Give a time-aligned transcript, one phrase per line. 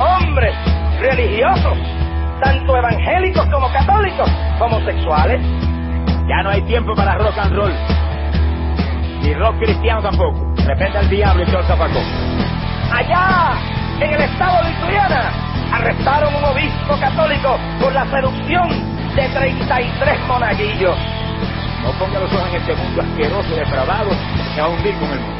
[0.00, 0.54] hombres
[0.98, 1.78] religiosos,
[2.42, 5.40] tanto evangélicos como católicos, homosexuales.
[6.28, 7.72] Ya no hay tiempo para rock and roll.
[9.22, 10.52] Ni rock cristiano tampoco.
[10.56, 12.02] De repente el diablo y todo zapacón.
[12.92, 13.52] Allá,
[14.00, 15.32] en el estado de Ituriana,
[15.72, 18.68] arrestaron un obispo católico por la seducción
[19.14, 20.96] de 33 monaguillos.
[21.82, 24.10] No ponga los ojos en este mundo asqueroso depravado
[24.54, 25.39] que va a hundir con el mundo.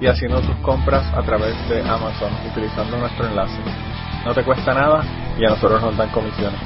[0.00, 3.58] y haciendo tus compras a través de Amazon utilizando nuestro enlace.
[4.24, 5.02] No te cuesta nada
[5.38, 6.60] y a nosotros nos dan comisiones.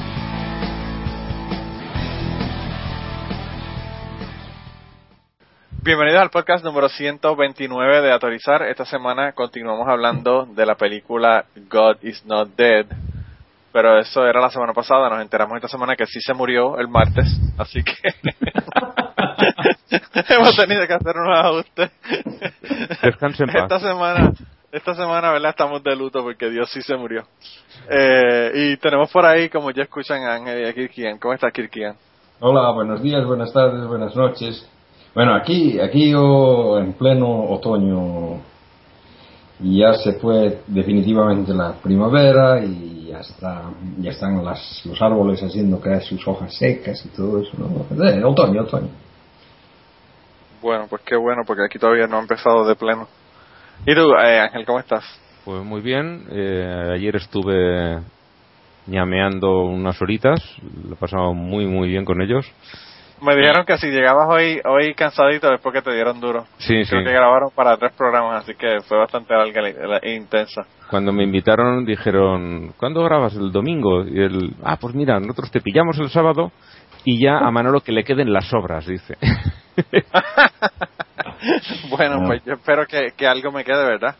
[5.83, 8.62] Bienvenidos al podcast número 129 de Autorizar.
[8.62, 12.87] Esta semana continuamos hablando de la película God is Not Dead.
[13.72, 16.89] Pero eso era la semana pasada, nos enteramos esta semana que sí se murió el
[16.89, 17.94] martes, así que
[20.28, 21.91] hemos tenido que hacer unos ajustes.
[23.02, 23.62] Descansen en paz.
[23.62, 24.32] Esta semana,
[24.72, 25.50] esta semana, ¿verdad?
[25.50, 27.24] Estamos de luto porque Dios sí se murió.
[27.88, 31.19] Eh, y tenemos por ahí, como ya escuchan, a Ángel y a Kirkian.
[31.19, 31.97] ¿Cómo está Kirkian?
[32.41, 34.66] Hola, buenos días, buenas tardes, buenas noches.
[35.15, 38.41] Bueno, aquí, aquí yo en pleno otoño
[39.62, 43.65] ya se fue definitivamente la primavera y ya está,
[43.98, 47.50] ya están las, los árboles haciendo caer sus hojas secas y todo eso.
[47.59, 48.04] ¿no?
[48.04, 48.88] Eh, otoño, otoño.
[50.60, 53.09] Bueno, pues qué bueno, porque aquí todavía no ha empezado de pleno.
[53.87, 55.04] ¿Y tú, eh, Ángel, cómo estás?
[55.44, 56.26] Pues muy bien.
[56.31, 57.98] Eh, ayer estuve
[58.87, 60.41] ñameando unas horitas.
[60.87, 62.50] Lo he pasado muy, muy bien con ellos.
[63.22, 66.47] Me dijeron que si llegabas hoy hoy cansadito es porque te dieron duro.
[66.56, 67.04] Sí, Creo sí.
[67.04, 70.62] que grabaron para tres programas, así que fue bastante larga e intensa.
[70.88, 73.34] Cuando me invitaron dijeron, ¿cuándo grabas?
[73.34, 74.04] El domingo.
[74.04, 76.50] Y el, ah, pues mira, nosotros te pillamos el sábado
[77.05, 79.16] y ya a Manolo que le queden las obras, dice.
[81.91, 82.25] bueno, Ah.
[82.27, 84.15] pues yo espero que, que algo me quede, ¿verdad?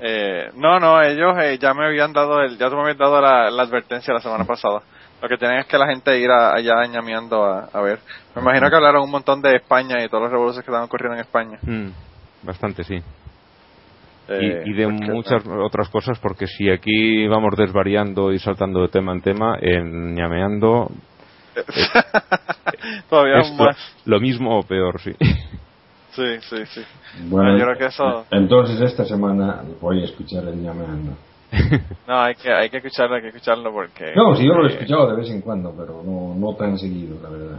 [0.00, 3.20] Eh, no, no, ellos eh, ya me habían dado, el, ya tú me habías dado
[3.20, 4.80] la, la advertencia la semana pasada.
[5.22, 8.00] Lo que tienen es que la gente ir a- allá ñameando a, a ver.
[8.34, 11.14] Me imagino que hablaron un montón de España y todas las revoluciones que estaban ocurriendo
[11.14, 11.58] en España.
[11.62, 12.96] Mm, bastante, sí.
[14.28, 18.88] Eh, y, y de muchas otras cosas, porque si aquí vamos desvariando y saltando de
[18.88, 20.90] tema en tema, en ñameando,
[23.08, 23.76] Todavía es lo, más.
[24.04, 25.12] lo mismo o peor, sí.
[26.12, 26.82] Sí, sí, sí.
[27.28, 31.16] Bueno, yo creo que eso- entonces esta semana voy a escuchar el llameando.
[32.06, 34.12] No, hay que, hay que escucharlo, hay que escucharlo porque...
[34.14, 37.16] No, sí, yo lo he escuchado de vez en cuando, pero no, no tan seguido,
[37.22, 37.58] la verdad.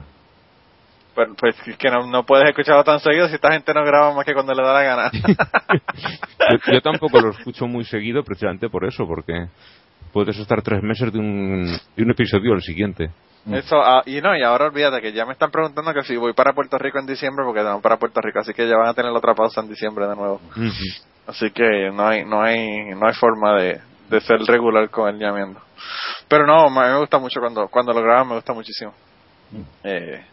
[1.16, 4.14] Pues, pues es que no, no puedes escucharlo tan seguido si esta gente no graba
[4.14, 5.12] más que cuando le da la gana.
[6.52, 9.48] yo, yo tampoco lo escucho muy seguido precisamente por eso, porque
[10.12, 13.10] puedes estar tres meses de un, de un episodio al siguiente.
[13.52, 16.34] Eso, ah, y no, y ahora olvídate que ya me están preguntando que si voy
[16.34, 18.94] para Puerto Rico en diciembre, porque no para Puerto Rico, así que ya van a
[18.94, 20.42] tener la otra pausa en diciembre de nuevo.
[21.28, 25.20] Así que no hay, no hay, no hay forma de, de ser regular con el
[25.20, 25.62] llamando.
[26.28, 28.94] Pero no, a mí me gusta mucho cuando, cuando lo graban, me gusta muchísimo.
[29.84, 30.26] Eh,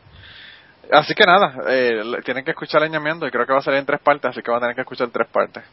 [0.90, 3.80] así que nada, eh, tienen que escuchar el ñameando y creo que va a salir
[3.80, 5.64] en tres partes, así que van a tener que escuchar tres partes.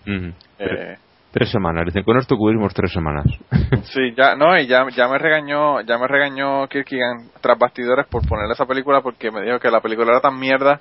[0.60, 0.98] Eh,
[1.32, 3.26] Tres semanas, dicen, con esto cubrimos tres semanas.
[3.94, 8.28] Sí, ya, no, y ya, ya me regañó, ya me regañó Kirkigan tras bastidores por
[8.28, 10.80] poner esa película porque me dijo que la película era tan mierda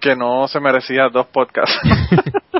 [0.00, 1.76] que no se merecía dos podcasts.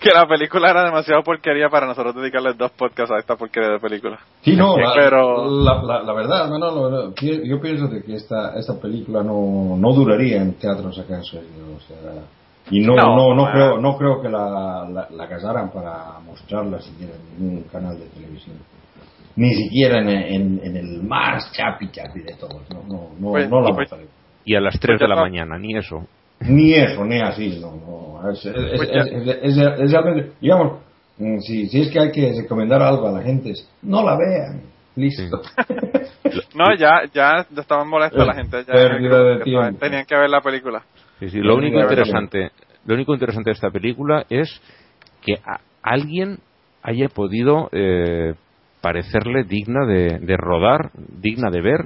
[0.00, 3.78] que la película era demasiado porquería para nosotros dedicarle dos podcasts a esta porquería de
[3.78, 4.18] película.
[4.42, 8.14] Sí, no, la, Pero- la, la, la verdad, Manolo, no, pi- yo pienso de que
[8.16, 11.96] esta, esta película no, no duraría en teatros acá en Suecia, o sea,
[12.70, 16.80] y no, No, no, no, creo, no creo que la, la, la casaran para mostrarla
[16.80, 18.56] siquiera en ningún canal de televisión.
[19.36, 23.48] Ni siquiera en, en, en el más chapi chapi de todos, no, no, no, Pues,
[23.48, 23.90] no la y pues-.
[24.44, 25.22] Y a las tres Pues ya de la está.
[25.22, 26.06] mañana, ni eso.
[26.40, 27.72] Ni eso, ni así, no,
[28.20, 28.30] no.
[28.30, 29.00] Es, es, Pues ya.
[29.00, 30.78] es, es- es- es realmente, digamos,
[31.18, 34.16] Mm, Si, si es que hay que recomendar algo a la gente, es, no la
[34.16, 34.62] vean.
[34.96, 35.42] Listo.
[36.54, 38.64] No, ya, ya estaban molestos la gente.
[38.66, 39.78] Ya Pérdida de que tiempo.
[39.78, 40.82] Tenían que ver la película.
[41.22, 42.50] Sí, sí, lo único interesante,
[42.84, 44.60] lo único interesante de esta película es
[45.24, 46.40] que a alguien
[46.82, 48.34] haya podido eh,
[48.80, 51.84] parecerle digna de, de rodar, digna de ver.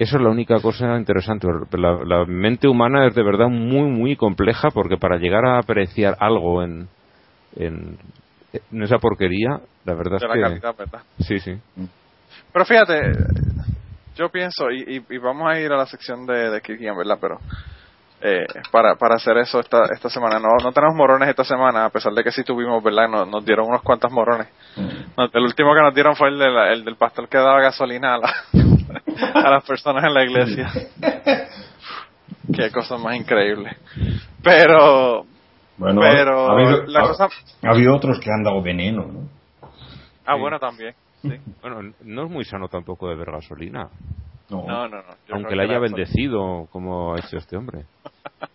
[0.00, 1.46] Eso es la única cosa interesante.
[1.72, 6.16] La, la mente humana es de verdad muy, muy compleja porque para llegar a apreciar
[6.18, 6.88] algo en,
[7.54, 7.96] en,
[8.72, 10.40] en esa porquería, la verdad De es la que...
[10.40, 11.02] calidad, ¿verdad?
[11.20, 11.52] Sí, sí.
[12.52, 13.12] Pero fíjate,
[14.16, 17.18] yo pienso, y, y, y vamos a ir a la sección de, de Kirkian, ¿verdad?
[17.20, 17.38] Pero
[18.20, 21.90] eh, para, para hacer eso esta, esta semana, no, no tenemos morones esta semana, a
[21.90, 23.08] pesar de que sí tuvimos, ¿verdad?
[23.08, 24.48] Nos, nos dieron unos cuantos morones.
[25.16, 27.60] Nos- el último que nos dieron fue el, de la- el del pastor que daba
[27.60, 28.34] gasolina a, la-
[29.46, 30.68] a las personas en la iglesia.
[32.54, 33.76] Qué cosa más increíble.
[34.42, 35.24] Pero,
[35.76, 37.28] Bueno, pero ha habido, la ha- cosa...
[37.62, 39.28] ha habido otros que han dado veneno, ¿no?
[40.26, 40.40] Ah, Sí.
[40.40, 40.94] bueno, también.
[41.22, 41.30] Sí.
[41.62, 43.88] Bueno, no es muy sano tampoco beber gasolina,
[44.50, 44.64] No.
[44.66, 45.02] No, no,
[45.32, 47.84] aunque la haya bendecido como ha hecho este hombre.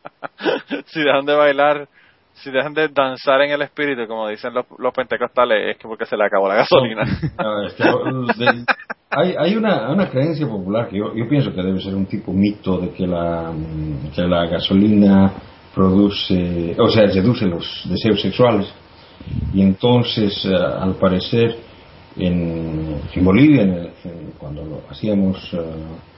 [0.88, 1.88] si dejan de bailar,
[2.34, 6.06] si dejan de danzar en el espíritu, como dicen los, los pentecostales, es que porque
[6.06, 7.04] se le acabó la gasolina.
[7.38, 8.66] No, es que, de-
[9.12, 12.34] hay, hay una, una creencia popular que yo, yo pienso que debe ser un tipo
[12.34, 15.32] mito de que la, mm, que la gasolina
[15.76, 18.74] produce, o sea, reduce los deseos sexuales.
[19.54, 21.56] Y entonces, eh, al parecer,
[22.18, 25.60] en, en Bolivia, en el- en- cuando lo hacíamos eh,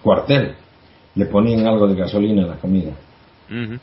[0.01, 0.56] cuartel,
[1.15, 2.92] le ponían algo de gasolina a la comida.
[3.50, 3.80] Ujú.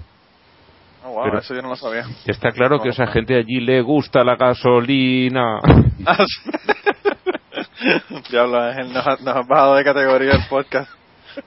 [1.04, 2.04] Oh, wow, Pero- eso yo no lo sabía.
[2.26, 5.58] Está claro que a esa gente allí le gusta la gasolina.
[8.30, 10.90] Diablo, Ángel, nos, ha- nos has bajado de categoría el podcast.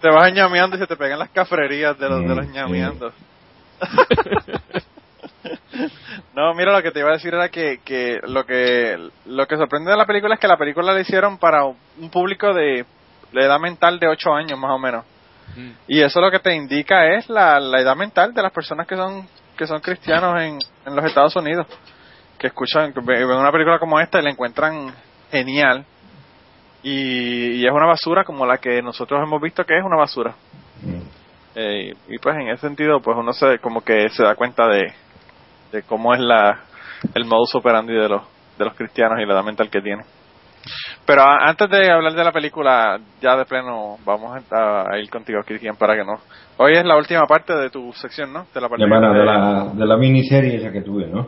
[0.02, 3.12] Te vas ñameando y se te pegan las cafrerías de los, de los Mm, ñameando.
[6.36, 9.58] No, mira, lo que te iba a decir era que, que lo que lo que
[9.58, 12.86] sorprende de la película es que la película la hicieron para un público de,
[13.32, 15.06] de edad mental de 8 años más o menos.
[15.88, 18.96] Y eso lo que te indica es la, la edad mental de las personas que
[18.96, 21.68] son que son cristianos en, en los Estados Unidos.
[22.38, 24.94] Que escuchan, que ven ven una película como esta y la encuentran
[25.32, 25.86] genial.
[26.84, 30.36] Y, y es una basura como la que nosotros hemos visto que es una basura.
[30.82, 31.26] Mm.
[31.56, 34.94] Eh, y pues en ese sentido, pues uno se como que se da cuenta de,
[35.76, 36.60] de cómo es la
[37.14, 38.22] el modus operandi de los
[38.58, 40.06] de los cristianos y la edad mental que tienen.
[41.06, 45.10] Pero a- antes de hablar de la película, ya de pleno, vamos a, a ir
[45.10, 46.14] contigo, Cristian, para que no.
[46.58, 48.46] Hoy es la última parte de tu sección, ¿no?
[48.54, 51.28] De la parte Llamada de- de la, de la miniserie esa que tuve, ¿no?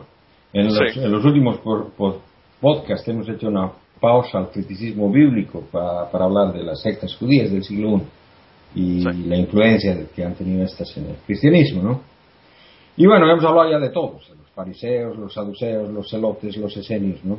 [0.52, 1.00] En los, Sí.
[1.00, 2.20] en los últimos por, por
[2.60, 7.50] podcasts hemos hecho una pausa al criticismo bíblico pa- para hablar de las sectas judías
[7.52, 8.00] del siglo
[8.74, 9.24] I y Sí.
[9.28, 12.00] la influencia que han tenido estas en el cristianismo, ¿no?
[12.98, 16.76] Y bueno, hemos hablado ya de todos, de los fariseos, los saduceos, los celotes, los
[16.76, 17.38] esenios, ¿no?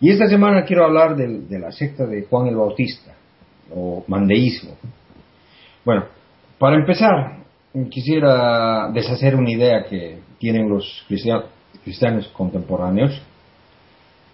[0.00, 3.12] Y esta semana quiero hablar del- de, la secta de Juan el Bautista,
[3.74, 4.76] o mandeísmo.
[5.84, 6.04] Bueno,
[6.60, 7.38] para empezar,
[7.90, 11.46] quisiera deshacer una idea que tienen los cristianos,
[11.82, 13.20] cristianos contemporáneos,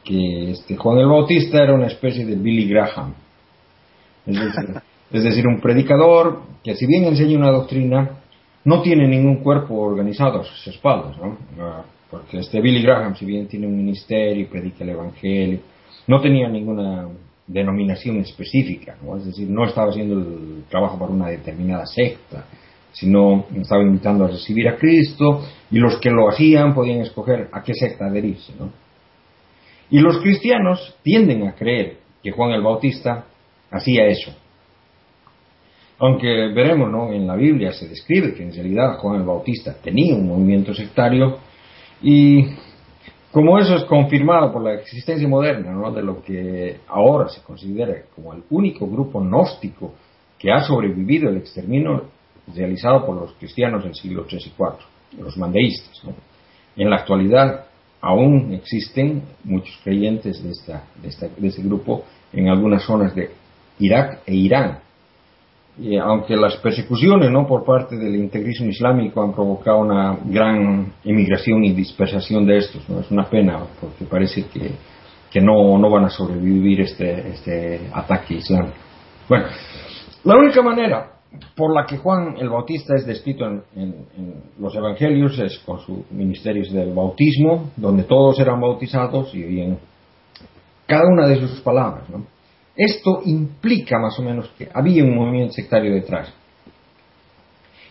[0.05, 3.15] que este Juan el Bautista era una especie de Billy Graham.
[4.27, 8.11] Es decir, es decir, un predicador que si bien enseña una doctrina,
[8.65, 11.39] no tiene ningún cuerpo organizado a sus espaldas, ¿no?
[12.11, 15.61] Porque este Billy Graham, si bien tiene un ministerio y predica el Evangelio,
[16.07, 17.09] no tenía ninguna
[17.47, 19.17] denominación específica, ¿no?
[19.17, 22.45] Es decir, no estaba haciendo el trabajo para una determinada secta,
[22.93, 27.63] sino estaba invitando a recibir a Cristo y los que lo hacían podían escoger a
[27.63, 28.71] qué secta adherirse, ¿no?
[29.91, 33.25] Y los cristianos tienden a creer que Juan el Bautista
[33.71, 34.33] hacía eso.
[36.01, 37.13] Aunque veremos, ¿no?
[37.13, 41.39] En la Biblia se describe que en realidad Juan el Bautista tenía un movimiento sectario
[42.03, 42.43] y
[43.31, 45.71] como eso es confirmado por la existencia moderna.
[45.91, 49.95] De lo que ahora se considera como el único grupo gnóstico
[50.39, 52.07] que ha sobrevivido el exterminio
[52.55, 56.03] realizado por los cristianos del siglo III y IV, los mandeístas.
[56.77, 57.67] En la actualidad
[58.01, 63.31] aún existen muchos creyentes de, esta, de, esta, de este grupo en algunas zonas de
[63.79, 64.79] Irak e Irán.
[65.81, 67.47] Y aunque las persecuciones ¿no?
[67.47, 73.01] por parte del integrismo islámico han provocado una gran emigración y dispersación de estos, ¿no?
[73.01, 74.73] es una pena porque parece que,
[75.31, 78.77] que no, no van a sobrevivir este, este ataque islámico.
[79.27, 79.47] Bueno,
[80.25, 81.13] la única manera
[81.57, 85.79] por la que Juan el Bautista es descrito en, en, en, los evangelios es con
[85.81, 89.79] su ministerio del bautismo, donde todos eran bautizados y bien
[90.87, 92.07] cada una de sus palabras.
[92.11, 92.27] ¿no?
[92.81, 96.33] Esto implica más o menos que había un movimiento sectario detrás.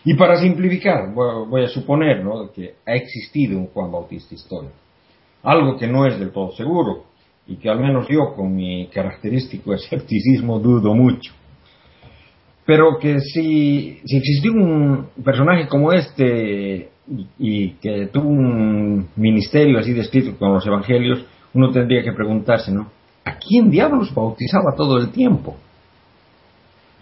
[0.04, 2.50] Y para simplificar, voy a suponer ¿no?
[2.50, 4.74] que ha existido un Juan Bautista histórico.
[5.44, 7.04] algo que no es del todo seguro
[7.46, 11.32] y que al menos yo con mi característico escepticismo dudo mucho.
[12.66, 16.88] Pero que si, si existió un personaje como este
[17.38, 22.90] y, que tuvo un ministerio así descrito con los evangelios, uno tendría que preguntarse, ¿no?
[23.24, 25.56] ¿A quién diablos bautizaba todo el tiempo?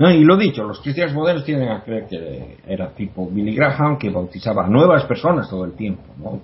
[0.01, 4.11] y lo dicho, los cristianos modernos tienen a creer que era tipo Billy Graham, que
[4.11, 6.05] bautizaba a nuevas personas todo el tiempo.
[6.19, 6.41] ¿no?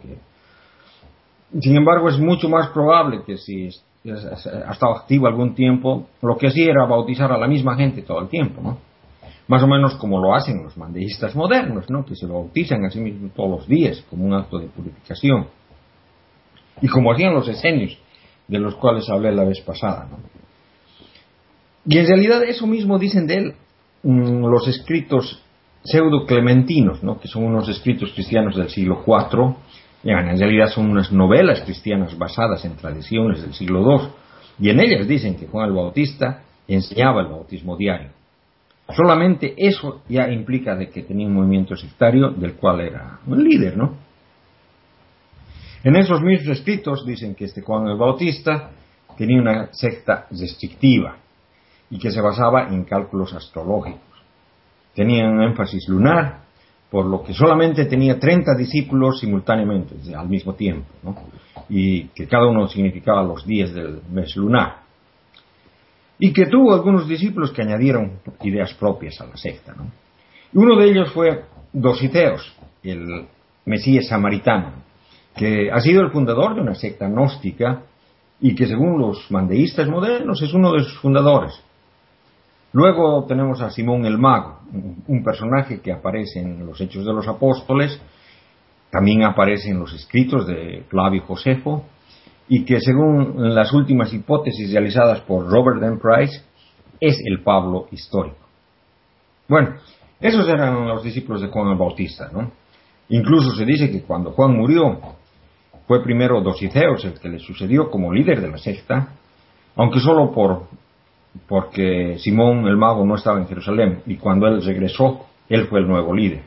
[1.61, 3.69] sin embargo, es mucho más probable que si
[4.11, 8.21] ha estado activo algún tiempo, lo que hacía era bautizar a la misma gente todo
[8.21, 8.61] el tiempo.
[8.61, 8.79] ¿no?
[9.47, 12.05] Más o menos como lo hacen los mandeístas modernos, ¿no?
[12.05, 15.47] que se bautizan a sí mismos todos los días como un acto de purificación.
[16.83, 17.97] Y como hacían los esenios,
[18.49, 20.09] de los cuales hablé la vez pasada.
[21.87, 23.55] Y en realidad eso mismo dicen de él
[24.03, 25.41] mm, los escritos
[25.85, 27.21] pseudo-clementinos, ¿no?
[27.21, 29.55] que son unos escritos cristianos del siglo IV,
[30.05, 34.09] en realidad son unas novelas cristianas basadas en tradiciones del siglo II,
[34.61, 38.11] y en ellas dicen que Juan el Bautista enseñaba el bautismo diario.
[38.95, 43.77] Solamente eso ya implica de que tenía un movimiento sectario del cual era un líder,
[43.77, 43.97] ¿no?
[45.85, 48.71] En esos mismos escritos dicen que este Juan el Bautista
[49.19, 51.19] tenía una secta restrictiva,
[51.91, 54.01] y que se basaba en cálculos astrológicos.
[54.95, 56.41] Tenía un énfasis lunar,
[56.91, 60.87] por lo que solamente tenía 30 discípulos simultáneamente, al mismo tiempo,
[61.69, 64.79] y que cada uno significaba los días del mes lunar.
[66.19, 69.75] Y que tuvo algunos discípulos que añadieron ideas propias a la secta.
[70.53, 73.27] Y uno de ellos fue Dositeos, el
[73.67, 74.73] Mesías samaritano,
[75.37, 77.83] que ha sido el fundador de una secta gnóstica
[78.41, 81.55] y que según los mandeístas modernos es uno de sus fundadores.
[82.73, 84.59] Luego tenemos a Simón el Mago,
[85.07, 88.01] un personaje que aparece en los Hechos de los Apóstoles,
[88.91, 91.85] también aparece en los escritos de Flavio Josefo,
[92.49, 95.99] y que según las últimas hipótesis realizadas por Robert M.
[95.99, 96.43] Price,
[97.01, 98.37] es el Pablo histórico.
[99.49, 99.77] Bueno,
[100.21, 102.51] esos eran los discípulos de Juan el Bautista, ¿no?
[103.09, 104.99] Incluso se dice que cuando Juan murió,
[105.87, 109.09] fue primero Dosiceos el que le sucedió como líder de la secta,
[109.77, 110.67] aunque solo por
[111.49, 115.89] porque Simón el mago no estaba en Jerusalén y cuando él regresó, él fue el
[115.89, 116.43] nuevo líder.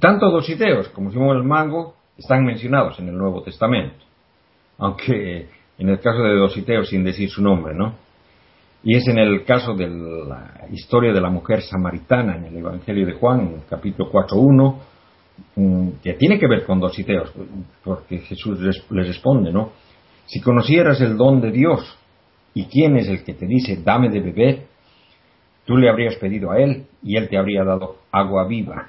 [0.00, 4.04] Tanto Dositeos como Simón el mago están mencionados en el Nuevo Testamento,
[4.78, 7.94] aunque en el caso de Dositeos sin decir su nombre, ¿no?
[8.82, 13.06] Y es en el caso de la historia de la mujer samaritana en el Evangelio
[13.06, 14.97] de Juan, en el capítulo 4.1, mm,
[16.02, 17.32] que tiene que ver con Dositeos,
[17.84, 19.72] porque Jesús le responde, ¿no?
[20.26, 21.98] Si conocieras el don de Dios
[22.58, 24.66] ¿Y quién es el que te dice, dame de beber?
[25.64, 28.88] Tú le habrías pedido a él y él te habría dado agua viva.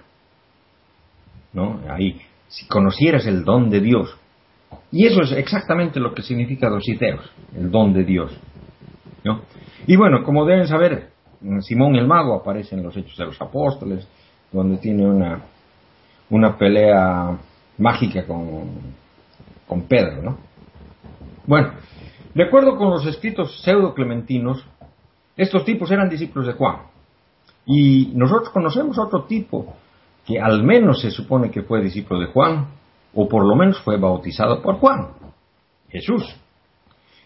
[1.54, 1.80] ¿No?
[1.88, 4.18] Ahí, si conocieras el don de Dios.
[4.92, 8.36] Y eso es exactamente lo que significa dositeos, el don de Dios.
[9.24, 9.42] ¿no?
[9.86, 11.10] Y bueno, como deben saber,
[11.62, 14.08] Simón el Mago aparece en los Hechos de los Apóstoles,
[14.52, 15.44] donde tiene una,
[16.30, 17.38] una pelea
[17.78, 18.70] mágica con,
[19.68, 20.38] con Pedro, ¿no?
[21.46, 21.72] Bueno,
[22.34, 24.66] de acuerdo con los escritos pseudo-clementinos,
[25.36, 26.78] estos tipos eran discípulos de Juan.
[27.66, 29.76] Y nosotros conocemos otro tipo
[30.26, 32.68] que al menos se supone que fue discípulo de Juan,
[33.14, 35.10] o por lo menos fue bautizado por Juan,
[35.90, 36.24] Jesús.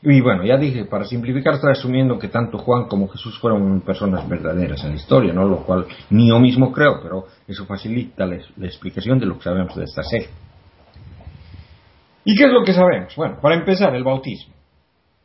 [0.05, 4.27] Y bueno, ya dije, para simplificar, estoy asumiendo que tanto Juan como Jesús fueron personas
[4.27, 5.45] verdaderas en la historia, ¿no?
[5.45, 9.73] Lo cual ni yo mismo creo, pero eso facilita la, explicación de lo que sabemos
[9.77, 10.27] de esta serie.
[12.25, 13.15] ¿Y qué es lo que sabemos?
[13.15, 14.53] Bueno, para empezar, el bautismo.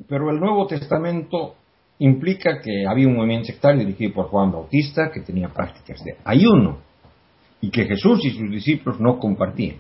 [0.08, 1.56] Pero el Nuevo Testamento
[1.98, 6.78] implica que había un movimiento sectario dirigido por Juan Bautista que tenía prácticas de ayuno
[7.60, 9.78] y que Jesús y sus discípulos no compartían.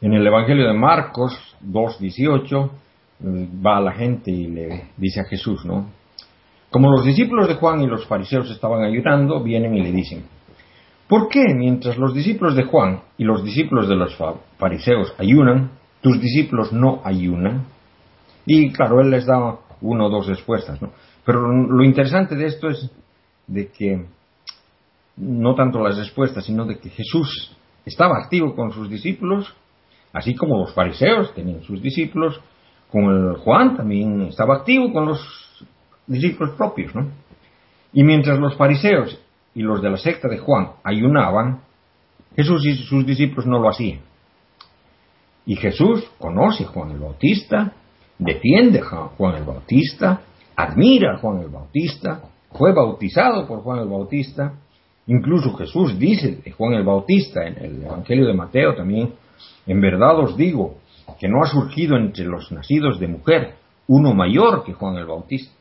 [0.00, 1.32] En el Evangelio de Marcos
[1.64, 2.70] 2.18
[3.24, 5.90] eh, va la gente y le dice a Jesús, ¿no?
[6.70, 10.24] Como los discípulos de Juan y los fariseos estaban ayunando, vienen y le dicen,
[11.06, 14.16] ¿por qué mientras los discípulos de Juan y los discípulos de los
[14.56, 17.66] fariseos ayunan, tus discípulos no ayunan?
[18.46, 20.80] Y claro, él les da uno o dos respuestas.
[21.24, 22.90] Pero lo interesante de esto es
[23.46, 24.06] de que
[25.16, 29.54] no tanto las respuestas, sino de que Jesús estaba activo con sus discípulos,
[30.12, 32.40] así como los fariseos tenían sus discípulos,
[32.92, 35.66] con el Juan también estaba activo con los
[36.06, 37.10] discípulos propios, ¿no?
[37.94, 39.18] Y mientras los fariseos
[39.54, 41.62] y los de la secta de Juan ayunaban,
[42.36, 44.00] Jesús y sus discípulos no lo hacían.
[45.46, 47.72] Y Jesús conoce a Juan el Bautista,
[48.18, 50.20] defiende a Juan el Bautista,
[50.54, 52.20] admira a Juan el Bautista,
[52.52, 54.52] fue bautizado por Juan el Bautista,
[55.06, 59.14] incluso Jesús dice de Juan el Bautista en el Evangelio de Mateo también,
[59.66, 60.76] en verdad os digo
[61.18, 63.54] que no ha surgido entre los nacidos de mujer
[63.88, 65.52] uno mayor que Juan el Bautista.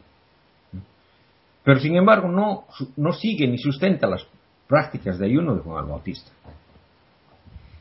[1.63, 2.65] Pero sin embargo no,
[2.97, 4.25] no sigue ni sustenta las
[4.67, 6.31] prácticas de ayuno de Juan el Bautista.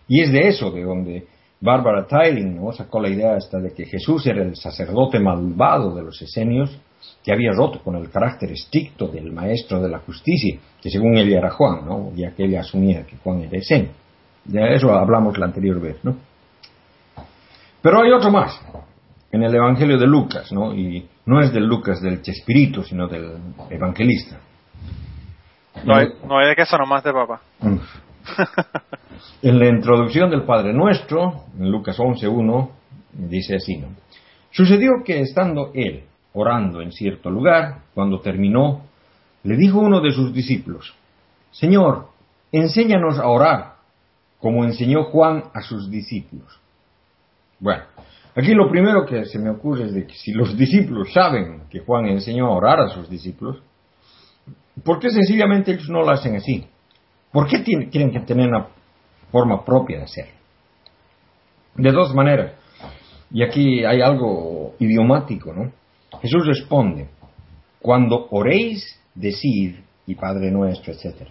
[0.09, 1.27] Y es de eso de donde
[1.61, 2.73] Barbara Tyling ¿no?
[2.73, 6.77] sacó la idea esta de que Jesús era el sacerdote malvado de los esenios
[7.23, 11.39] que había roto con el carácter estricto del maestro de la justicia, que según ella
[11.39, 12.13] era Juan, ¿no?
[12.15, 13.91] ya que ella asumía que Juan era esenio.
[14.45, 16.17] De eso hablamos la anterior vez, ¿no?
[17.83, 18.61] Pero hay otro más,
[19.33, 20.75] en el Evangelio de Lucas, ¿no?
[20.75, 23.39] Y no es del Lucas del Chespirito, sino del
[23.71, 24.39] evangelista.
[25.85, 27.41] No hay, no hay de queso nomás de papá.
[29.43, 32.71] En la introducción del Padre Nuestro, en Lucas 11.1,
[33.13, 33.89] dice así, ¿no?
[34.51, 38.83] Sucedió que estando él orando en cierto lugar, cuando terminó,
[39.43, 40.95] le dijo uno de sus discípulos,
[41.51, 42.09] Señor,
[42.53, 43.75] enséñanos a orar,
[44.39, 46.60] como enseñó Juan a sus discípulos.
[47.61, 47.83] Bueno,
[48.35, 51.81] aquí lo primero que se me ocurre es de que si los discípulos saben que
[51.81, 53.63] Juan enseñó a orar a sus discípulos,
[54.83, 56.67] ¿por qué sencillamente ellos no lo hacen así?
[57.31, 58.69] ¿Por qué tienen, que tener una
[59.31, 60.33] forma propia de hacerlo?
[61.77, 62.55] De dos maneras.
[63.31, 65.71] Y aquí hay algo idiomático, ¿no?
[66.21, 67.09] Jesús responde,
[67.81, 69.77] cuando oréis, decid,
[70.07, 71.29] y Padre nuestro, etc.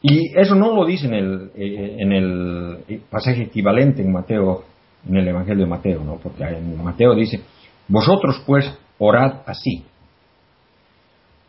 [0.00, 4.64] Y eso no lo dice en el, eh, en el pasaje equivalente en Mateo,
[5.08, 6.16] en el Evangelio de Mateo, ¿no?
[6.16, 7.40] Porque en Mateo dice,
[7.88, 9.84] vosotros pues orad así,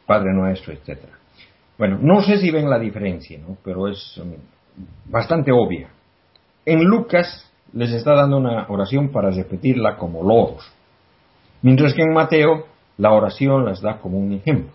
[0.06, 0.98] Padre nuestro, etc.
[1.78, 3.58] Bueno, no sé si ven la diferencia, ¿no?
[3.64, 4.34] Pero es um,
[5.06, 5.90] bastante obvia.
[6.66, 10.72] En Lucas les está dando una oración para repetirla como loros,
[11.62, 12.66] mientras que en Mateo
[12.98, 14.74] la oración las da como un ejemplo.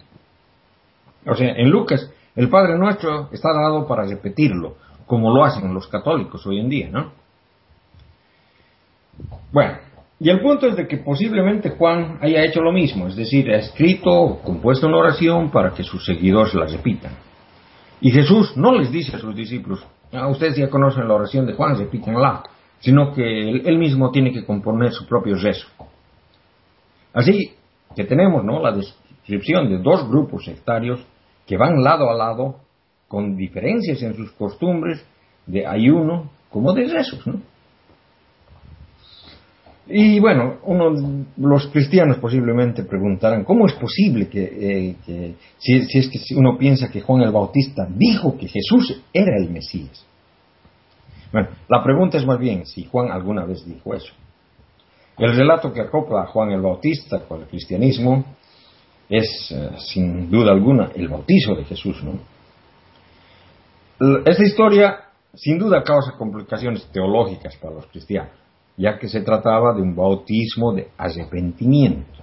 [1.27, 4.77] O sea, en Lucas el Padre Nuestro está dado para repetirlo,
[5.07, 7.13] como lo hacen los católicos hoy en día, ¿no?
[9.53, 9.79] Bueno,
[10.19, 13.59] y el punto es de que posiblemente Juan haya hecho lo mismo, es decir, ha
[13.59, 17.13] escrito o compuesto una oración para que sus seguidores la repitan.
[18.01, 21.55] Y Jesús no les dice a sus discípulos, ah, ustedes ya conocen la oración de
[21.55, 22.43] Juan, repítanla,
[22.81, 25.67] sino que él, mismo tiene que componer su propio rezo.
[27.13, 27.55] Así
[27.95, 28.61] que tenemos ¿no?
[28.61, 31.01] la descripción de dos grupos sectarios
[31.47, 32.57] que van lado a lado
[33.09, 35.05] con diferencias en sus costumbres
[35.47, 37.41] de ayuno como de rezos, ¿no?
[39.87, 46.35] Y bueno, uno, los cristianos posiblemente preguntarán, ¿cómo es posible que, eh, si, es que
[46.37, 50.07] uno piensa que Juan el Bautista dijo que Jesús era el Mesías?
[51.31, 54.15] Bueno, la pregunta es más bien si Juan alguna vez dijo eso.
[55.19, 58.25] El relato que acopla a Juan el Bautista con el cristianismo
[59.09, 62.03] es, eh, sin duda alguna, el bautizo de Jesús.
[62.03, 62.19] ¿no?
[64.25, 65.01] Esta historia,
[65.35, 68.33] sin duda, causa complicaciones teológicas para los cristianos,
[68.77, 72.23] ya que se trataba de un bautismo de arrepentimiento.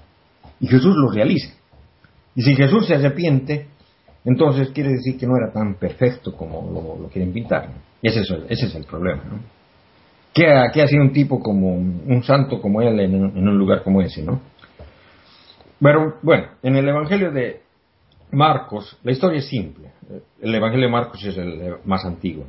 [0.60, 1.54] Y Jesús lo realiza.
[2.36, 3.68] Y si Jesús se arrepiente,
[4.24, 7.70] entonces quiere decir que no era tan perfecto como lo, quieren pintar.
[8.02, 9.24] Y ese es el, problema.
[9.24, 9.40] ¿no?
[10.34, 14.02] ¿Qué, ha sido un tipo como un santo como él en, en un lugar como
[14.02, 14.22] ese?
[14.24, 14.40] ¿no?
[15.82, 17.64] Bueno, en el Evangelio de
[18.32, 19.92] Marcos, la historia es simple.
[20.40, 22.46] El Evangelio de Marcos es el más antiguo.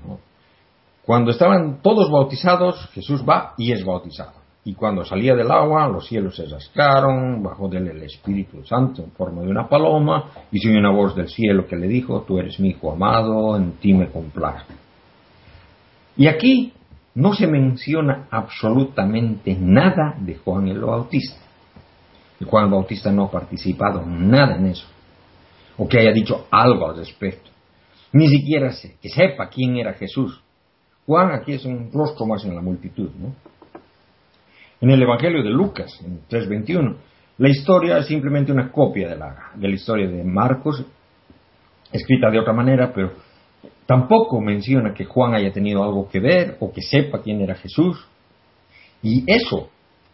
[1.07, 4.35] Cuando estaban todos bautizados, Jesús va y es bautizado.
[4.65, 9.41] Y cuando salía del agua, los cielos se rascaron, bajó de Espíritu Santo en forma
[9.41, 12.61] de una paloma, y se oyó una voz del cielo que le dijo, tú eres
[12.61, 14.75] mi hijo amado, en ti me complazco.
[16.19, 16.75] Y aquí
[17.15, 21.41] no se menciona absolutamente nada de Juan el Bautista.
[22.45, 24.87] Juan Bautista no ha participado nada en eso,
[25.77, 27.51] o que haya dicho algo al respecto.
[28.13, 30.43] Ni siquiera que sepa quién era Jesús.
[31.07, 33.11] Juan aquí es un rostro más en la multitud.
[33.19, 33.35] ¿no?
[34.81, 36.97] En el Evangelio de Lucas, en 3.21,
[37.39, 40.85] la historia es simplemente una copia de la, de la historia de Marcos,
[41.91, 43.13] escrita de otra manera, pero
[43.87, 48.07] tampoco menciona que Juan haya tenido algo que ver o que sepa quién era Jesús.
[49.03, 49.71] Y eso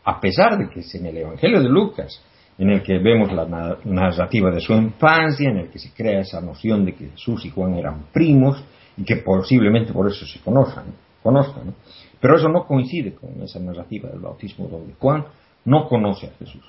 [0.09, 2.25] a pesar de que es en el Evangelio de Lucas,
[2.57, 6.41] en el que vemos la narrativa de su infancia, en el que se crea esa
[6.41, 8.65] noción de que Jesús y Juan eran primos
[8.97, 10.87] y que posiblemente por eso se conozcan,
[11.23, 11.75] conozcan
[12.19, 15.27] pero eso no coincide con esa narrativa del bautismo donde Juan
[15.67, 16.65] no conoce a Jesús.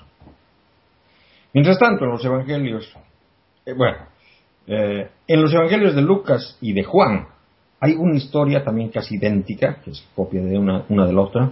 [1.54, 2.92] Mientras tanto, en los Evangelios,
[3.64, 3.96] eh, bueno,
[4.66, 7.26] eh, en los Evangelios de Lucas y de Juan
[7.80, 11.50] hay una historia también casi idéntica, que es copia de una, una de la otra,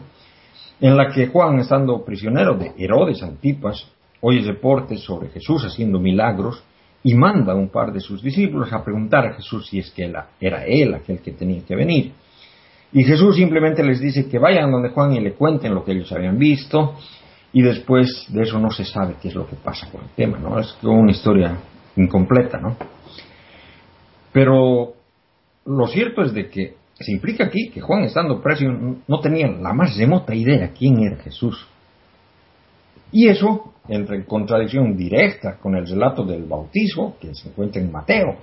[0.80, 6.62] en la que Juan, estando prisionero de Herodes Antipas, oye reportes sobre Jesús haciendo milagros
[7.02, 10.12] y manda a un par de sus discípulos a preguntar a Jesús si es que
[10.40, 12.12] era él aquel que tenía que venir.
[12.92, 16.10] Y Jesús simplemente les dice que vayan donde Juan y le cuenten lo que ellos
[16.12, 16.94] habían visto
[17.52, 20.38] y después de eso no se sabe qué es lo que pasa con el tema,
[20.38, 20.58] ¿no?
[20.58, 21.58] Es una historia
[21.96, 22.76] incompleta, ¿no?
[24.32, 24.94] Pero
[25.66, 28.64] lo cierto es de que se implica aquí que Juan, estando preso,
[29.06, 31.66] no tenía la más remota idea quién era Jesús.
[33.12, 37.90] Y eso entra en contradicción directa con el relato del bautismo que se encuentra en
[37.90, 38.36] Mateo,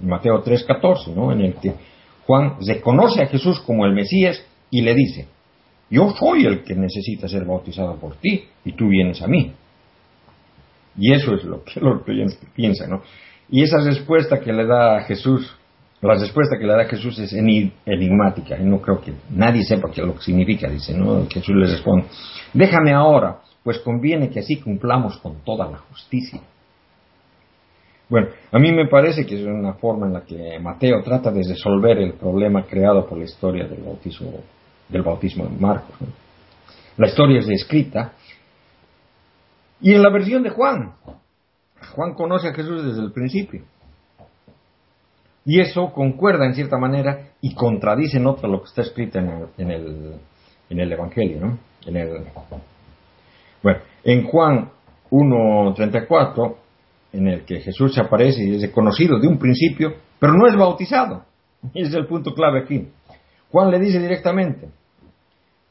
[0.00, 1.32] en Mateo 3:14, ¿no?
[1.32, 1.74] en el que
[2.26, 5.26] Juan reconoce a Jesús como el Mesías y le dice,
[5.90, 9.52] yo soy el que necesita ser bautizado por ti y tú vienes a mí.
[10.96, 12.02] Y eso es lo que los
[12.54, 13.02] piensan, ¿no?
[13.48, 15.52] Y esa respuesta que le da Jesús,
[16.02, 20.02] la respuesta que le da Jesús es enigmática, y no creo que nadie sepa qué
[20.02, 21.26] lo que significa, dice, ¿no?
[21.28, 22.06] Jesús le responde,
[22.54, 26.40] déjame ahora, pues conviene que así cumplamos con toda la justicia.
[28.08, 31.42] Bueno, a mí me parece que es una forma en la que Mateo trata de
[31.46, 34.32] resolver el problema creado por la historia del bautismo,
[34.88, 35.96] del bautismo de Marcos.
[36.96, 38.12] La historia es descrita
[39.80, 40.94] y en la versión de Juan,
[41.94, 43.62] Juan conoce a Jesús desde el principio.
[45.44, 49.70] Y eso concuerda en cierta manera y contradice en otra lo que está escrito en
[49.70, 51.58] el, Evangelio, ¿no?
[51.86, 52.24] En el,
[53.62, 54.70] bueno, en Juan
[55.10, 56.54] 1.34,
[57.12, 60.56] en el que Jesús se aparece y es reconocido de un principio, pero no es
[60.56, 61.24] bautizado.
[61.74, 62.88] Es el punto clave aquí.
[63.50, 64.68] Juan le dice directamente,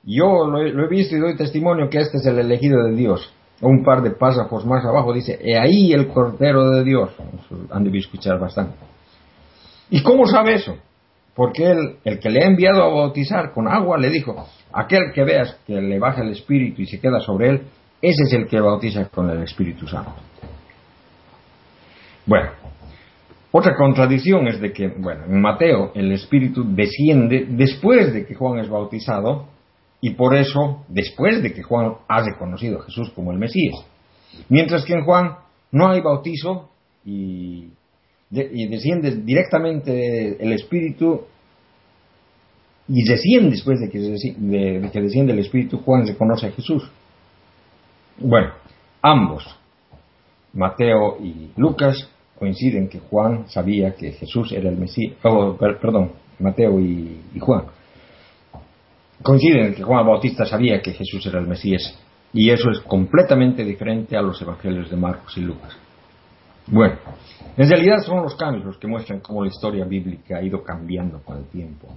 [0.03, 3.33] yo lo he, visto y doy testimonio que este es el elegido de Dios.
[3.61, 7.11] Un par de párrafos más abajo dice, he ahí el Cordero de Dios.
[7.71, 8.75] han de escuchar bastante.
[9.89, 10.77] ¿Y cómo sabe eso?
[11.35, 15.23] Porque él, el que le ha enviado a bautizar con agua, le dijo, aquel que
[15.23, 17.61] veas que le baja el Espíritu y se queda sobre él,
[18.01, 20.15] ese es el que bautiza con el Espíritu Santo.
[22.25, 22.51] Bueno,
[23.51, 28.59] otra contradicción es de que, bueno, en Mateo el Espíritu desciende después de que Juan
[28.59, 29.47] es bautizado
[30.01, 33.75] y por eso después de que Juan ha reconocido a Jesús como el Mesías.
[34.47, 35.35] Mientras que en Juan
[35.71, 36.69] no hay bautizo
[37.03, 37.69] y,
[38.29, 41.21] desciende directamente el Espíritu
[42.87, 46.89] y desciende después de que, de que desciende el Espíritu, Juan reconoce a Jesús.
[48.17, 48.51] Bueno,
[49.01, 49.45] ambos,
[50.53, 56.79] Mateo y Lucas, coinciden que Juan sabía que Jesús era el Mesías, oh, perdón, Mateo
[56.79, 57.65] y, Juan,
[59.21, 61.99] coinciden en que Juan Bautista sabía que Jesús era el Mesías,
[62.33, 65.77] y eso es completamente diferente a los evangelios de Marcos y Lucas.
[66.71, 66.95] Bueno,
[67.57, 71.19] en realidad son los cambios los que muestran cómo la historia bíblica ha ido cambiando
[71.23, 71.87] con el tiempo.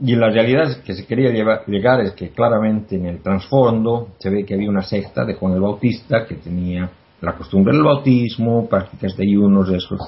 [0.00, 1.30] Y la realidad que se quería
[1.66, 5.54] llegar es que claramente en el trasfondo se ve que había una secta de Juan
[5.54, 10.00] el Bautista que tenía la costumbre del bautismo, prácticas de ayunos, esos.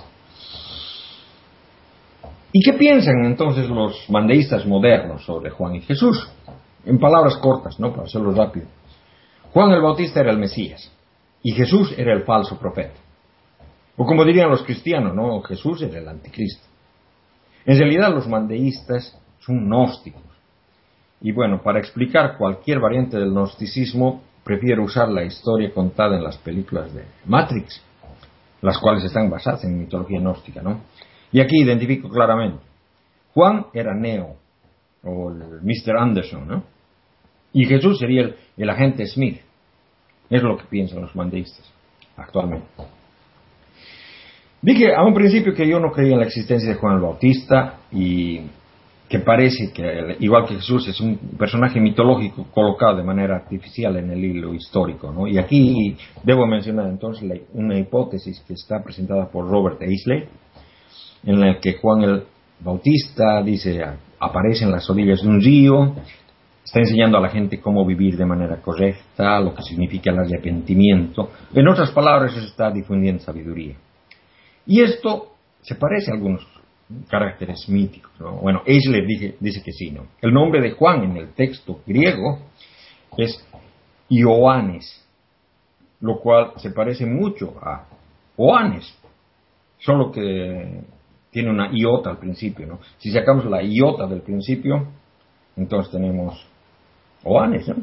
[2.53, 6.29] ¿Y qué piensan entonces los mandeístas modernos sobre Juan y Jesús?
[6.85, 7.91] En palabras cortas, ¿no?
[7.93, 8.67] Para hacerlo rápido.
[9.53, 10.91] Juan el Bautista era el Mesías
[11.43, 13.08] y Jesús era el falso profeta.
[14.01, 15.43] O como dirían los cristianos, ¿no?
[15.43, 16.65] Jesús era el anticristo.
[17.67, 20.23] En realidad los mandeístas son gnósticos.
[21.21, 26.39] Y bueno, para explicar cualquier variante del gnosticismo, prefiero usar la historia contada en las
[26.39, 27.83] películas de Matrix,
[28.63, 30.83] las cuales están basadas en mitología gnóstica, ¿no?
[31.33, 32.63] Y aquí identifico claramente.
[33.35, 34.37] Juan era Neo,
[35.03, 35.97] o el Mr.
[35.99, 36.63] Anderson, ¿no?
[37.53, 39.41] Y Jesús sería el, el agente Smith.
[40.31, 41.69] Es lo que piensan los mandeístas
[42.17, 42.69] actualmente.
[44.61, 47.79] Dije a un principio que yo no creía en la existencia de Juan el Bautista
[47.93, 48.41] y
[49.09, 54.11] que parece que, igual que Jesús, es un personaje mitológico colocado de manera artificial en
[54.11, 55.27] el hilo histórico.
[55.29, 60.25] Y aquí debo mencionar entonces una hipótesis que está presentada por Robert Eisley,
[61.25, 62.25] en la que Juan el
[62.61, 63.83] Bautista dice,
[64.19, 65.95] aparece en las orillas de un río,
[66.65, 71.31] está enseñando a la gente cómo vivir de manera correcta, lo que significa el arrepentimiento.
[71.55, 73.77] En otras palabras, está difundiendo sabiduría.
[74.69, 76.47] Y esto se parece a algunos
[77.09, 78.13] caracteres míticos.
[78.43, 79.91] Bueno, Eisler dice, dice que sí.
[79.91, 80.07] ¿no?
[80.21, 82.39] El nombre de Juan en el texto griego
[83.17, 83.45] es
[84.11, 85.07] Ioannes,
[86.01, 87.87] lo cual se parece mucho a
[88.37, 88.95] Oanes,
[89.79, 90.83] solo que
[91.31, 92.67] tiene una iota al principio.
[92.67, 92.79] ¿no?
[92.99, 94.87] Si sacamos la iota del principio,
[95.57, 96.47] entonces tenemos
[97.25, 97.69] Oanes.
[97.69, 97.77] ¿no?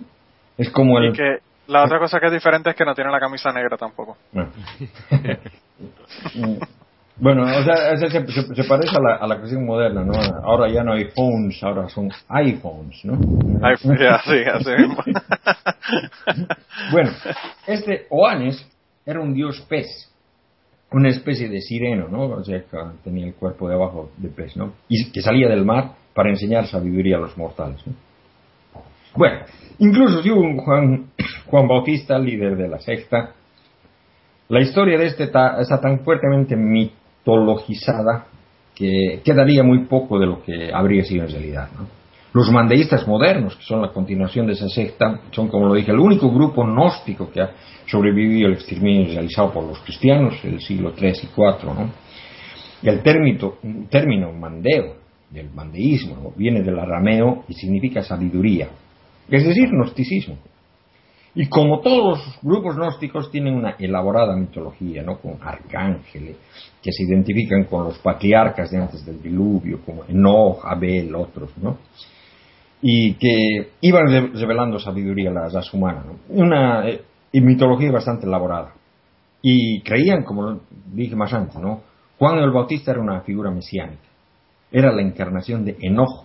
[0.56, 1.14] Es como el...
[1.14, 4.18] que la otra cosa que es diferente es que no tiene la camisa negra tampoco.
[7.18, 10.14] Bueno, o sea, se, parece a la, a la cuestión moderna, ¿no?
[10.44, 13.18] Ahora ya no hay phones, ahora son iPhones, ¿no?
[14.26, 14.98] sí, así mismo.
[16.92, 17.12] bueno,
[17.68, 18.70] este Oanes
[19.06, 20.12] era un dios pez.
[20.92, 22.24] una especie de sireno, ¿no?
[22.24, 24.74] O sea, que tenía el cuerpo de abajo de pez, ¿no?
[24.90, 27.94] Y que salía del mar para enseñar sabiduría a los mortales, ¿no?
[29.16, 29.46] Bueno,
[29.80, 31.12] incluso si hubo un Juan,
[31.46, 33.32] Juan Bautista, líder de la secta,
[34.50, 36.56] la historia de este está, está tan fuertemente
[37.26, 38.28] mitologizada
[38.76, 41.70] que quedaría muy poco de lo que habría sido en realidad.
[42.34, 46.00] Los mandeístas modernos, que son la continuación de esa secta, son, como lo dije, el
[46.00, 47.52] único grupo gnóstico que ha
[47.88, 51.74] sobrevivido al exterminio realizado por los cristianos en el siglo III y IV.
[51.74, 51.90] ¿no?
[52.84, 53.54] El término,
[53.90, 54.98] término mandeo,
[55.30, 58.70] del mandeísmo, viene del arameo y significa sabiduría,
[59.30, 60.38] es decir, gnosticismo.
[61.36, 65.20] Y como todos los grupos gnósticos tienen una elaborada mitología, ¿no?
[65.20, 66.38] con arcángeles,
[66.82, 71.78] que se identifican con los patriarcas de antes del diluvio, como Enoch, Abel, otros, ¿no?
[72.88, 76.04] y que iban revelando sabiduría a la raza humana.
[76.30, 77.02] Una eh,
[77.34, 78.74] mitología bastante elaborada.
[79.42, 80.60] Y creían, como
[80.94, 81.82] dije más antes, ¿no?
[82.20, 84.04] Juan el Bautista era una figura mesiánica.
[84.72, 86.25] Era la encarnación de enojo.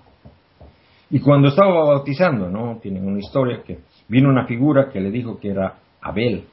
[1.11, 2.79] Y cuando estaba bautizando, ¿no?
[2.81, 6.45] Tienen una historia que vino una figura que le dijo que era Abel.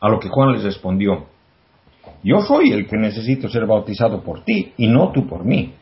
[0.00, 1.26] A lo que Juan les respondió,
[2.24, 5.74] yo soy el que necesito ser bautizado por ti y no tú por mí.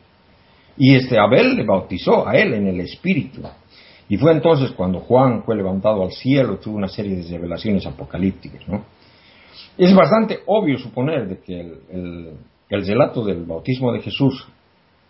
[0.77, 3.41] Y este Abel le bautizó a él en el Espíritu.
[4.07, 8.67] Y fue entonces cuando Juan fue levantado al cielo, tuvo una serie de revelaciones apocalípticas.
[8.67, 8.85] ¿no?
[9.77, 12.37] Es bastante obvio suponer de que el,
[12.69, 14.47] el, relato del bautismo de Jesús,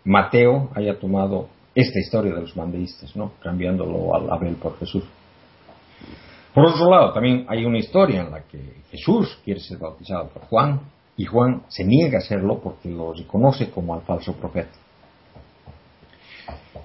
[0.04, 3.32] Mateo, haya tomado esta historia de los mandeístas, ¿no?
[3.42, 5.04] cambiándolo al Abel por Jesús.
[6.54, 10.42] Por otro lado, también hay una historia en la que Jesús quiere ser bautizado por
[10.42, 10.80] Juan
[11.16, 14.72] y Juan se niega a hacerlo porque lo reconoce como al falso profeta.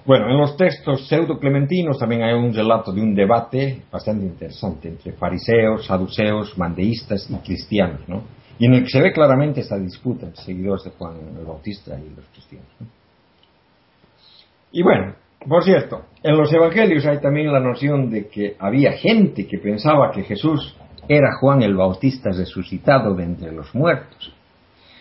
[0.06, 5.12] Bueno, en los textos pseudo-clementinos también hay un relato de un debate bastante interesante entre
[5.12, 8.22] fariseos, saduceos, mandeístas y cristianos, ¿no?
[8.58, 11.98] Y en el que se ve claramente esta disputa entre seguidores de Juan el Bautista
[11.98, 12.68] y los cristianos.
[12.80, 12.97] ¿no?
[14.72, 15.14] Y bueno,
[15.48, 20.10] por cierto, en los evangelios hay también la noción de que había gente que pensaba
[20.10, 20.76] que Jesús
[21.08, 24.34] era Juan el Bautista resucitado de entre los muertos.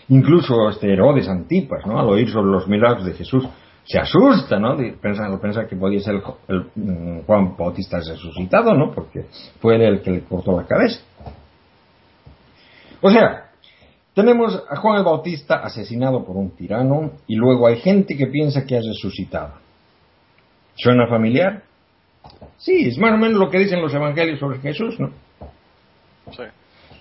[0.10, 2.00] Incluso este Herodes Antipas, ¿no?
[2.00, 3.46] Al oír sobre los milagros de Jesús,
[3.84, 4.78] se asusta, ¿no?
[5.02, 8.92] Pensando, pensar que podía ser el, mm, Juan Bautista resucitado, ¿no?
[8.92, 9.26] Porque
[9.60, 11.02] fue él el que le cortó la cabeza.
[13.02, 13.47] O sea,
[14.18, 18.66] tenemos a Juan el Bautista asesinado por un tirano y luego hay gente que piensa
[18.66, 19.54] que ha resucitado.
[20.74, 21.62] ¿Suena familiar?
[22.58, 25.12] Sí, es más o menos lo que dicen los evangelios sobre Jesús, ¿no?
[26.32, 26.42] Sí.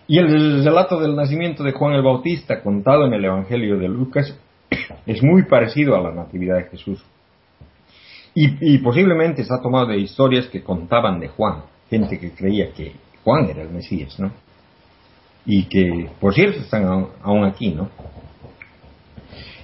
[0.09, 4.39] Y el relato del nacimiento de Juan el Bautista, contado en el Evangelio de Lucas,
[5.07, 7.03] es muy parecido a la Natividad de Jesús.
[8.35, 12.93] Y, posiblemente está tomado de historias que contaban de Juan, gente que creía que
[13.25, 14.31] Juan era el Mesías, ¿no?
[15.47, 17.89] Y que, por cierto, están aún, aquí, ¿no?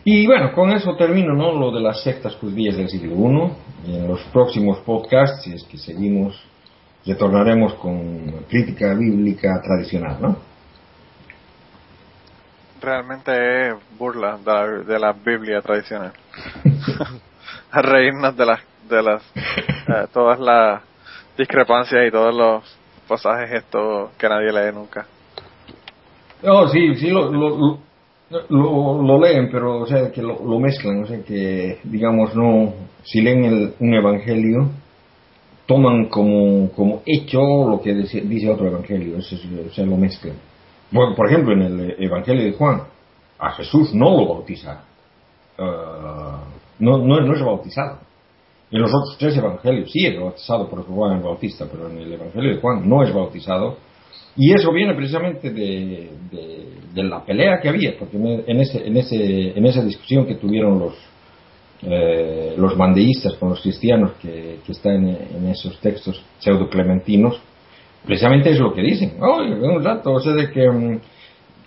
[0.05, 1.53] Y bueno, con eso termino, ¿no?
[1.53, 3.93] Lo de las sectas judías del siglo I.
[3.93, 6.41] en los próximos podcasts, si es que seguimos,
[7.05, 10.53] retornaremos con crítica bíblica tradicional, ¿no?
[12.83, 16.13] realmente es burla de la, Biblia tradicional.
[17.71, 20.83] a reírnos de las, de las, eh, todas las
[21.39, 25.07] discrepancias y todos los pasajes estos que nadie lee nunca.
[26.43, 27.79] No, sí, sí, lo, lo,
[29.03, 32.73] lo, leen, pero o sea, que lo, mezclan, o sea, que digamos, no,
[33.05, 34.71] si leen un evangelio,
[35.67, 40.37] toman como, como hecho lo que dice, otro evangelio, o sea, lo mezclan.
[40.91, 42.83] Bueno, por ejemplo, en el Evangelio de Juan,
[43.39, 44.85] a Jesús no lo bautiza.
[45.57, 45.65] Eh,
[46.79, 47.99] no, no, es bautizado.
[48.71, 52.13] En los otros tres evangelios sí es bautizado por Juan el Bautista, pero en el
[52.13, 53.77] Evangelio de Juan no es bautizado.
[54.37, 56.11] Y eso viene precisamente de,
[56.95, 60.79] de, la pelea que había, porque en, ese, en, ese, en esa discusión que tuvieron
[60.79, 60.95] los,
[61.83, 67.41] eh, los mandeístas con los cristianos que, que están en, esos textos pseudo-clementinos,
[68.07, 69.15] precisamente es lo que dicen.
[69.21, 71.01] Oye, un rato, o sea, de mm,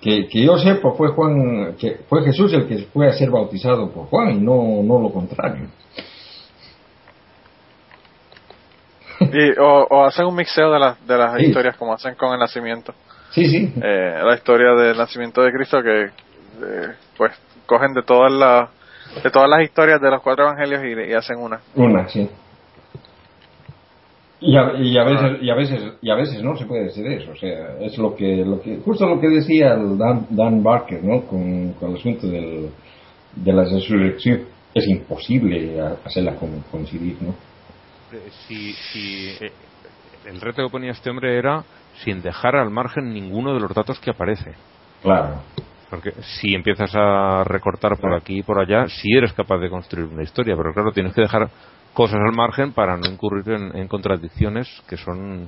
[0.02, 3.92] que, que, yo sepa, fue Juan, que fue Jesús el que fue a ser bautizado
[3.92, 5.68] por Juan y no, no lo contrario.
[9.36, 12.94] Y, o, hacen un mixeo de, las de las historias como hacen con el nacimiento.
[13.32, 13.74] Sí, sí.
[13.84, 17.34] Eh, la historia del nacimiento de Cristo que eh, pues
[17.66, 18.70] cogen de todas las
[19.22, 21.60] de todas las historias de los cuatro evangelios y, y hacen una.
[21.76, 22.30] Una, sí.
[24.40, 27.06] Y a, y a, veces y a veces y a veces no se puede decir
[27.08, 31.04] eso o sea es lo que lo que justo lo que decía Dan, Dan Barker
[31.04, 32.70] no con, con el asunto del,
[33.36, 34.42] de la resurrección
[34.74, 36.36] es imposible hacerla
[36.70, 37.34] coincidir no
[38.48, 39.52] si, si eh,
[40.26, 41.64] el reto que ponía este hombre era
[42.04, 44.54] sin dejar al margen ninguno de los datos que aparece.
[45.02, 45.42] Claro.
[45.90, 50.08] Porque si empiezas a recortar por aquí y por allá, sí eres capaz de construir
[50.08, 51.50] una historia, pero claro, tienes que dejar
[51.94, 55.48] cosas al margen para no incurrir en, en contradicciones que son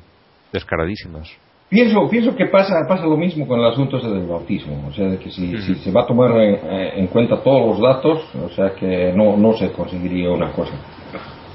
[0.53, 1.29] descaradísimas.
[1.69, 5.17] Pienso, pienso que pasa, pasa lo mismo con el asunto del bautismo, o sea, de
[5.17, 8.73] que si, si se va a tomar en, en cuenta todos los datos, o sea,
[8.73, 10.71] que no, no se conseguiría una cosa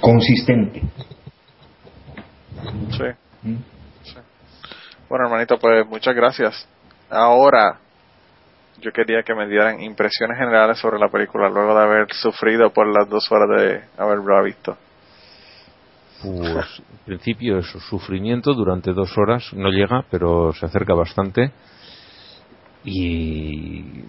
[0.03, 0.83] consistente.
[2.91, 3.05] Sí.
[4.03, 4.19] sí.
[5.09, 6.69] Bueno, hermanito, pues muchas gracias.
[7.09, 7.79] Ahora,
[8.81, 12.87] yo quería que me dieran impresiones generales sobre la película luego de haber sufrido por
[12.87, 14.77] las dos horas de haberla visto.
[16.23, 21.51] Pues, en principio, eso, sufrimiento durante dos horas, no llega, pero se acerca bastante.
[22.85, 24.05] Y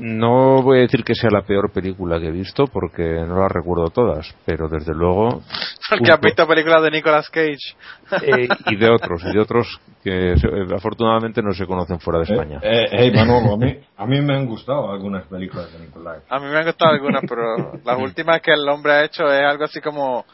[0.00, 3.52] no voy a decir que sea la peor película que he visto, porque no las
[3.52, 5.42] recuerdo todas, pero desde luego.
[5.90, 7.74] Porque has visto películas de Nicolas Cage.
[8.22, 12.32] Eh, y de otros, y de otros que se- afortunadamente no se conocen fuera de
[12.32, 12.60] España.
[12.62, 16.22] Eh, eh, hey, Manolo, a mí, a mí me han gustado algunas películas de Nicolás.
[16.28, 19.44] A mí me han gustado algunas, pero las últimas que el hombre ha hecho es
[19.44, 20.24] algo así como,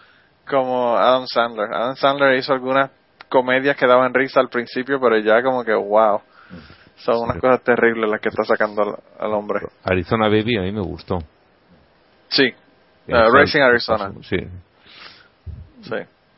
[0.46, 1.72] como Adam Sandler.
[1.72, 2.90] Adam Sandler hizo algunas
[3.31, 6.20] comedias que daban risa al principio, pero ya como que wow.
[6.97, 8.95] Son unas cosas terribles las que está sacando al,
[9.27, 9.61] al hombre.
[9.85, 11.19] Arizona Baby a mí me gustó.
[12.29, 12.45] Sí.
[12.45, 12.55] Eh,
[13.07, 14.13] esa- Racing Arizona.
[14.23, 14.37] Sí.
[15.83, 15.95] Sí.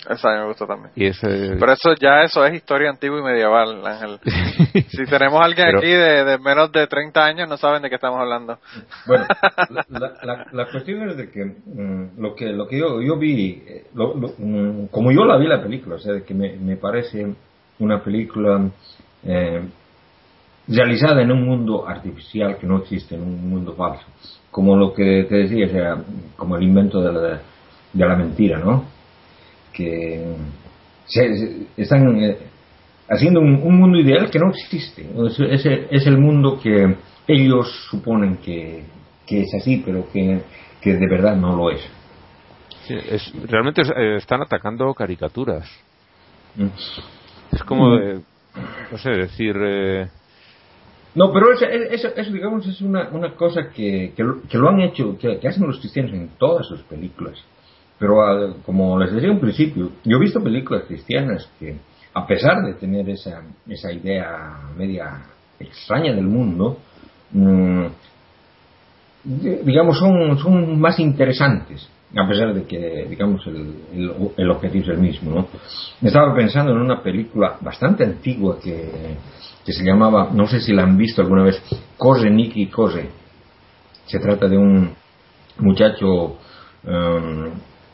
[0.09, 0.90] Esa a mí me gustó también.
[0.94, 1.57] Y ese.
[1.59, 4.18] Pero eso ya eso es historia antigua y medieval, Ángel.
[4.88, 7.88] Si tenemos a alguien Pero- aquí de, de menos de 30 años, no saben de
[7.88, 8.59] qué estamos hablando.
[9.07, 9.27] Bueno,
[9.71, 13.16] la, la, la- la cuestión es de que mm, lo que lo que yo, yo
[13.16, 16.35] vi, eh, lo- lo- mm, como yo la vi la película, o sea, de que
[16.35, 17.27] me, me parece
[17.81, 18.68] una película
[19.25, 19.62] eh,
[20.68, 24.04] realizada en un mundo artificial que no existe, en un mundo falso,
[24.50, 25.96] como lo que te decía, o sea,
[26.37, 27.40] como el invento de la,
[27.92, 28.85] de la mentira, ¿no?
[29.72, 30.35] Que
[31.07, 32.37] se- se- están eh,
[33.09, 35.02] haciendo un, un mundo ideal que no existe.
[35.26, 38.85] Es, es el- es el mundo que ellos suponen que,
[39.26, 40.42] que es así, pero que,
[40.81, 41.81] que de verdad no lo es.
[42.87, 45.68] Sí, es- realmente eh, están atacando caricaturas.
[46.57, 46.66] Mm.
[47.52, 48.20] Es como, de,
[48.92, 49.57] no sé, decir.
[49.62, 50.09] eh,
[51.18, 55.18] No, pero eso, eso, eso, digamos, es una, una cosa que, que, lo, han hecho,
[55.18, 57.35] que, hacen los cristianos en todas sus películas.
[57.98, 61.76] Pero como les decía al principio, yo he visto películas cristianas que,
[62.14, 65.24] a pesar de tener esa, esa idea media
[65.59, 66.78] extraña del mundo,
[67.33, 67.87] mm,
[69.24, 74.85] di- digamos, son, son más interesantes, a pesar de que, digamos, el, el, el objetivo
[74.85, 75.49] es el mismo, ¿no?
[76.07, 79.16] Estaba pensando en una película bastante antigua que,
[79.64, 81.62] que se llamaba, no sé si la han visto alguna vez,
[81.97, 83.09] Cose Nicky Cose.
[84.07, 84.94] Se trata de un
[85.59, 86.38] muchacho
[86.85, 87.51] um,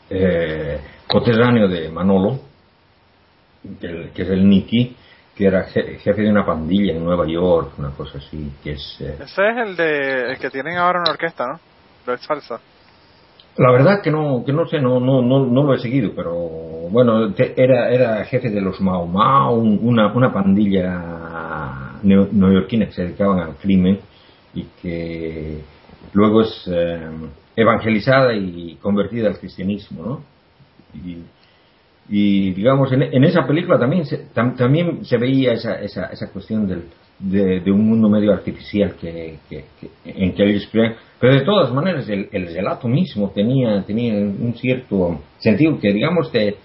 [0.09, 2.39] eh, coterráneo de Manolo,
[3.81, 4.95] que, que es el Nicky,
[5.35, 8.97] que era je- jefe de una pandilla en Nueva York, una cosa así, que es...
[9.01, 11.59] eh, Ese es el de el que tienen ahora una orquesta, ¿no?
[12.09, 12.61] De salsa.
[13.57, 16.33] La verdad que no, que no sé, no, no, no, no lo he seguido, pero
[16.89, 22.91] bueno, era, era jefe de los Mao Mao, un- una, una pandilla neo- neoyorquina que
[22.91, 23.99] se dedicaban al crimen
[24.53, 25.59] y que
[26.13, 26.99] luego es eh,
[27.55, 30.21] evangelizada y convertida al cristianismo, ¿no?
[30.93, 31.17] Y,
[32.09, 36.29] y, digamos, en, en esa película también se, tam- también se veía esa, esa, esa
[36.29, 36.83] cuestión del,
[37.19, 39.89] de, un mundo medio artificial que, que- que-
[40.23, 40.95] en que ellos creían.
[41.25, 46.29] Pero de todas maneras, el, el relato mismo tenía, tenía un cierto sentido que, digamos,
[46.29, 46.55] que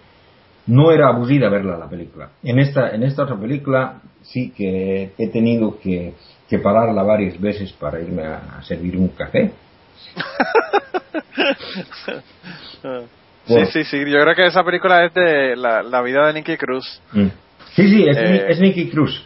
[0.66, 2.28] no era aburrida verla la película.
[2.42, 6.12] En esta, en esta otra película sí que he tenido que,
[6.46, 9.50] que pararla varias veces para irme a, a servir un café.
[13.46, 13.98] Sí, sí, sí.
[14.10, 17.00] Yo creo que esa película es de la, la vida de Nicky Cruz.
[17.14, 17.28] Mm.
[17.76, 18.46] Sí, sí, es, Eh.
[18.50, 19.24] es Nicky Cruz.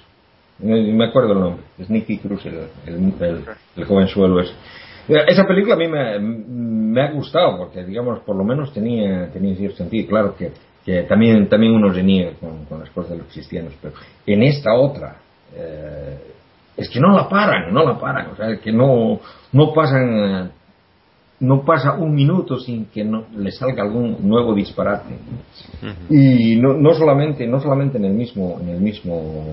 [0.60, 1.64] Me, me acuerdo el nombre.
[1.76, 3.44] Es Nicky Cruz, el, el, el,
[3.76, 4.52] el jovenzuelo ese.
[5.08, 9.54] Esa película a mí me, me ha gustado porque, digamos, por lo menos tenía, tenía
[9.56, 10.08] cierto sentido.
[10.08, 10.52] Claro que,
[10.84, 13.94] que también, también uno reniega con, con las cosas de los cristianos, pero
[14.26, 15.16] en esta otra,
[15.54, 16.18] eh,
[16.76, 18.30] es que no la paran, no la paran.
[18.30, 19.20] O sea, que no,
[19.52, 20.50] no pasan,
[21.40, 25.14] no pasa un minuto sin que no le salga algún nuevo disparate
[26.08, 29.44] y no, no solamente no solamente en el mismo en el mismo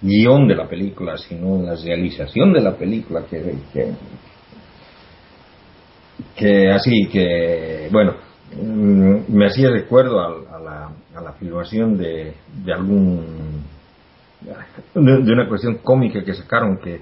[0.00, 3.92] guion de la película sino en la realización de la película que que,
[6.36, 8.14] que así que bueno
[8.60, 13.62] mm, me hacía recuerdo a, a la, a la filmación de, de algún
[14.94, 17.00] de, de una cuestión cómica que sacaron que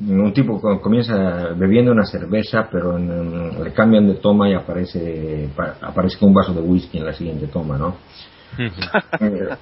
[0.00, 5.48] un tipo co- comienza bebiendo una cerveza, pero en- le cambian de toma y aparece
[5.56, 7.96] pa- aparece con un vaso de whisky en la siguiente toma, ¿no?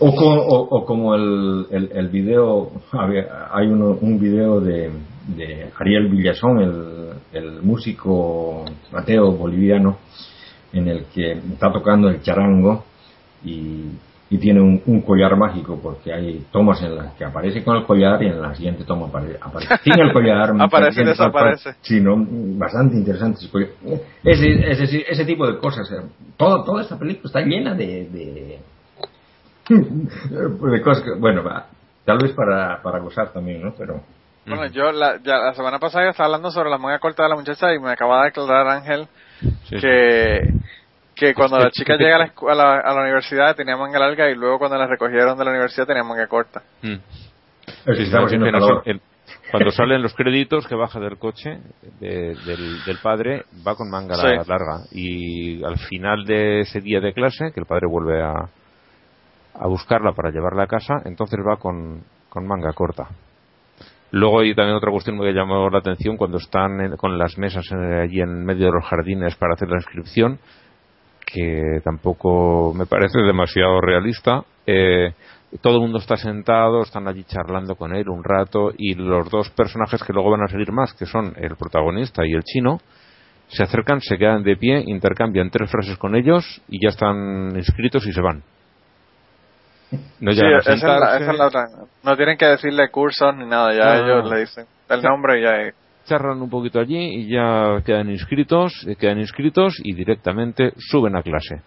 [0.00, 4.90] O, o- o como el, el, el video, había- hay uno, un video de,
[5.28, 9.98] de Ariel Villazón, el, el músico ateo boliviano,
[10.72, 12.84] en el que está tocando el charango
[13.44, 13.84] y,
[14.30, 17.84] y tiene un, un collar mágico porque hay tomas en las que aparece con el
[17.86, 20.52] collar y en la siguiente toma apare- aparece sin el collar.
[20.58, 21.74] Aparece y desaparece.
[21.82, 22.16] Sí, ¿no?
[22.58, 23.40] bastante interesante.
[24.24, 24.70] ese.
[24.84, 25.90] Ese, ese, tipo de cosas.
[25.92, 26.02] eh,
[26.36, 28.58] Todo, toda esta película está llena de, de,
[30.70, 31.42] de cosas que, bueno,
[32.04, 33.72] tal vez para, para gozar también, ¿no?
[33.76, 34.02] Pero
[34.48, 37.28] Bueno, yo la, ya, la semana pasada yo estaba hablando sobre la manga corta de
[37.28, 39.06] la muchacha y me acaba de declarar Ángel
[39.40, 40.40] Sí, que,
[41.14, 43.98] que cuando la chica llega a la, escu- a, la, a la universidad tenía manga
[43.98, 46.62] larga y luego cuando la recogieron de la universidad tenía manga corta.
[46.82, 46.94] Mm.
[47.84, 49.00] que no, el-
[49.50, 51.58] cuando salen los créditos que baja del coche
[52.00, 54.26] de- del, del padre va con manga Sí.
[54.48, 58.32] larga y al final de ese día de clase que el padre vuelve a,
[59.60, 63.06] a buscarla para llevarla a casa entonces va con, con manga corta
[64.10, 68.00] luego hay también otra cuestión que llamó la atención cuando están con las mesas eh,
[68.02, 70.38] allí en medio de los jardines para hacer la inscripción
[71.30, 74.42] que tampoco me parece demasiado realista.
[74.66, 75.12] Eh,
[75.60, 79.50] todo el mundo está sentado, están allí charlando con él un rato y los dos
[79.50, 82.80] personajes que luego van a salir más, que son el protagonista y el chino,
[83.48, 88.06] se acercan, se quedan de pie, intercambian tres frases con ellos y ya están inscritos
[88.06, 88.42] y se van.
[90.20, 91.68] No Sí, esa es, la, esa es la otra.
[92.02, 95.72] No tienen que decirle cursos ni nada, ya ellos le dicen el nombre y ya.
[96.06, 101.22] charlan un poquito allí y ya quedan inscritos, eh, quedan inscritos y directamente suben a
[101.22, 101.60] clase.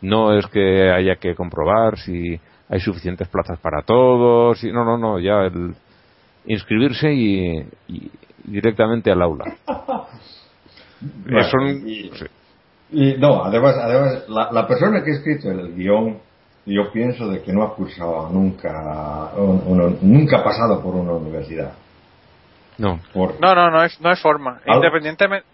[0.00, 4.96] No es que haya que comprobar si hay suficientes plazas para todos, y, no, no,
[4.98, 5.74] no, ya el
[6.46, 7.58] inscribirse y,
[7.88, 8.10] y
[8.44, 9.44] directamente al aula.
[11.00, 12.26] Bueno, Eso- y- sí.
[12.92, 16.18] Y no, además, además la, la persona que ha escrito el guion,
[16.66, 21.72] yo pienso de que no ha cursado nunca, uno- nunca ha pasado por una universidad.
[22.78, 24.60] No, Por, No, no, no hay, no hay forma.
[24.66, 25.46] Independientemente.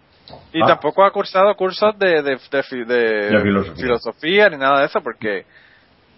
[0.53, 0.67] Y Ah.
[0.67, 3.83] tampoco ha cursado cursos de, de, de, fi- de De filosofía.
[3.83, 5.45] filosofía ni nada de eso, porque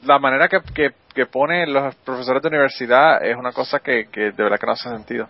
[0.05, 4.31] la manera que, que, que ponen los profesores de universidad es una cosa que, que
[4.31, 5.27] de verdad que no hace sentido.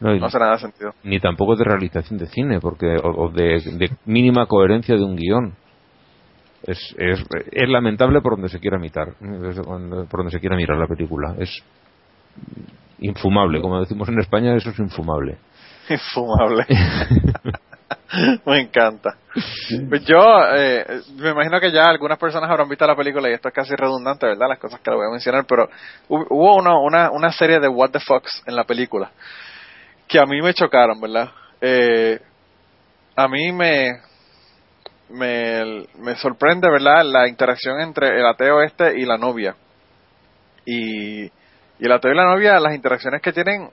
[0.00, 0.92] no, hace nada de sentido.
[1.04, 5.16] ni tampoco de realización de cine, porque o, o de, de mínima coherencia de un
[5.16, 5.54] guion.
[6.66, 10.86] Es, es, es lamentable por donde se quiera mirar, por donde se quiera mirar la
[10.88, 11.34] película.
[11.38, 11.62] Es
[12.98, 15.36] infumable, como decimos en España, eso es infumable.
[15.88, 16.66] Infumable.
[18.46, 19.10] me encanta.
[19.88, 20.18] Pues yo
[20.56, 20.84] eh,
[21.16, 24.26] me imagino que ya algunas personas habrán visto la película y esto es casi redundante,
[24.26, 24.48] ¿verdad?
[24.48, 25.68] Las cosas que le voy a mencionar, pero
[26.08, 29.10] hu- hubo una, una, una serie de What the Fox en la película
[30.08, 31.30] que a mí me chocaron, ¿verdad?
[31.60, 32.20] Eh,
[33.16, 33.90] a mí me,
[35.10, 37.04] me, me sorprende, ¿verdad?
[37.04, 39.54] La interacción entre el ateo este y la novia.
[40.64, 41.30] Y, y
[41.80, 43.70] el ateo y la novia, las interacciones que tienen,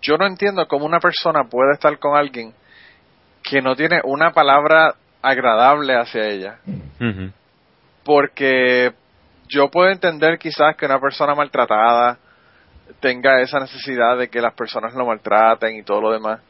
[0.00, 2.54] yo no entiendo cómo una persona puede estar con alguien
[3.42, 6.58] que no tiene una palabra agradable hacia ella.
[8.04, 8.92] Porque
[9.48, 12.18] yo puedo entender quizás que una persona maltratada
[13.00, 16.40] tenga esa necesidad de que las personas lo maltraten y todo lo demás.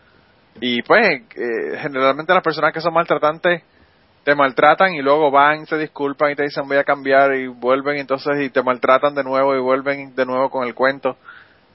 [0.61, 3.62] Y pues, eh, generalmente las personas que son maltratantes
[4.25, 7.99] te maltratan y luego van, se disculpan y te dicen voy a cambiar y vuelven
[7.99, 11.16] y entonces y te maltratan de nuevo y vuelven de nuevo con el cuento.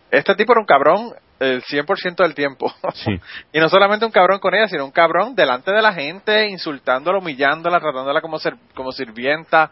[0.10, 2.74] Este tipo era un cabrón el 100% del tiempo.
[2.96, 3.12] Sí.
[3.54, 7.20] y no solamente un cabrón con ella, sino un cabrón delante de la gente, insultándola,
[7.20, 9.72] humillándola, tratándola como, ser, como sirvienta.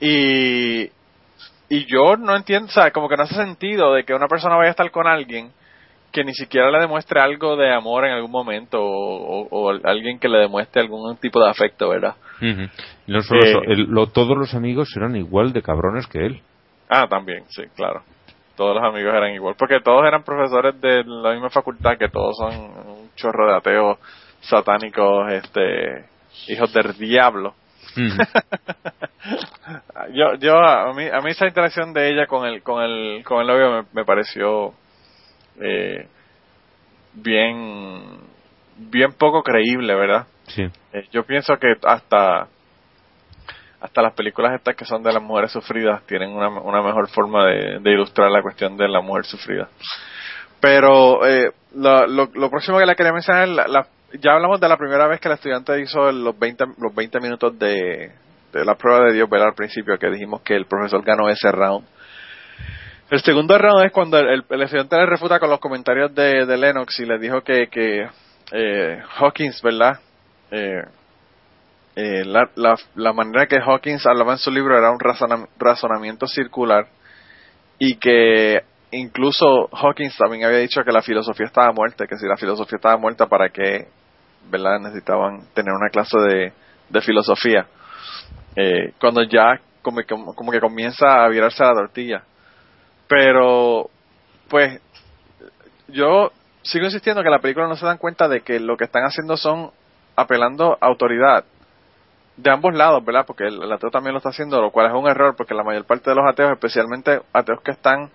[0.00, 0.90] Y,
[1.68, 4.56] y yo no entiendo, o sea, como que no hace sentido de que una persona
[4.56, 5.52] vaya a estar con alguien
[6.12, 10.18] que ni siquiera le demuestre algo de amor en algún momento o, o- o alguien
[10.18, 12.14] que le demuestre algún tipo de afecto, ¿verdad?
[13.06, 16.40] No solo Eh, eso, el- lo- todos los amigos eran igual de cabrones que él.
[16.88, 18.02] Ah, también, sí, claro.
[18.56, 22.36] Todos los amigos eran igual, porque todos eran profesores de la misma facultad, que todos
[22.36, 23.98] son un chorro de ateos
[24.42, 26.04] satánicos, este,
[26.48, 27.54] hijos del diablo.
[30.14, 33.40] Yo, yo, a mí, a mí esa interacción de ella con el, con el, con
[33.40, 34.74] el novio me, me pareció,
[35.60, 36.06] eh,
[37.14, 38.02] bien,
[38.76, 40.26] bien poco creíble, ¿verdad?
[40.48, 40.62] Sí.
[40.92, 42.48] Eh, yo pienso que hasta
[43.80, 47.46] hasta las películas estas que son de las mujeres sufridas tienen una, una mejor forma
[47.46, 49.68] de, de ilustrar la cuestión de la mujer sufrida.
[50.60, 53.86] Pero eh, lo, lo, lo próximo que le quería mencionar, es la, la-
[54.20, 57.58] ya hablamos de la primera vez que el estudiante hizo los 20, los 20 minutos
[57.58, 58.12] de,
[58.52, 59.48] de la prueba de Dios, ¿verdad?
[59.48, 61.84] Al principio, que dijimos que el profesor ganó ese round.
[63.12, 66.56] El segundo round es cuando el, el estudiante le refuta con los comentarios de, de
[66.56, 68.08] Lennox y le dijo que, que
[68.52, 70.00] eh, Hawkins, ¿verdad?
[70.50, 70.82] Eh,
[71.94, 76.26] eh, la, la, la manera que Hawkins hablaba en su libro era un razona- razonamiento
[76.26, 76.86] circular
[77.78, 82.38] y que incluso Hawkins también había dicho que la filosofía estaba muerta, que si la
[82.38, 83.88] filosofía estaba muerta, ¿para qué
[84.48, 86.52] verdad necesitaban tener una clase de,
[86.88, 87.66] de filosofía?
[88.56, 90.00] Eh, cuando ya como,
[90.34, 92.22] como que comienza a virarse la tortilla.
[93.14, 93.90] Pero,
[94.48, 94.80] pues,
[95.88, 96.32] yo
[96.62, 99.36] sigo insistiendo que la película no se dan cuenta de que lo que están haciendo
[99.36, 99.70] son
[100.16, 101.44] apelando a autoridad
[102.38, 103.26] de ambos lados, ¿verdad?
[103.26, 105.84] Porque el, ateo también lo está haciendo, lo cual es un error porque la mayor
[105.84, 108.08] parte de los ateos, especialmente ateos que están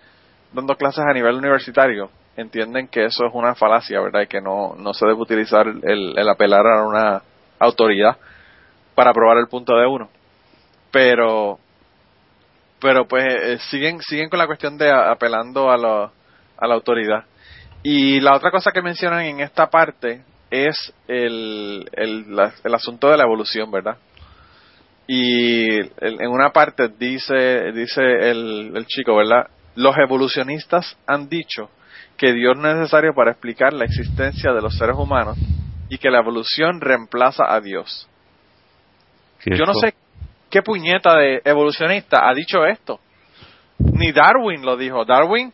[0.51, 4.21] dando clases a nivel universitario, entienden que eso es una falacia, ¿verdad?
[4.21, 7.21] Y que no, no se debe utilizar el, el apelar a una
[7.59, 8.17] autoridad
[8.95, 10.09] para probar el punto de uno.
[10.89, 11.59] Pero,
[12.80, 16.03] pero pues eh, siguen, siguen con la cuestión de apelando a, lo,
[16.57, 17.25] a la autoridad.
[17.84, 22.25] Y la otra cosa que mencionan en esta parte es el, el,
[22.63, 23.97] el asunto de la evolución, ¿verdad?
[25.07, 29.47] Y en una parte dice, dice el, el chico, ¿verdad?
[29.75, 31.69] Los evolucionistas han dicho
[32.17, 35.38] que Dios no es necesario para explicar la existencia de los seres humanos
[35.88, 38.09] y que la evolución reemplaza a Dios.
[39.45, 39.93] Yo no sé
[40.57, 42.99] qué puñeta de evolucionista ha dicho esto.
[43.77, 45.05] Ni Darwin lo dijo.
[45.05, 45.53] Darwin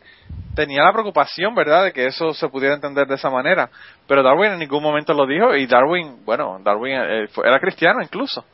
[0.56, 3.70] tenía la preocupación, ¿verdad?, de que eso se pudiera entender de esa manera.
[4.08, 8.46] Pero Darwin en ningún momento lo dijo y Darwin, bueno, Darwin eh, era cristiano incluso.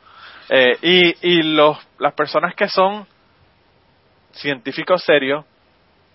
[0.48, 3.06] Eh, y y los, las personas que son
[4.32, 5.44] científicos serios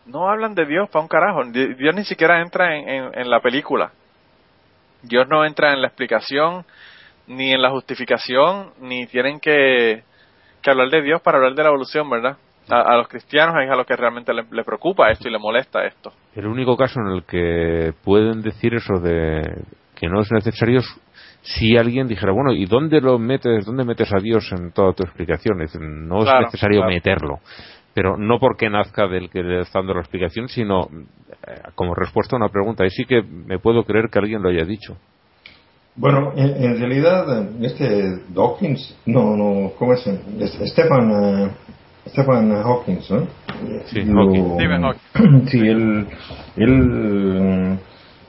[0.05, 1.45] no hablan de Dios para un carajo.
[1.45, 3.93] Dios ni siquiera entra en, en, la película.
[5.01, 6.65] Dios no entra en la explicación,
[7.25, 10.03] ni en la justificación, ni tienen que,
[10.65, 12.37] que hablar de Dios para hablar de la evolución, ¿verdad?
[12.67, 15.85] A, los cristianos es a los que realmente le, le, preocupa esto y le molesta
[15.85, 16.11] esto.
[16.35, 19.61] El único caso en el que pueden decir eso de
[19.95, 21.01] que no es necesario es
[21.43, 25.03] si alguien dijera, bueno, ¿y dónde lo metes, dónde metes a Dios en toda tu
[25.03, 25.61] explicación?
[25.61, 27.39] Es decir, no es necesario meterlo
[27.95, 30.89] pero no porque nazca del que le está dando la explicación, sino
[31.47, 32.85] eh, como respuesta a una pregunta.
[32.85, 34.97] Y sí que me puedo creer que alguien lo haya dicho.
[35.97, 40.01] Bueno, en, realidad, este Dawkins, no, no, ¿cómo es?
[40.01, 41.49] Stephen, uh,
[42.09, 43.27] Stephen Hawkins, ¿no?
[43.85, 45.47] Sí, Hawking.
[45.47, 46.07] sí, él,
[46.57, 47.79] él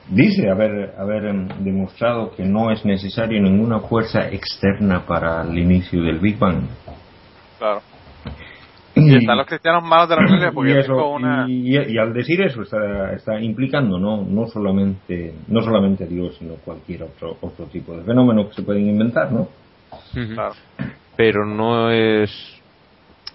[0.09, 6.03] dice haber, haber em, demostrado que no es necesario ninguna fuerza externa para el inicio
[6.03, 6.63] del Big Bang.
[7.59, 7.81] Claro.
[8.99, 11.47] Y, están los cristianos malos de la Biblia porque y, una...
[11.47, 17.03] y, al decir eso está, está implicando no no solamente no solamente Dios sino cualquier
[17.03, 19.49] otro otro tipo de fenómeno que se pueden inventar no
[20.35, 20.55] claro.
[21.15, 22.31] pero no es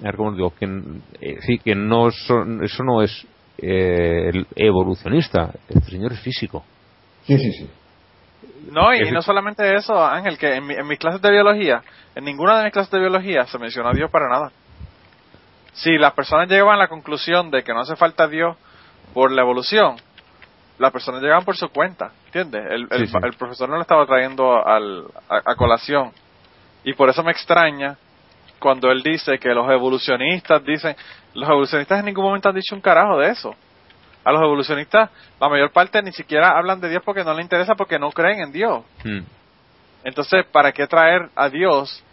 [0.04, 0.66] a cómo digo que
[1.22, 3.28] eh, sí que no son, eso no es
[3.60, 6.64] eh, el evolucionista el señor es físico.
[7.26, 7.70] Sí sí sí.
[8.72, 11.82] No, y, no solamente eso, Ángel, que en, mi, en mis clases de biología,
[12.16, 14.52] en ninguna de mis clases de biología se menciona a Dios para nada
[15.74, 18.58] si las personas llegaban a la conclusión de que no hace falta Dios
[19.14, 19.98] por la evolución,
[20.78, 22.66] las personas llegaban por su cuenta, ¿entiendes?
[22.70, 26.12] El, el, profesor no lo estaba trayendo al, a, colación.
[26.84, 27.98] Y por eso me extraña
[28.60, 30.96] cuando él dice que los evolucionistas dicen,
[31.34, 33.56] los evolucionistas en ningún momento han dicho un carajo de eso.
[34.24, 35.10] A los evolucionistas,
[35.40, 38.42] la mayor parte ni siquiera hablan de Dios porque no les interesa, porque no creen
[38.42, 38.84] en Dios.
[39.04, 39.22] Hmm.
[40.04, 42.04] Entonces, ¿para qué traer a Dios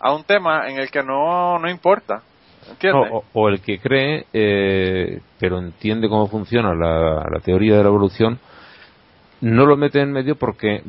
[0.00, 2.22] a un tema en el que no, no importa?
[3.32, 8.38] O, el que cree, eh, pero entiende cómo funciona la, teoría de la evolución,
[9.40, 10.82] no lo mete en medio porque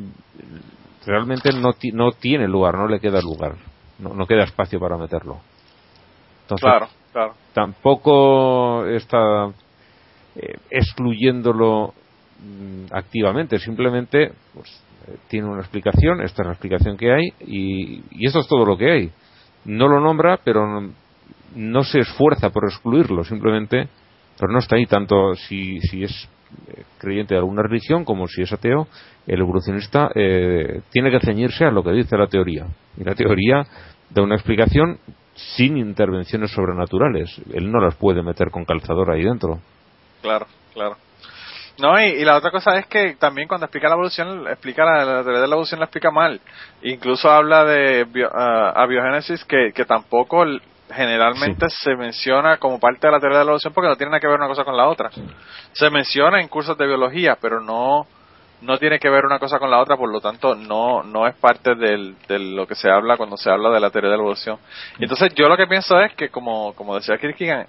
[1.04, 3.56] realmente no, no tiene lugar, no le queda lugar,
[3.98, 5.40] no, queda espacio para meterlo.
[6.42, 7.34] Entonces, claro, claro.
[7.52, 9.46] tampoco está
[10.36, 11.94] eh, excluyéndolo
[12.40, 18.02] mm, activamente, simplemente pues, eh, tiene una explicación, esta es la explicación que hay y,
[18.10, 19.10] y eso es todo lo que hay.
[19.64, 20.66] No lo nombra, pero
[21.54, 23.88] no se esfuerza por excluirlo, simplemente,
[24.38, 26.28] pero no está ahí tanto si, si es
[26.68, 28.88] eh, creyente de alguna religión como si es ateo,
[29.26, 32.66] el evolucionista eh, tiene que ceñirse a lo que dice la teoría.
[32.96, 33.64] Y la teoría
[34.10, 34.98] da una explicación
[35.34, 37.40] sin intervenciones sobrenaturales.
[37.52, 39.58] Él no las puede meter con calzador ahí dentro.
[40.22, 40.96] Claro, claro.
[41.78, 45.40] No, y, la otra cosa es que también cuando explica la evolución, explica la, teoría
[45.40, 46.40] de la evolución la explica mal.
[46.82, 50.44] Incluso habla de ah, abiogénesis que, que tampoco
[50.94, 54.20] generalmente se menciona como parte de la teoría de la evolución porque no tiene nada
[54.20, 55.10] que ver una cosa con la otra.
[55.72, 58.06] Se menciona en cursos de biología, pero no
[58.60, 61.34] no tiene que ver una cosa con la otra, por lo tanto no no es
[61.36, 64.22] parte del, de lo que se habla cuando se habla de la teoría de la
[64.22, 64.58] evolución.
[64.98, 67.66] Entonces yo lo que pienso es que como como decía Kierkegaard,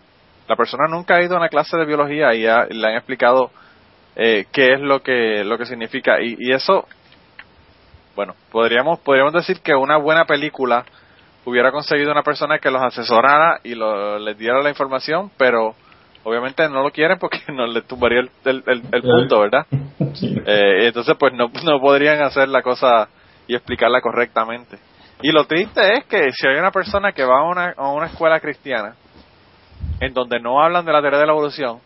[0.48, 3.52] la persona nunca ha ido a una clase de biología y, le han explicado
[4.16, 6.88] eh, qué es lo que lo que significa y, y eso
[8.16, 10.86] bueno podríamos podríamos decir que una buena película
[11.46, 15.76] hubiera conseguido una persona que los asesorara y lo, les diera la información, pero
[16.24, 19.66] obviamente no lo quieren porque no le tumbaría el, el, el, el punto, ¿verdad?
[20.14, 20.34] Sí.
[20.46, 23.10] Eh, entonces pues no, no podrían hacer la cosa
[23.48, 24.78] y explicarla correctamente.
[25.22, 28.08] Y lo triste es que si hay una persona que va a una, a una
[28.08, 28.96] escuela cristiana
[30.00, 31.80] en donde no hablan de la teoría de la evolución,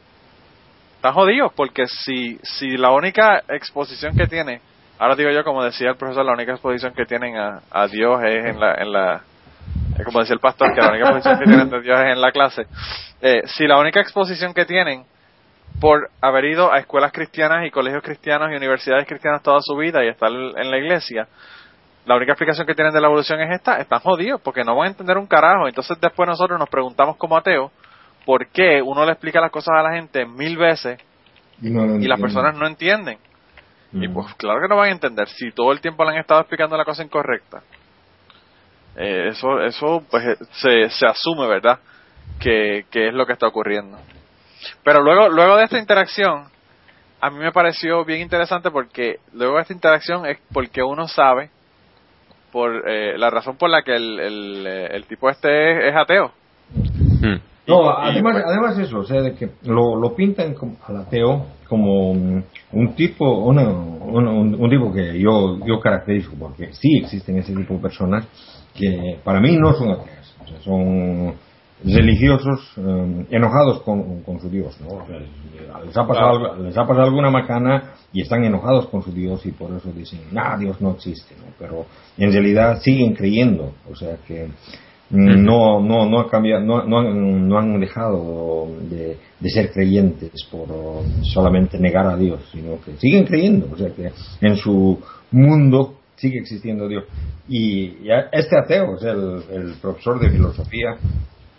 [0.96, 4.62] están jodidos porque si, si la única exposición que tiene,
[5.00, 8.22] ahora digo yo como decía el profesor, la única exposición que tienen a, a Dios
[8.24, 9.22] es en la, en la,
[10.00, 12.22] es como decía el pastor, que la única exposición que tienen de Dios es en
[12.22, 12.66] la clase.
[13.22, 15.04] Eh, si la única exposición que tienen
[15.80, 20.04] por haber ido a escuelas cristianas y colegios cristianos y universidades cristianas toda su vida
[20.04, 21.28] y estar en la iglesia,
[22.06, 24.88] la única explicación que tienen de la evolución es esta, están jodidos porque no van
[24.88, 25.68] a entender un carajo.
[25.68, 27.72] Entonces después nosotros nos preguntamos como ateos
[28.26, 31.00] por qué uno le explica las cosas a la gente mil veces
[31.62, 33.18] Y, no lo y las personas no entienden.
[33.92, 34.14] Y Mm.
[34.14, 36.78] pues claro que no van a entender si todo el tiempo le han estado explicando
[36.78, 37.62] la cosa incorrecta.
[39.00, 41.80] Eh, eso eso pues eh, se, se asume, ¿verdad?
[42.40, 43.98] Que, que es lo que está ocurriendo.
[44.84, 46.50] Pero luego luego de esta interacción
[47.22, 51.50] a mí me pareció bien interesante porque luego de esta interacción es porque uno sabe
[52.52, 56.32] por eh, la razón por la que el, el, eh, tipo este es, ateo.
[57.22, 57.36] Mm.
[57.70, 61.46] No, además, pues, además eso, o sea, de que lo, lo pintan como, al ateo
[61.68, 62.44] como un,
[62.96, 67.76] tipo, una- una- un, un tipo que yo, yo caracterizo, porque sí existen ese tipo
[67.76, 68.26] de personas
[68.74, 71.34] que para mí no son ateas, o sea, son
[71.84, 75.06] religiosos eh, enojados con, con su Dios, ¿no?
[75.86, 79.52] Les, ha pasado, les ha pasado alguna macana y están enojados con su Dios y
[79.52, 81.46] por eso dicen, nah, Dios no existe, ¿no?
[81.58, 81.86] Pero
[82.18, 84.50] en realidad siguen creyendo, o sea que
[85.12, 89.18] no no no cambiado no, han, no han dejado de,
[89.50, 90.68] ser creyentes por
[91.24, 95.00] solamente negar a Dios sino que siguen creyendo o sea que en su
[95.32, 97.06] mundo sigue existiendo Dios.
[97.48, 97.94] Y
[98.32, 100.98] este ateo o sea el, el profesor de filosofía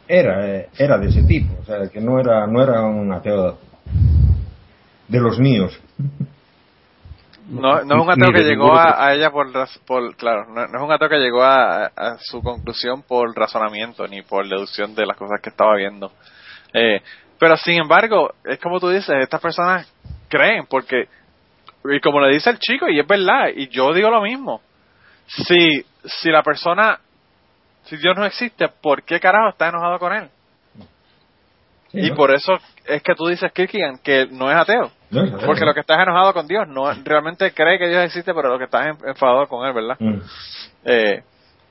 [0.07, 3.59] era era de ese tipo o sea que no era no era un ateo
[5.09, 5.81] de los míos
[7.51, 10.85] No, no es un ateo que llegó a, a ella por, claro, no, no es
[10.85, 15.17] un ateo que llegó a, a su conclusión por razonamiento ni por deducción de las
[15.17, 16.13] cosas que estaba viendo.
[16.73, 17.03] Eh,
[17.41, 19.93] pero sin embargo, es como tú dices, estas personas
[20.29, 21.09] creen porque,
[21.87, 24.61] y como le dice el chico, y es verdad, y yo digo lo mismo,
[25.27, 27.01] si, si la persona,
[27.83, 30.29] si Dios no existe, ¿por qué carajo está enojado con él?
[31.91, 32.15] Sí, y ¿no?
[32.15, 32.53] por eso
[32.85, 34.93] es que tú dices, Kirkigan, que no es ateo.
[35.11, 38.49] No Porque lo que estás enojado con Dios, no realmente cree que Dios existe, pero
[38.51, 39.97] lo que estás en- enfadado con él, ¿verdad?
[39.99, 40.19] Mm.
[40.85, 41.23] Eh,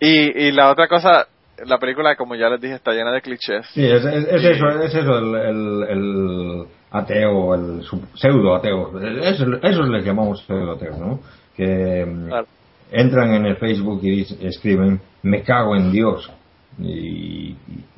[0.01, 1.27] y, y la otra cosa,
[1.65, 3.65] la película, como ya les dije, está llena de clichés.
[3.73, 7.81] Sí, es, es- es eso, es eso el, el, el ateo, el
[8.15, 8.99] pseudo ateo.
[9.21, 11.19] Eso, eso les llamamos pseudo ateo, ¿no?
[11.55, 12.47] Que mm, Claro.
[12.91, 16.29] entran en el Facebook y escriben, me cago en Dios.
[16.77, 17.55] Y,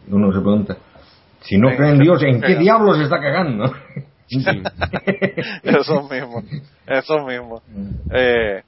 [0.09, 0.75] uno se pregunta,
[1.41, 3.71] si no Sí, creen en Dios, ¿en qué diablos se está cagando?
[5.63, 6.43] Eso mismo,
[6.87, 7.61] eso mismo.
[8.13, 8.63] Eh,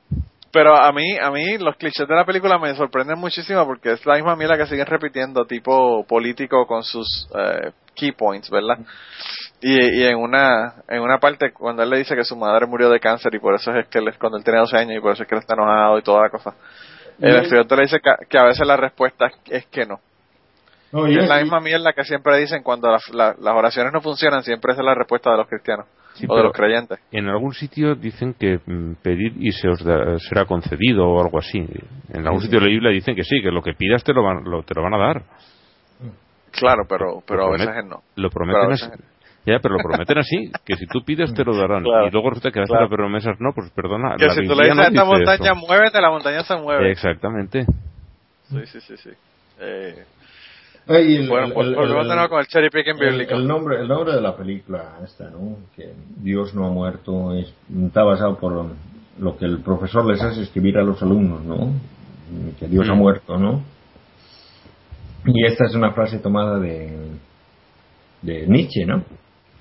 [0.52, 4.06] pero a mí, a mí los clichés de la película me sorprenden muchísimo porque es
[4.06, 8.78] la misma mierda que siguen repitiendo, tipo político con sus eh, key points, ¿verdad?
[9.62, 12.90] Y, y en una en una parte cuando él le dice que su madre murió
[12.90, 15.14] de cáncer y por eso es que él, cuando él tenía 12 años y por
[15.14, 16.54] eso es que él está enojado y toda la cosa.
[17.20, 20.00] El estudiante le dice que, que a veces la respuesta es, es que no.
[20.94, 24.00] No, es es- la misma mierda que siempre dicen cuando las, la- las oraciones no
[24.02, 27.00] funcionan, siempre esa es la respuesta de los cristianos Sí, o de los creyentes.
[27.12, 31.40] En algún sitio dicen que mm, pedir y se os da- será concedido o algo
[31.40, 31.58] así.
[32.14, 34.24] En algún sitio de la Biblia dicen que sí, que lo que pidas te lo
[34.24, 35.24] van, lo- te lo van a dar.
[36.52, 38.04] Claro, pero, pero a Lo veces no.
[38.16, 39.04] Lo Pero a prometen veces así.
[39.46, 41.84] Ya, pero lo prometen así, que si tú pides te lo darán.
[41.84, 42.82] Claro, y luego resulta que claro.
[42.84, 44.16] las promesas no, pues perdona.
[44.18, 45.56] Que la si tú le dices no a esta montaña, eso.
[45.56, 46.92] muévete, la montaña se mueve.
[46.92, 47.66] Exactamente.
[48.50, 49.10] Sí, sí, sí, sí.
[49.60, 50.04] Eh,
[50.88, 53.10] Ay, el- bueno, el- pues el- volvemos el- de nuevo con el cherry picking el,
[53.12, 53.36] bíblico.
[53.36, 57.54] el nombre el nombre de la película esta no que Dios no ha muerto es-
[57.86, 58.66] está basado por
[59.20, 61.72] lo que el profesor les hace escribir a los alumnos no
[62.60, 62.98] que Dios ha Mm.
[62.98, 63.62] muerto no
[65.26, 66.92] y esta es una frase tomada de
[68.22, 69.04] de Nietzsche no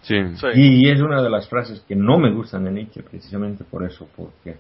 [0.03, 0.17] Sí.
[0.35, 0.47] Sí.
[0.55, 4.09] y es una de las frases que no me gustan de Nietzsche precisamente por eso
[4.17, 4.57] porque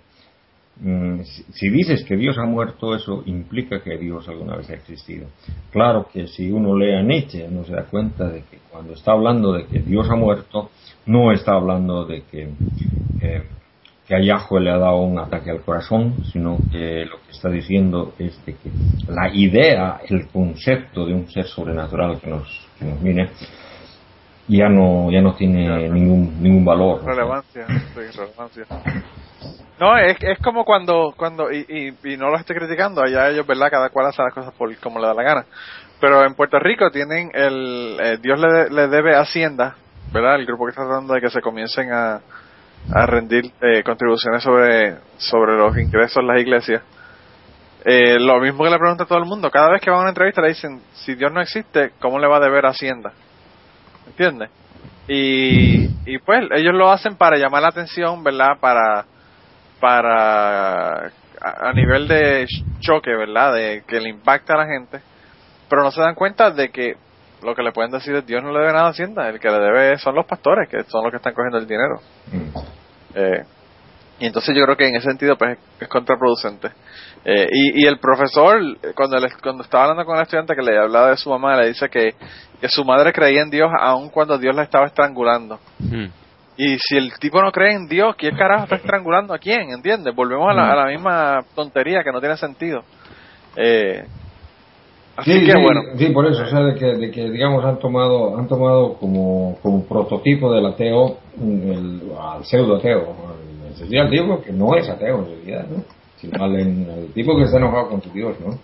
[0.80, 5.28] si, si dices que Dios ha muerto eso implica que Dios alguna vez ha existido
[5.70, 9.12] claro que si uno lee a Nietzsche no se da cuenta de que cuando está
[9.12, 10.70] hablando de que Dios ha muerto
[11.06, 12.48] no está hablando de que
[13.20, 13.42] eh,
[14.06, 17.48] que a Yahweh le ha dado un ataque al corazón, sino que lo que está
[17.48, 18.70] diciendo es de que
[19.08, 23.30] la idea, el concepto de un ser sobrenatural que nos, que nos mire,
[24.48, 27.04] ya no, ya no tiene ningún, ningún valor.
[27.04, 28.66] Relevancia, sí, relevancia.
[29.80, 33.70] No, es, es como cuando, cuando y, y, no lo estoy criticando, allá ellos, ¿verdad?
[33.70, 35.44] Cada cual hace las cosas por como le da la gana.
[36.00, 39.76] Pero en Puerto Rico tienen el, eh, Dios le, le debe Hacienda
[40.12, 40.36] ¿verdad?
[40.36, 42.20] El grupo que está tratando de que se comiencen a,
[42.92, 46.82] a rendir eh, contribuciones sobre, sobre los ingresos en las iglesias.
[47.84, 50.02] Eh, lo mismo que le pregunta a todo el mundo, cada vez que van a
[50.02, 53.12] una entrevista le dicen, si Dios no existe, ¿cómo le va a deber Hacienda?
[54.06, 54.50] ¿Entiendes?
[55.08, 58.58] Y, y pues ellos lo hacen para llamar la atención, ¿verdad?
[58.60, 59.04] Para,
[59.82, 61.10] para, a,
[61.40, 62.46] a nivel de
[62.78, 63.52] choque, ¿verdad?
[63.52, 65.00] De que le impacta a la gente,
[65.68, 66.94] pero no se dan cuenta de que
[67.42, 69.50] lo que le pueden decir es Dios no le debe nada a Hacienda, el que
[69.50, 71.96] le debe son los pastores, que son los que están cogiendo el dinero.
[72.30, 72.58] Mm.
[73.16, 73.42] Eh,
[74.20, 76.68] y entonces yo creo que en ese sentido pues es contraproducente.
[77.24, 78.60] Eh, y, y el profesor,
[78.94, 81.66] cuando, le- cuando estaba hablando con el estudiante que le hablaba de su mamá, le
[81.68, 82.14] dice que,
[82.60, 85.58] que su madre creía en Dios aun cuando Dios la estaba estrangulando.
[85.80, 86.06] Mm.
[86.56, 89.70] Y si el tipo no cree en Dios, ¿quién carajo está estrangulando a quién?
[89.70, 90.14] ¿Entiendes?
[90.14, 92.82] Volvemos a la, a la misma tontería que no tiene sentido.
[93.56, 94.04] Eh,
[95.16, 97.64] así Sí, que sí, bueno, sí, por eso, o sea, de que, de que digamos
[97.64, 103.16] han tomado, han tomado como, como prototipo del ateo, el, al pseudo ateo,
[103.78, 105.84] realidad el tipo que no es ateo en realidad, ¿no?
[106.16, 108.58] Sino al, al tipo que está enojado con su Dios, ¿no?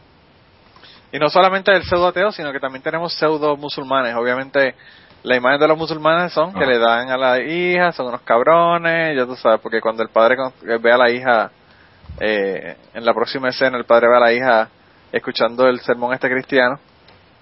[1.11, 4.15] Y no solamente el pseudo ateo, sino que también tenemos pseudo musulmanes.
[4.15, 4.75] Obviamente,
[5.23, 9.17] la imagen de los musulmanes son que le dan a la hija, son unos cabrones,
[9.17, 11.51] ya tú sabes, porque cuando el padre con- ve a la hija,
[12.21, 14.69] eh, en la próxima escena, el padre ve a la hija
[15.13, 16.79] escuchando el sermón este cristiano,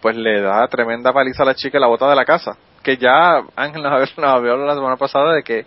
[0.00, 2.56] pues le da tremenda paliza a la chica y la bota de la casa.
[2.82, 5.66] Que ya Ángel nos había, nos la semana pasada de que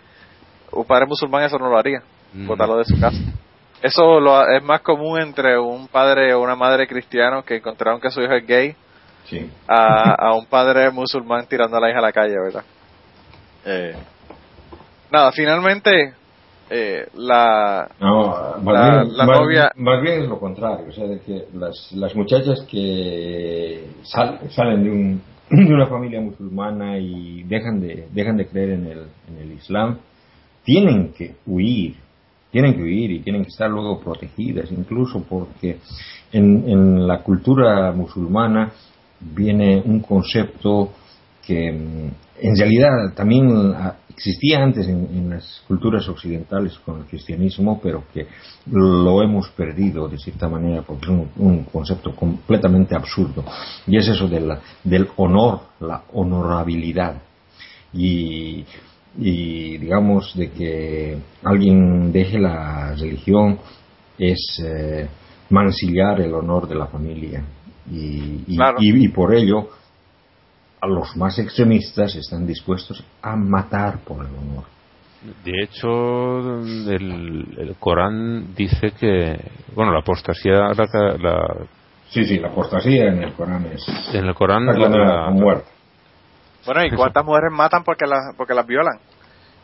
[0.72, 2.02] un padre musulmán eso no lo haría,
[2.32, 2.46] Mm.
[2.46, 3.18] botarlo de su casa.
[3.82, 8.10] Eso lo, es más común entre un padre o una madre cristiano que encontraron que
[8.10, 8.76] su hijo es gay
[9.24, 9.48] Sí.
[9.68, 12.64] a, a un padre musulmán tirando a la hija a la calle, ¿verdad?
[13.64, 13.94] Eh,
[15.10, 16.14] nada, finalmente
[16.70, 21.06] eh, la No, La- bien, la más- novia- más bien es lo contrario, o sea,
[21.06, 25.22] de que las, las muchachas que sal- salen de, un,
[25.66, 28.98] de una familia musulmana y dejan de, dejan de creer en el,
[29.28, 29.98] en el Islam,
[30.64, 31.96] tienen que huir,
[32.50, 35.78] tienen que huir y tienen que estar luego protegidas, incluso porque
[36.32, 38.70] en, en la cultura musulmana
[39.20, 40.92] viene un concepto
[41.46, 42.10] que mm,
[42.42, 48.26] en realidad también ah, existía antes en, las culturas occidentales con el cristianismo, pero que
[48.70, 53.44] lo hemos perdido de cierta manera porque es un, concepto completamente absurdo.
[53.86, 57.22] Y es eso del honor, la honorabilidad.
[57.92, 58.64] Y,
[59.18, 63.58] y digamos de que alguien deje la religión
[64.18, 65.08] es eh,
[65.48, 67.42] mancillar el honor de la familia.
[67.90, 68.78] Y, y- Claro.
[68.80, 69.68] y- y por ello
[70.80, 74.64] a los más extremistas están dispuestos a matar por el honor.
[75.44, 76.60] De hecho,
[76.90, 79.38] el, el Corán dice que,
[79.74, 81.56] bueno, la apostasía, la, la-
[82.08, 85.68] Sí, sí, la apostasía en el Corán es en el Corán, la- con muerte.
[86.64, 88.98] bueno y cuántas mujeres matan porque las porque las violan.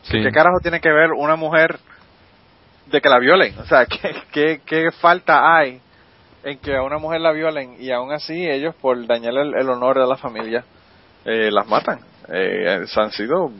[0.03, 1.79] sí, ¿Qué carajo tiene que ver una mujer
[2.91, 3.57] de que la violen?
[3.59, 5.81] O sea, ¿qué, qué, qué falta hay
[6.47, 9.69] en que a una mujer la violen y aún así ellos por dañar el, el
[9.69, 10.63] honor de la familia
[11.25, 11.99] eh, las matan?
[12.31, 13.51] Eh, se han sido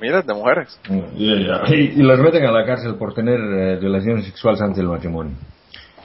[0.00, 0.78] miles de mujeres.
[1.16, 4.88] Y, y- y las meten a la cárcel por tener eh, relaciones sexuales antes del
[4.88, 5.34] matrimonio.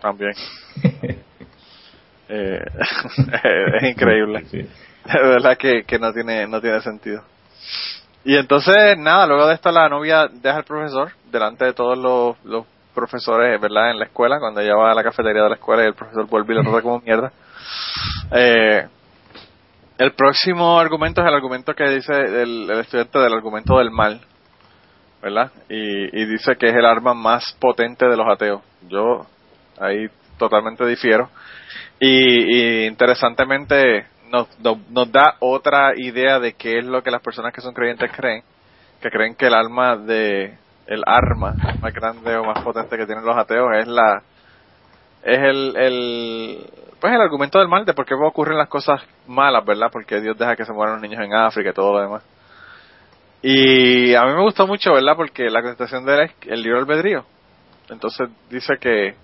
[0.01, 0.33] También.
[2.29, 2.59] Eh,
[3.81, 4.43] es increíble.
[4.47, 4.57] Sí.
[4.57, 7.23] De verdad que, que no tiene no tiene sentido.
[8.25, 12.35] Y entonces, nada, luego de esto la novia deja al profesor delante de todos los,
[12.43, 12.65] los
[12.97, 13.91] profesores, ¿verdad?
[13.91, 16.25] En la escuela, cuando ella va a la cafetería de la escuela y el profesor
[16.27, 17.31] vuelve y le trata como mierda.
[18.31, 18.87] Eh,
[19.99, 24.19] el próximo argumento es el argumento que dice el, el estudiante del argumento del mal,
[25.21, 25.51] ¿verdad?
[25.69, 28.61] Y, dice que es el arma más potente de los ateos.
[28.89, 29.27] Yo
[29.79, 30.07] ahí
[30.39, 31.29] totalmente difiero.
[31.99, 37.21] Y, y interesantemente nos, nos, nos da otra idea de qué es lo que las
[37.21, 38.43] personas que son creyentes creen,
[39.01, 40.57] que creen que el alma de
[40.87, 44.21] el arma más grande o más potente que tienen los ateos es la
[45.23, 46.69] es el, el
[46.99, 49.89] pues el argumento del mal de por qué ocurren las cosas malas, ¿verdad?
[49.91, 52.23] Porque Dios deja que se mueran los niños en África y todo lo demás.
[53.41, 55.15] Y a mí me gustó mucho, ¿verdad?
[55.15, 57.23] Porque la contestación de él es el libro albedrío.
[57.89, 59.15] Entonces dice que,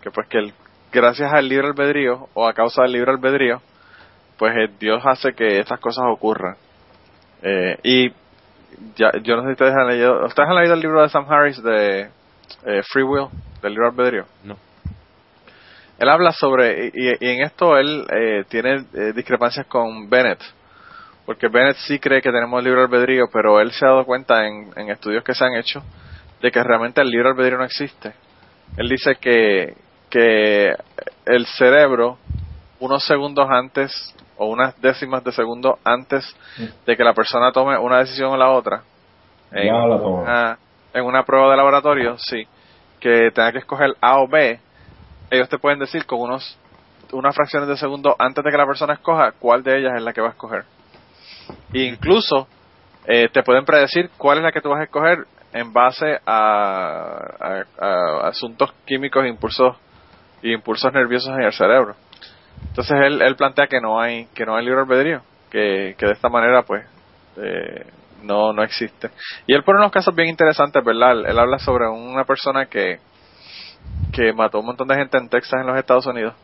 [0.00, 0.54] que pues que el,
[0.92, 3.60] gracias al libre albedrío o a causa del libre albedrío,
[4.38, 6.56] pues eh, Dios hace que estas cosas ocurran.
[7.42, 8.12] Eh, y
[8.96, 11.26] ya, yo no sé si ustedes han leído, ¿ustedes han leído el libro de Sam
[11.28, 12.08] Harris de
[12.64, 13.28] eh, Free Will,
[13.62, 14.24] del libre albedrío?
[14.44, 14.56] No.
[15.98, 20.40] Él habla sobre, y, y en esto él eh, tiene eh, discrepancias con Bennett,
[21.24, 24.70] porque Bennett sí cree que tenemos libre albedrío, pero él se ha dado cuenta en,
[24.76, 25.82] en estudios que se han hecho
[26.40, 28.12] de que realmente el libre albedrío no existe.
[28.76, 29.74] Él dice que,
[30.10, 30.74] que
[31.24, 32.18] el cerebro,
[32.78, 36.24] unos segundos antes o unas décimas de segundo antes
[36.86, 38.82] de que la persona tome una decisión o la otra,
[39.52, 40.22] en, Ya la toma.
[40.22, 40.58] una,
[40.94, 42.46] en una prueba de laboratorio, sí,
[43.00, 44.58] que tenga que escoger A o B,
[45.30, 46.58] ellos te pueden decir con unos
[47.12, 50.12] unas fracciones de segundo antes de que la persona escoja cuál de ellas es la
[50.12, 50.64] que va a escoger.
[51.72, 52.48] E incluso
[53.06, 55.18] eh, te pueden predecir cuál es la que tú vas a escoger
[55.52, 59.76] en base a, a- a asuntos químicos e impulsos
[60.42, 61.94] y impulsos nerviosos en el cerebro.
[62.68, 66.12] Entonces él, él plantea que no hay que no hay libre albedrío, que, que de
[66.12, 66.84] esta manera pues
[67.36, 67.86] eh,
[68.22, 69.10] no no existe.
[69.46, 71.12] Y él pone unos casos bien interesantes, ¿verdad?
[71.26, 73.00] Él, habla sobre una persona que
[74.12, 76.34] que mató un montón de gente en Texas en los Estados Unidos.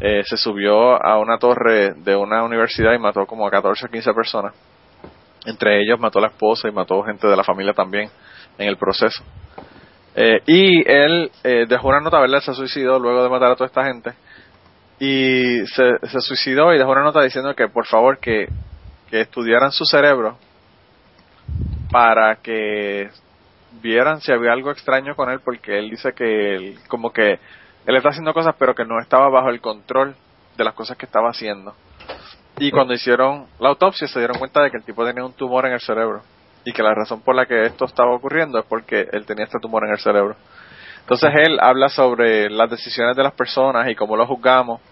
[0.00, 3.90] Eh, se subió a una torre de una universidad y mató como a 14 o
[3.90, 4.54] 15 personas.
[5.44, 8.10] Entre ellos mató a la esposa y mató gente de la familia también
[8.56, 9.22] en el proceso.
[10.14, 12.40] Eh, y él eh, dejó una nota, ¿verdad?
[12.40, 14.12] Se suicidó luego de matar a toda esta gente.
[15.02, 18.48] Y se, suicidó y dejó una nota diciendo que por favor que,
[19.08, 20.36] que estudiaran su cerebro
[21.90, 23.08] para que
[23.80, 27.38] vieran si había algo extraño con él porque él dice que él, como que
[27.86, 30.14] él está haciendo cosas pero que no estaba bajo el control
[30.58, 31.74] de las cosas que estaba haciendo.
[32.58, 35.64] Y cuando hicieron la autopsia se dieron cuenta de que el tipo tenía un tumor
[35.64, 36.20] en el cerebro
[36.62, 39.60] y que la razón por la que esto estaba ocurriendo es porque él tenía este
[39.60, 40.36] tumor en el cerebro.
[41.00, 44.82] Entonces él habla sobre las decisiones de las personas y cómo lo juzgamos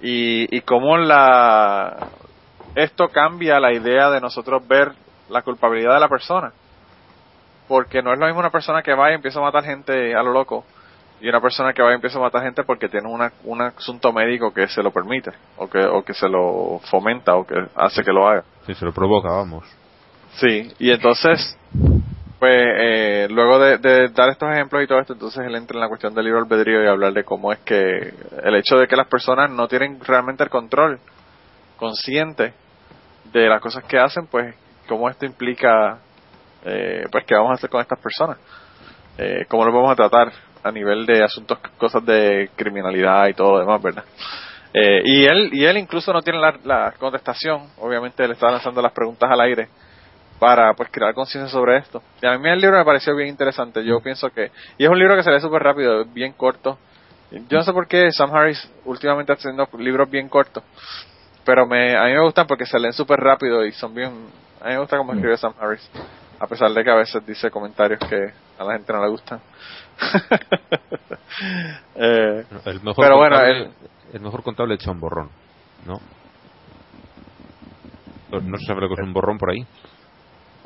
[0.00, 2.08] y, y cómo la
[2.74, 4.92] esto cambia la idea de nosotros ver
[5.30, 6.52] la culpabilidad de la persona.
[7.68, 10.22] Porque no es lo mismo una persona que va y empieza a matar gente a
[10.22, 10.64] lo loco
[11.20, 14.12] y una persona que va y empieza a matar gente porque tiene una, un asunto
[14.12, 18.04] médico que se lo permite o que, o que se lo fomenta o que hace
[18.04, 18.44] que lo haga.
[18.66, 19.64] Sí, se lo provoca, vamos.
[20.34, 21.58] Sí, y entonces,
[22.38, 25.80] pues eh, luego de, de dar estos ejemplos y todo esto, entonces él entra en
[25.80, 28.96] la cuestión del libre albedrío y hablar de cómo es que el hecho de que
[28.96, 31.00] las personas no tienen realmente el control
[31.78, 32.52] consciente
[33.32, 34.54] de las cosas que hacen, pues
[34.86, 35.98] cómo esto implica,
[36.64, 38.38] eh, pues qué vamos a hacer con estas personas,
[39.16, 40.30] eh, cómo lo vamos a tratar
[40.62, 44.04] a nivel de asuntos, cosas de criminalidad y todo lo demás, ¿verdad?
[44.74, 48.82] Eh, y él y él incluso no tiene la, la contestación, obviamente él está lanzando
[48.82, 49.68] las preguntas al aire
[50.38, 52.02] para pues crear conciencia sobre esto.
[52.22, 54.98] Y a mí el libro me pareció bien interesante, yo pienso que, y es un
[54.98, 56.78] libro que se lee súper rápido, es bien corto.
[57.30, 60.62] Yo no sé por qué Sam Harris últimamente está haciendo libros bien cortos,
[61.44, 64.10] pero me, a mí me gustan porque se leen súper rápido y son bien,
[64.60, 65.90] a mí me gusta cómo escribe Sam Harris,
[66.38, 69.40] a pesar de que a veces dice comentarios que a la gente no le gustan.
[71.96, 73.70] eh, El mejor Pero bueno, contable, él-
[74.12, 75.30] el mejor contable echa un borrón,
[75.86, 75.98] ¿no?
[78.40, 79.64] No se sabe lo que es un borrón por ahí.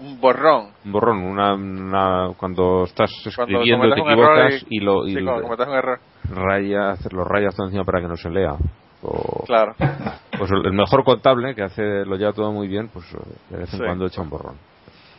[0.00, 0.70] Un borrón.
[0.84, 5.20] Un borrón, una, una- cuando estás Cuando escribiendo cometes te equivocas y, lo y sí,
[5.20, 5.98] lo- cuando un error.
[6.34, 8.54] rayas, los rayas todo encima para que no se lea.
[9.02, 9.74] O- Claro.
[10.38, 13.18] Pues el mejor contable, que hace lo lleva todo muy bien, pues eh,
[13.50, 13.84] de vez en Sí.
[13.84, 14.56] cuando echa un borrón.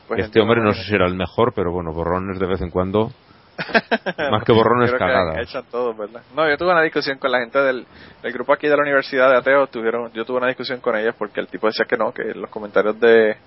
[0.08, 2.70] Pues este hombre no sé si era el mejor, pero bueno, borrones de vez en
[2.70, 3.12] cuando.
[4.32, 5.38] Más que borrones, cagadas.
[5.48, 6.22] echan todos, ¿verdad?
[6.36, 7.86] No, yo tuve una discusión con la gente del,
[8.24, 9.70] del grupo aquí de la Universidad de Ateos.
[9.70, 12.50] Tuvieron, yo tuve una discusión con ellos porque el tipo decía que no, que los
[12.50, 13.38] comentarios de,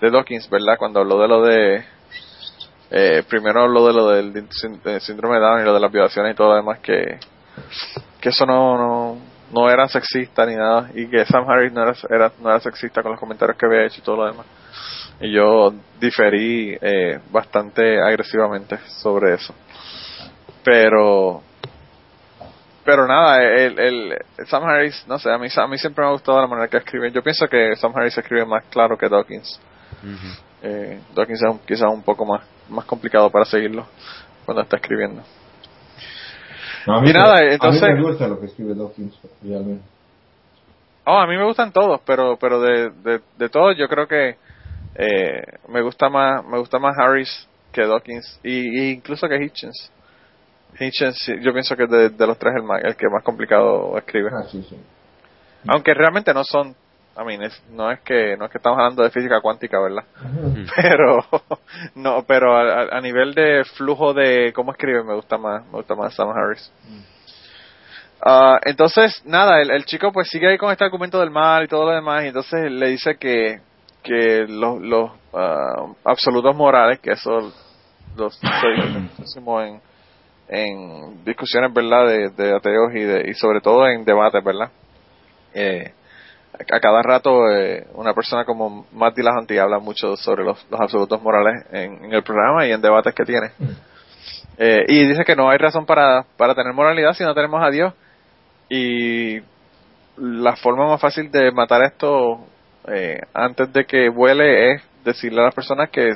[0.00, 0.76] de Dawkins, ¿verdad?
[0.78, 1.84] Cuando habló de lo de.
[2.90, 5.92] Eh, primero habló de lo del sín- de síndrome de Down y lo de las
[5.92, 7.18] violaciones y todo lo demás, que,
[8.20, 9.18] que eso no, no,
[9.52, 10.90] no era sexista ni nada.
[10.94, 13.84] Y que Sam Harris no era, era, no era sexista con los comentarios que había
[13.84, 14.46] hecho y todo lo demás.
[15.20, 19.54] Y yo diferí eh, bastante agresivamente sobre eso.
[20.64, 21.42] Pero
[22.84, 26.12] pero nada, el, el, Sam Harris, no sé, a mí, a mí siempre me ha
[26.12, 27.10] gustado la manera que escribe.
[27.12, 29.60] Yo pienso que Sam Harris escribe más claro que Dawkins.
[30.62, 33.86] Eh, Dawkins es un- quizás un poco más, más complicado para seguirlo
[34.44, 35.22] cuando está escribiendo.
[36.86, 39.18] No, a mí Y nada, me- entonces- A mí me gusta lo que escribe Dawkins,
[39.42, 39.84] realmente.
[41.04, 44.36] Oh, a mí me gustan todos, pero pero de, de, de todos yo creo que
[44.94, 48.50] eh, me gusta más me gusta más Harris que Dawkins y,
[48.88, 49.90] y incluso que Hitchens.
[50.78, 54.30] Hitchens yo pienso que de, de los tres el, más, el que más complicado escribe.
[54.32, 54.76] Ah, sí, sí.
[55.66, 56.74] Aunque realmente no son,
[57.20, 60.04] I mean, es- no es que no es que estamos hablando de física cuántica, ¿verdad?
[60.76, 61.18] Pero
[61.96, 65.94] no, pero a, a- nivel de flujo de cómo escribe me gusta más, me gusta
[65.96, 66.72] más Sam Harris.
[68.20, 71.68] Ah, entonces, nada, el, el chico pues sigue ahí con este argumento del mal y
[71.68, 73.60] todo lo demás, y entonces le dice que,
[74.02, 77.52] que los, los ah, absolutos morales, que eso
[78.16, 78.40] los
[79.18, 79.80] muchísimo en,
[80.48, 84.70] en discusiones, ¿verdad?, de, de ateos y, de, y sobre todo en debates, ¿verdad?
[85.54, 85.92] Eh,
[86.52, 91.22] a cada rato eh, una persona como Matt Dillahunty habla mucho sobre los, los absolutos
[91.22, 93.50] morales en, en el programa y en debates que tiene.
[94.58, 97.70] Eh, y dice que no hay razón para, para tener moralidad si no tenemos a
[97.70, 97.94] Dios.
[98.68, 99.40] Y
[100.16, 102.40] la forma más fácil de matar esto
[102.88, 106.12] eh, antes de que vuele es decirle a las personas que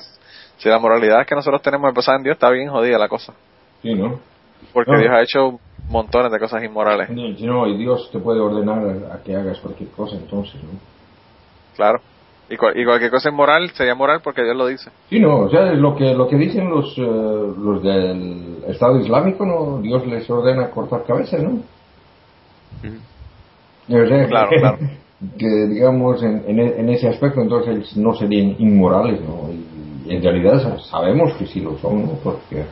[0.58, 3.32] si la moralidad que nosotros tenemos basada en Dios está bien jodida la cosa.
[3.80, 4.20] Sí, ¿no?
[4.72, 4.98] Porque No.
[4.98, 7.10] Dios ha hecho montones de cosas inmorales.
[7.10, 8.78] No, y Dios te puede ordenar
[9.12, 10.78] a, que hagas cualquier cosa entonces, ¿no?
[11.76, 12.00] Claro.
[12.50, 14.90] Y, cual- y cualquier cosa inmoral sería moral porque Dios lo dice.
[15.08, 19.46] Sí, no, o sea, lo que, lo que dicen los, eh, los del Estado Islámico,
[19.46, 19.80] ¿no?
[19.80, 21.60] Dios les ordena cortar cabezas, ¿no?
[23.88, 24.78] O sea, Claro, que, claro.
[25.38, 29.48] que, digamos, en, en, e- en ese aspecto entonces no serían inmorales, ¿no?
[29.52, 32.12] Y, en realidad sa- sabemos que sí lo son, ¿no?
[32.24, 32.64] Porque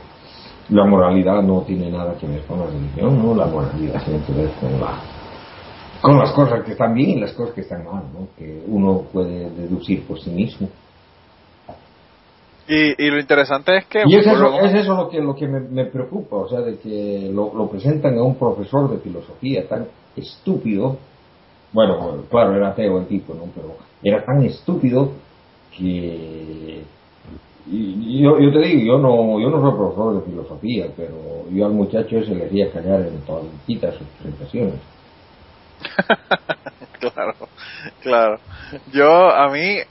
[0.71, 3.35] la moralidad no tiene nada que ver con la religión, ¿no?
[3.35, 5.01] La moralidad tiene que ver con la
[6.01, 8.29] con las cosas que están bien y las cosas que están mal, ¿no?
[8.39, 10.68] Que uno puede deducir por sí mismo.
[12.66, 14.03] Y, y lo interesante es que...
[14.07, 16.79] Y es eso, es eso lo que, lo que me, me preocupa, o sea, de
[16.79, 20.97] que lo, lo presentan a un profesor de filosofía tan estúpido,
[21.73, 23.45] bueno, claro, era ateo el tipo, ¿no?
[23.55, 25.11] Pero era tan estúpido
[25.77, 26.83] que...
[27.67, 31.15] y- yo, yo te digo, yo no, yo no soy profesor de filosofía, pero
[31.51, 33.45] yo al muchacho ese le hacía callar en todas
[33.97, 34.75] sus presentaciones.
[37.01, 37.35] claro,
[38.03, 38.39] claro.
[38.93, 39.87] Yo, a mí, eh,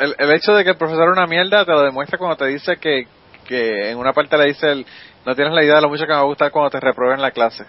[0.00, 2.46] el, el hecho de que el profesor es una mierda te lo demuestra cuando te
[2.46, 3.06] dice que,
[3.46, 4.86] que en una parte le dice el,
[5.24, 7.20] no tienes la idea de lo mucho que me va a gustar cuando te reprueben
[7.22, 7.64] la clase.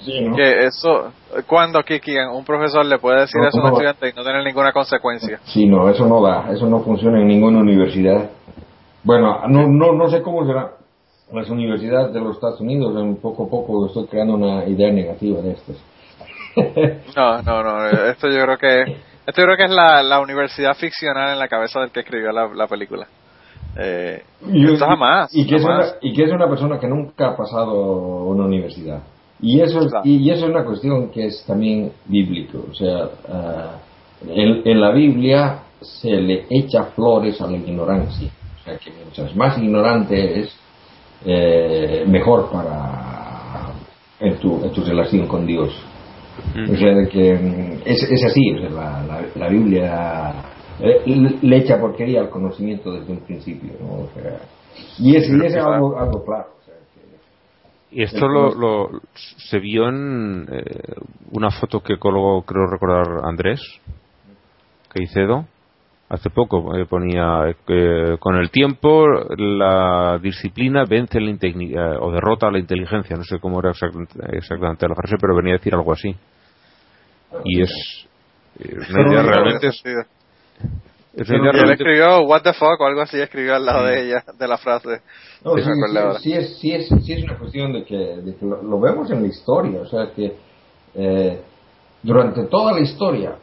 [0.00, 0.36] Sí, ¿no?
[0.36, 1.12] Que eso,
[1.46, 3.72] cuando Kiki, un profesor le puede decir No, eso a un no.
[3.72, 5.40] estudiante y no tener ninguna consecuencia.
[5.44, 8.30] Sí, no, eso no da, eso no funciona en ninguna universidad.
[9.04, 10.72] Bueno, no, no, no sé cómo será
[11.32, 15.40] las universidades de los Estados Unidos, en poco a poco estoy creando una idea negativa
[15.40, 15.76] de estas.
[17.16, 18.82] No, no, no, esto yo creo que,
[19.26, 22.30] esto yo creo que es la, la universidad ficcional en la cabeza del que escribió
[22.32, 23.06] la, la película.
[23.76, 27.30] Eh, Y- esto jamás, Y que, es una, y que es una persona que nunca
[27.30, 27.74] ha pasado
[28.24, 29.00] una universidad.
[29.40, 32.64] Y eso, es, y eso es una cuestión que es también bíblico.
[32.70, 33.08] O sea,
[34.28, 38.30] en, en la Biblia se le echa flores a la ignorancia.
[38.64, 40.56] O sea, que mientras más ignorante eres,
[41.26, 43.72] eh, mejor para
[44.20, 45.70] en tu, en tu relación con Dios.
[46.72, 50.32] O sea, de que mm, es, es así, o sea, la, la, la Biblia
[50.80, 53.86] eh, le- le echa porquería al conocimiento desde un principio, ¿no?
[54.04, 54.40] O sea,
[54.98, 56.46] y es, y es algo, algo claro.
[57.90, 60.94] que- Y esto lo, lo- se vio en eh,
[61.32, 63.60] una foto que colgó, creo recordar, Andrés
[64.88, 65.46] Caicedo.
[66.06, 72.48] Hace poco eh, ponía que con el tiempo la disciplina vence la eh, o derrota
[72.48, 73.16] a la inteligencia.
[73.16, 76.14] No sé cómo era exactamente, exactamente la frase, pero venía a decir algo así.
[77.44, 78.06] Y es
[78.60, 79.68] eh, una idea realmente.
[79.68, 79.82] Es,
[81.14, 83.64] es una idea Y él realmente escribió What the fuck o algo así, escribió al
[83.64, 85.00] lado de ella, de la frase.
[85.42, 85.70] No, Sí, sí,
[86.20, 89.10] sí, es, sí, es, sí es una cuestión de que, de que lo, lo vemos
[89.10, 90.36] en la historia, o sea que
[90.94, 91.40] eh,
[92.02, 93.36] durante toda la historia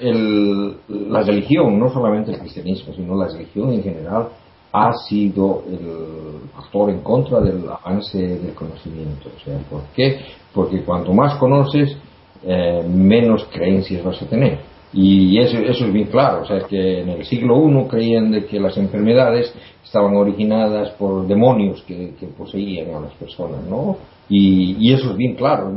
[0.00, 4.28] el, la religión, no solamente el cristianismo, sino la religión en general,
[4.72, 9.30] ha sido el factor en contra del avance del conocimiento.
[9.34, 10.20] O sea, ¿por qué?
[10.52, 11.96] Porque cuanto más conoces,
[12.44, 14.58] eh, menos creencias vas a tener.
[14.92, 18.30] Y eso, eso es bien claro, o sea, es que en el siglo I creían
[18.30, 19.54] de que las enfermedades
[19.84, 23.98] estaban originadas por demonios que, que poseían a las personas, ¿no?
[24.28, 25.72] Y, y eso es bien claro,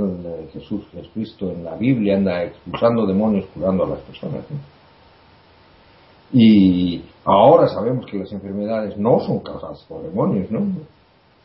[0.52, 4.44] Jesús, Jesucristo en la Biblia anda expulsando demonios, curando a las personas.
[6.34, 10.66] Y ahora sabemos que las enfermedades no son causadas por demonios, ¿no?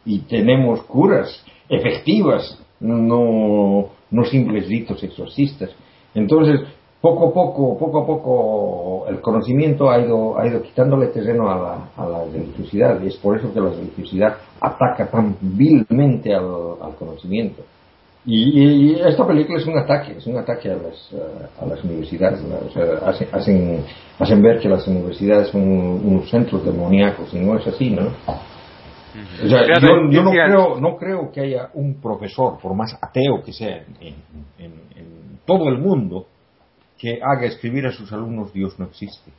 [0.05, 5.71] Y tenemos curas efectivas, no, no simples ritos exorcistas.
[6.15, 6.61] Entonces,
[7.15, 11.57] poco a poco, poco a poco, el conocimiento ha ido, ha ido quitándole terreno a
[11.57, 13.01] la, a la religiosidad.
[13.03, 16.45] Y es por eso que la religiosidad ataca tan vilmente al,
[16.83, 17.63] al conocimiento.
[18.25, 21.67] Y, y- y esta película es un ataque, es un ataque a las, eh, a
[21.67, 22.41] las universidades.
[22.43, 23.85] O sea, hacen, hacen,
[24.19, 28.09] hacen ver que las universidades son unos centros demoníacos y no es así, ¿no?
[29.45, 33.43] O sea, yo, yo no, creo, no creo que haya un profesor, por más ateo
[33.45, 34.15] que sea en,
[34.59, 36.27] en- en todo el mundo,
[36.99, 39.31] que haga escribir a sus alumnos Dios no existe.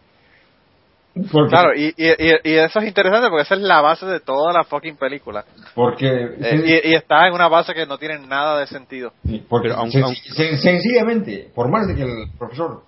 [1.32, 2.06] Porque, Claro, y, y,
[2.44, 5.44] y, eso es interesante porque esa es la base de toda la fucking película.
[5.74, 9.12] porque, Eh, y, y está en una base que no tiene nada de sentido.
[9.50, 12.84] porque Pero sen- aunque- sen- sencillamente, por más de que el profesor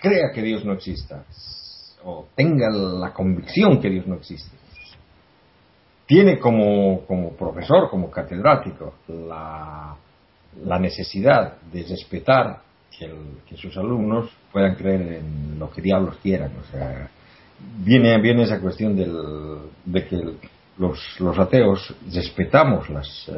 [0.00, 1.24] crea que Dios no exista,
[2.04, 4.56] o tenga la convicción que Dios no existe,
[6.06, 9.96] tiene como, como profesor, como catedrático, la,
[10.64, 12.60] la necesidad de respetar
[12.98, 16.52] que, el- que sus alumnos puedan creer en lo que diablos quieran.
[16.60, 17.08] O sea,
[17.84, 19.12] viene, viene esa cuestión del,
[19.84, 20.38] de que el-
[20.78, 23.30] los, los ateos respetamos las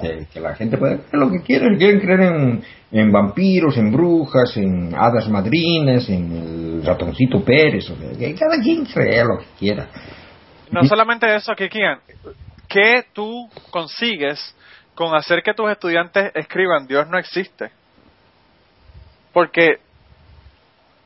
[0.00, 3.92] que, que, la gente puede creer lo que quiere quieren creer en, en, vampiros en
[3.92, 9.36] brujas en hadas madrinas en el ratoncito Pérez o sea, que cada quien cree lo
[9.40, 9.90] que quiera
[10.70, 11.98] no solamente eso que quieran
[12.66, 14.56] ¿qué tú consigues
[14.94, 17.70] con hacer que tus estudiantes escriban Dios no existe
[19.36, 19.80] porque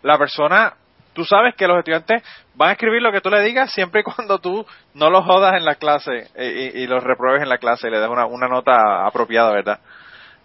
[0.03, 0.75] la persona
[1.13, 2.23] tú sabes que los estudiantes
[2.55, 4.65] van a escribir lo que tú le digas siempre y cuando tú
[4.95, 7.99] no los jodas en la clase eh, y, los repruebes en la clase y le
[7.99, 9.81] des una, una nota apropiada, ¿verdad?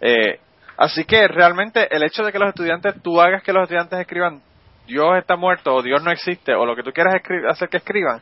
[0.00, 0.40] Eh,
[0.76, 4.42] así que realmente el hecho de que los estudiantes, tú hagas que los estudiantes escriban
[4.88, 7.14] Dios está muerto o Dios no existe o lo que tú quieras
[7.48, 8.20] hacer que escriban,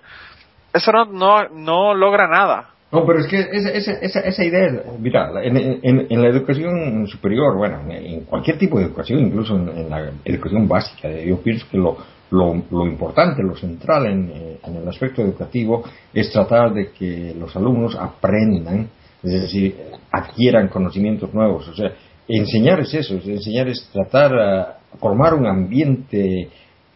[0.75, 2.74] eso no, no, no logra nada.
[2.93, 4.69] No, pero es que esa, esa, esa idea,
[5.01, 10.13] mira, en, en, la educación superior, bueno, en cualquier tipo de educación, incluso en, la
[10.25, 11.97] educación básica, yo pienso que lo,
[12.31, 15.83] lo, lo importante, lo central en, en, el aspecto educativo
[16.13, 18.89] es tratar de que los alumnos aprendan,
[19.23, 19.77] es decir,
[20.13, 21.67] adquieran conocimientos nuevos.
[21.69, 21.91] O sea,
[22.29, 26.49] enseñar es eso, enseñar es tratar de formar un ambiente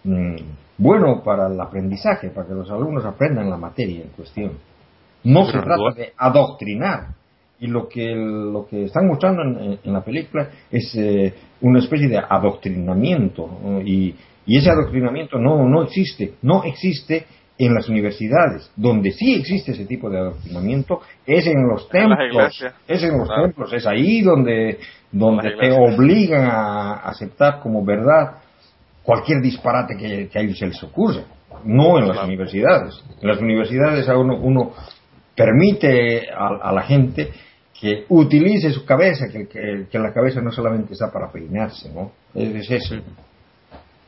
[0.04, 0.36] mm,
[0.78, 4.52] bueno para el aprendizaje, para que los alumnos aprendan la materia en cuestión.
[5.24, 7.14] No se trata de adoctrinar.
[7.60, 12.18] Y lo que, lo que están mostrando en, la película es eh, una especie de
[12.18, 13.82] adoctrinamiento.
[13.84, 14.14] Y,
[14.46, 16.34] y, ese adoctrinamiento no, no existe.
[16.42, 17.26] No existe
[17.58, 18.70] en las universidades.
[18.76, 22.64] Donde sí existe ese tipo de adoctrinamiento es en los templos.
[22.86, 23.72] Es en los templos.
[23.72, 24.78] Es ahí donde,
[25.10, 28.36] donde te obligan a aceptar como verdad
[29.02, 31.22] cualquier disparate que, que a ellos se les ocurra.
[31.64, 33.02] No en las universidades.
[33.20, 34.72] En las universidades a uno, uno
[35.38, 37.30] permite a, la gente
[37.80, 39.46] que utilice su cabeza, que,
[39.88, 42.10] que, la cabeza no solamente está para peinarse, ¿no?
[42.34, 42.96] Es, eso.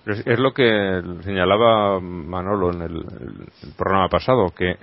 [0.06, 3.04] Es, lo que señalaba Manolo en el,
[3.76, 4.74] programa pasado, que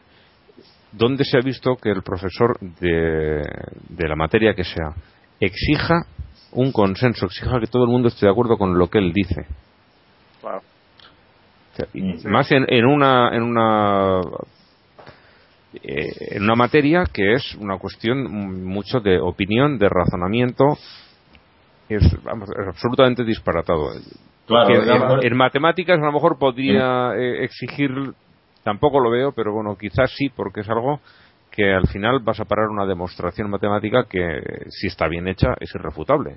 [0.94, 3.44] ¿dónde se ha visto que el profesor de,
[3.90, 4.94] de la materia que sea
[5.42, 6.06] exija
[6.54, 9.46] un consenso, exija que todo el mundo esté de acuerdo con lo que él dice?
[12.26, 14.22] Más en, en, una, en una
[15.84, 20.78] eh, en una materia que es una cuestión mucho de opinión, de razonamiento,
[21.90, 22.04] es,
[22.68, 23.92] absolutamente disparatado.
[25.22, 27.92] en, matemáticas a lo mejor podría eh, exigir,
[28.64, 31.00] tampoco lo veo, pero bueno, quizás sí, porque es algo
[31.52, 35.74] que al final vas a parar una demostración matemática que si está bien hecha es
[35.74, 36.36] irrefutable.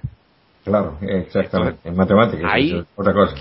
[0.64, 1.88] Claro, exactamente.
[1.88, 3.34] en matemáticas es otra cosa.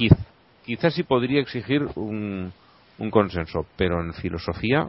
[0.66, 2.52] quizás sí podría exigir un,
[2.98, 4.88] un consenso, pero en filosofía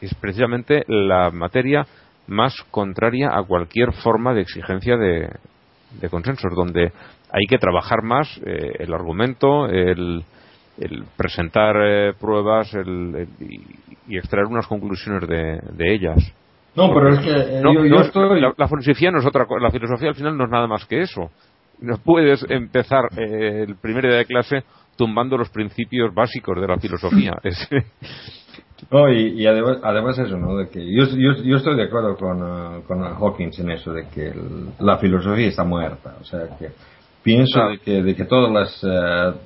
[0.00, 1.86] es precisamente la materia
[2.26, 5.28] más contraria a cualquier forma de exigencia de,
[6.10, 6.92] consensos, donde
[7.30, 10.24] hay que trabajar más eh, el argumento, el,
[11.16, 12.70] presentar eh, pruebas
[14.08, 16.18] y, extraer unas conclusiones de, ellas.
[16.74, 20.44] No, pero es que eh, la, filosofía no es otra La filosofía al final no
[20.44, 21.30] es nada más que eso.
[21.80, 24.64] No puedes empezar el primer día de clase
[24.96, 27.32] tumbando los principios básicos de la filosofía.
[28.90, 30.56] no, y, además, además, eso, ¿no?
[30.56, 31.04] De que yo,
[31.42, 34.32] yo, estoy de acuerdo con, uh, con Hawkins en eso, de que
[34.80, 36.16] la filosofía está muerta.
[36.20, 36.70] O sea, que
[37.22, 39.38] pienso de, que, de que todas las, uh,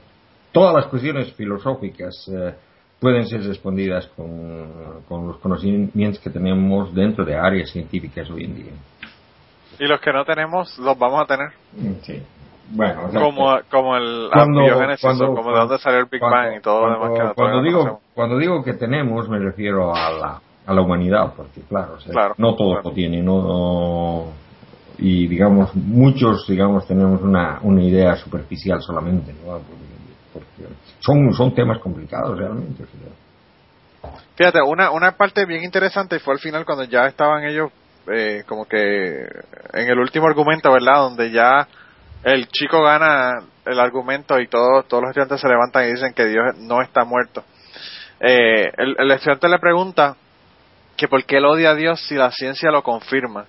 [0.52, 2.52] todas las cuestiones filosóficas uh,
[3.00, 8.54] pueden ser respondidas con, con los conocimientos que tenemos dentro de áreas científicas hoy en
[8.54, 8.72] día.
[9.78, 11.48] Y los que no tenemos, los vamos a tener.
[12.02, 12.22] Sí.
[12.72, 16.92] Bueno, como, como el cuando, como de dónde salió el Big Bang y todo lo
[16.92, 21.32] demás que cuando digo cuando digo que tenemos me refiero a la, a la humanidad
[21.36, 21.96] porque claro,
[22.38, 24.26] no todos lo tienen no,
[24.98, 29.34] y digamos muchos digamos tenemos una, una idea superficial solamente
[30.32, 32.84] porque, son son temas complicados realmente
[34.36, 37.72] fíjate una una parte bien interesante fue al final cuando ya estaban ellos
[38.12, 39.26] eh, como que
[39.72, 41.66] en el último argumento verdad donde ya
[42.24, 46.26] el chico gana el argumento y todos todos los estudiantes se levantan y dicen que
[46.26, 47.44] Dios no está muerto.
[48.20, 50.16] Eh, el, estudiante le pregunta
[50.96, 53.46] que por qué él odia a Dios si la ciencia lo confirma.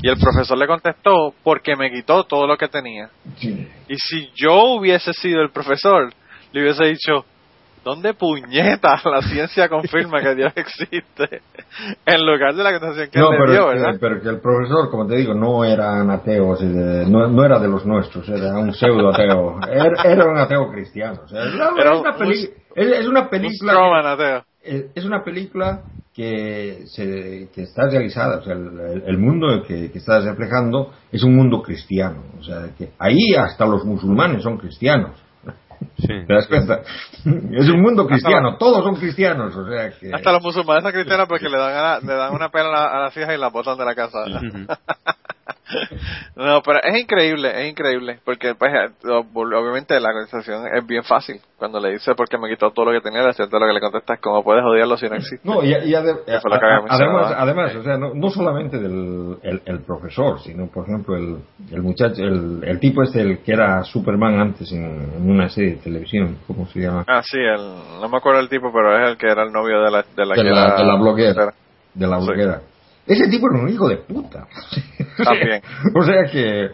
[0.00, 3.10] Y el profesor le contestó, porque me quitó todo lo que tenía.
[3.40, 6.12] Y si yo hubiese sido el profesor,
[6.52, 7.24] le hubiese dicho,
[7.88, 11.40] ¿Dónde puñeta la ciencia confirma que Dios existe?
[12.04, 13.96] en lugar de la contestación que no, pero, dio, ¿verdad?
[13.98, 16.54] pero que el profesor, como te digo, no era un ateo,
[17.08, 19.58] no, no, era de los nuestros, era un pseudo ateo.
[20.04, 21.22] Era, un ateo cristiano.
[21.24, 21.70] O sea, es, una
[22.76, 24.44] es, una película.
[24.62, 25.80] Es, una película
[26.12, 31.34] que, se, que está realizada, o sea, el, mundo que, que está reflejando es un
[31.34, 32.22] mundo cristiano.
[32.38, 35.12] O sea, que ahí hasta los musulmanes son cristianos.
[35.98, 36.06] Sí.
[36.26, 36.80] ¿Te das cuenta?
[37.52, 40.10] Es un mundo cristiano, todos son cristianos, o sea que...
[40.14, 42.72] Hasta los musulmanes son cristianos porque le dan, a la- le dan una pela a,
[42.72, 44.18] la- a las hijas y las botan de la casa.
[46.36, 48.90] No, pero es increíble, es increíble, porque pues eh,
[49.34, 51.40] obviamente la conversación es bien fácil.
[51.56, 53.80] Cuando le dice porque me quitó todo lo que tenía, de cierto lo que le
[53.80, 55.46] contesta es cómo puedes odiarlo si no existe.
[55.48, 56.20] No, y, y ade-
[56.90, 61.38] además, además, o sea, no, no solamente del el, el profesor, sino, por ejemplo, el,
[61.72, 64.84] el muchacho, el, el tipo este, el que era Superman antes en,
[65.16, 67.04] en una serie de televisión, ¿cómo se llama?
[67.08, 69.80] Ah, sí, el, no me acuerdo el tipo, pero es el que era el novio
[69.82, 71.52] de la, de la De que la- era- de la bloguera.
[71.94, 72.26] De la Sí.
[73.08, 74.46] Ese tipo era un hijo de puta.
[75.24, 75.62] También.
[75.94, 76.70] o sea que,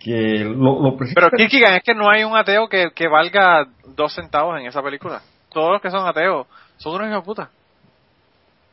[0.00, 4.12] que lo, lo Pero Kirkigan, es que no hay un ateo que, que valga dos
[4.14, 5.20] centavos en esa película.
[5.50, 6.46] Todos los que son ateos
[6.78, 7.50] son unos hijos de puta.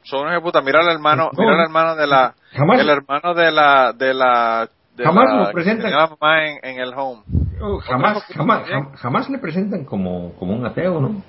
[0.04, 0.62] Son unos hijos de puta.
[0.62, 1.40] Mira al hermano, No.
[1.40, 5.36] mira al hermano de la, Jamás- el hermano de la, de la, de Jamás la,
[5.46, 5.92] lo presentan.
[5.92, 7.22] la mamá en, en el home.
[7.62, 8.68] Oh, jamás, jamás,
[9.00, 11.22] jamás le presentan como, como un ateo, ¿no?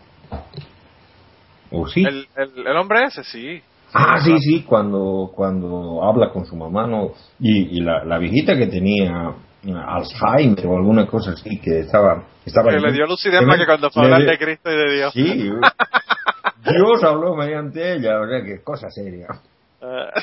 [1.71, 2.05] ¿O sí?
[2.05, 3.63] El, el, el hombre ese, sí.
[3.95, 7.13] Ah, sí, sí, cuando, cuando habla con su mamá, ¿no?
[7.39, 9.33] Y, y la, la viejita que tenía
[9.73, 12.25] Alzheimer o alguna cosa así, que estaba...
[12.45, 15.13] estaba Que le dio lucidema que cuando fue hablar de Cristo y de Dios.
[15.13, 15.23] Sí,
[16.65, 19.29] Dios habló mediante ella, o sea, que cosa seria.
[19.81, 20.11] Ah.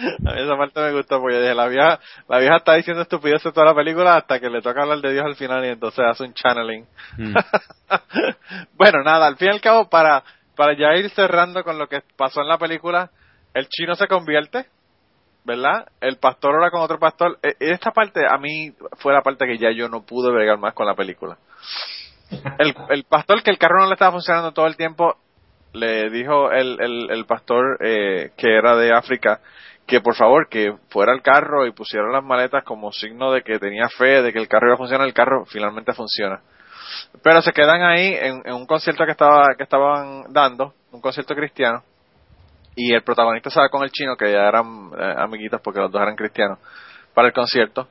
[0.00, 3.02] A mí esa parte me gustó porque yo dije, la vieja, la vieja está diciendo
[3.02, 6.04] estupideces toda la película hasta que le toca hablar de Dios al final y entonces
[6.08, 6.86] hace un channeling.
[7.18, 7.34] Mm.
[8.78, 10.24] bueno, nada, al fin y al cabo, para,
[10.60, 13.10] para ya ir cerrando con lo que pasó en la película,
[13.54, 14.66] el chino se convierte,
[15.42, 15.86] ¿verdad?
[16.02, 17.38] El pastor ahora con otro pastor.
[17.42, 20.74] E- Esta parte a mí fue la parte que ya yo no pude bregar más
[20.74, 21.38] con la película.
[22.58, 25.16] El, el pastor que el carro no le estaba funcionando todo el tiempo,
[25.72, 29.40] le dijo el pastor eh, que era de África
[29.86, 33.58] que por favor que fuera al carro y pusiera las maletas como signo de que
[33.58, 36.42] tenía fe de que el carro iba a funcionar el carro finalmente funciona
[37.22, 41.82] pero se quedan ahí en, un concierto que estaba que estaban dando un concierto cristiano.
[42.76, 46.00] Y el protagonista va con el chino que ya eran eh, amiguitos porque los dos
[46.00, 46.58] eran cristianos
[47.14, 47.88] para el concierto.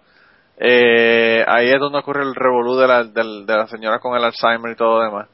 [0.58, 4.24] Eh, ahí es donde ocurre el revolú de la, del- de la señora con el
[4.24, 5.28] Alzheimer y todo lo demás.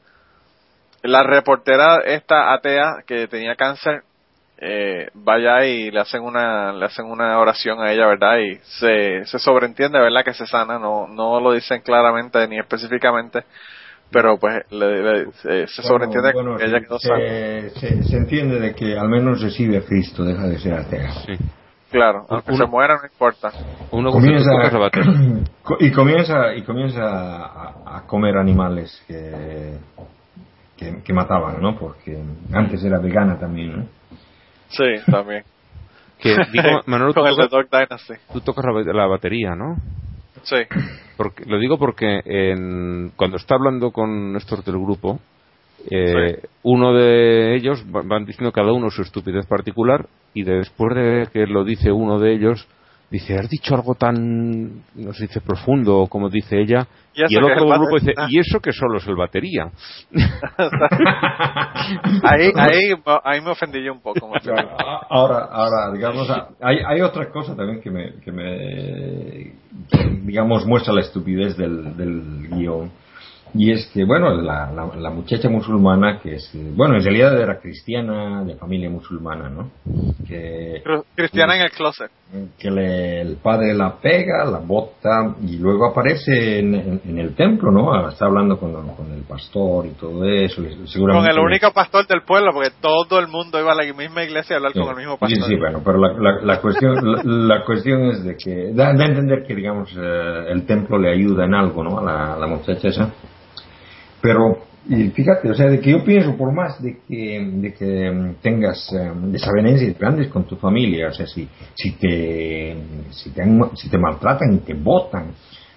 [1.02, 4.02] La reportera esta atea que tenía cáncer
[4.58, 9.24] eh, vaya y le hacen una le hacen una oración a ella verdad y se,
[9.26, 13.44] se sobreentiende verdad que se sana no no lo dicen claramente ni específicamente
[14.10, 18.02] pero pues le- le- se, se sobreentiende Bueno, bueno, que ella quedó sana se, se,
[18.04, 21.10] se entiende de que al menos recibe a Cristo, deja de ser atea.
[21.26, 21.36] Sí.
[21.90, 23.50] claro aunque Uno- se muera no importa
[23.90, 24.50] Uno Comienza,
[25.80, 29.76] y comienza y comienza a, a comer animales que,
[30.78, 31.76] que, que mataban, ¿no?
[31.78, 32.16] Porque
[32.52, 33.86] antes era vegana también, ¿no?
[34.68, 35.44] Sí también.
[36.18, 38.14] Que, digo, Manolo, tú con el de tocas, Dog Dynasty.
[38.32, 39.76] tú tocas la, ba- la batería, ¿no?
[40.42, 40.56] sí.
[41.16, 45.18] Porque, lo digo porque en- cuando está hablando con estos del grupo,
[45.90, 51.28] eh, uno de ellos va- van diciendo cada uno su estupidez particular y después de
[51.32, 52.66] que lo dice uno de ellos,
[53.10, 57.72] dice, has dicho algo tan, no sé, dice profundo, como dice ella, Y el otro
[57.72, 59.70] el grupo dice, y eso que solo es el batería.
[62.22, 62.92] ahí ahí
[63.24, 64.30] ahí me ofendí yo un poco
[65.08, 66.28] Ahora, ahora, digamos,
[66.60, 69.52] hay, hay otra cosa también que me, que me
[70.24, 72.90] digamos, muestra la estupidez del, del guion.
[73.56, 77.58] Y es que, bueno, la, la, la muchacha musulmana, que es, bueno, en realidad era
[77.58, 79.70] cristiana, de familia musulmana, ¿no?
[80.28, 80.82] Que,
[81.14, 82.10] cristiana en el closet
[82.58, 87.36] que le- el padre la pega, la bota y luego aparece en, en- en el
[87.36, 88.08] templo, ¿no?
[88.08, 90.62] Está hablando con, con el pastor y todo eso.
[90.62, 93.84] y con seguramente el único pastor del pueblo porque todo el mundo iba a la
[93.94, 96.60] misma iglesia a hablar Sí, con el mismo sí, pastor sí, bueno, pero la, la,
[96.60, 100.66] cuestión la, la cuestión es de que da, da a entender que digamos eh, el
[100.66, 102.00] templo le ayuda en algo, ¿no?
[102.00, 103.14] A la, a la muchacha esa.
[104.26, 104.58] Pero
[104.88, 108.34] y fíjate, o sea, de que yo pienso por más de que de que mm,
[108.42, 112.76] tengas eh, desavenencias grandes con tu familia, o sea, si si te
[113.10, 113.44] si te,
[113.74, 115.30] si te maltratan y te botan,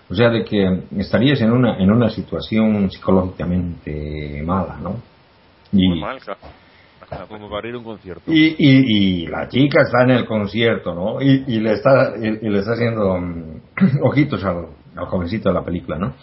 [0.09, 4.95] o sea, de que estarías en una en una situación psicológicamente mala, ¿no?
[5.71, 6.39] Y, Muy mal, claro.
[7.27, 8.31] Como para ir a un concierto.
[8.31, 11.21] y, y, y la chica está en el concierto, ¿no?
[11.21, 13.61] Y, y le está y, y le está haciendo mm,
[14.03, 16.13] ojitos al, al jovencito de la película, ¿no?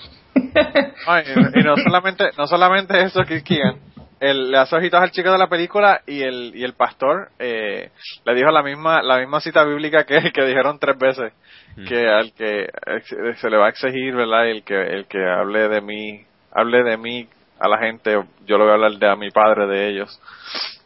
[1.06, 3.78] Ay, y, no solamente no solamente eso Keegan.
[4.18, 7.90] El, le hace ojitos al chico de la película y el y el pastor eh,
[8.24, 11.34] le dijo la misma la misma cita bíblica que, que dijeron tres veces
[11.86, 12.66] que al que
[13.36, 16.96] se le va a exigir verdad el que el que hable de mí hable de
[16.96, 18.12] mí a la gente
[18.46, 20.20] yo le voy a hablar de a mi padre de ellos.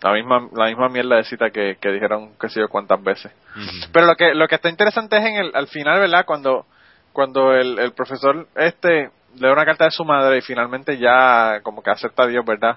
[0.02, 3.32] La misma la misma mierda de cita que, que dijeron que sé yo cuántas veces.
[3.56, 3.90] Ujú.
[3.92, 6.66] pero lo que lo que está interesante es en el al final verdad cuando
[7.12, 11.82] cuando el, el profesor este lee una carta de su madre y finalmente ya como
[11.82, 12.76] que acepta a Dios, ¿verdad?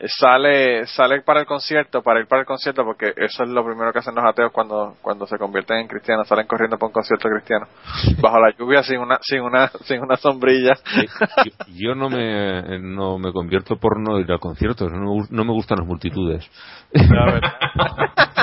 [0.00, 3.64] Eh, Sale, sale para el concierto, para ir para el concierto, porque eso es lo
[3.64, 6.92] primero que hacen los ateos cuando, cuando se convierten en cristianos, salen corriendo para un
[6.92, 7.66] concierto cristiano,
[8.22, 10.72] bajo la lluvia sin una, sin una, sin una sombrilla.
[10.96, 11.06] Eh,
[11.44, 11.52] yo,
[11.90, 15.78] yo no me no me convierto por no ir al concierto, no, no me gustan
[15.78, 16.50] las multitudes.
[16.92, 18.36] La.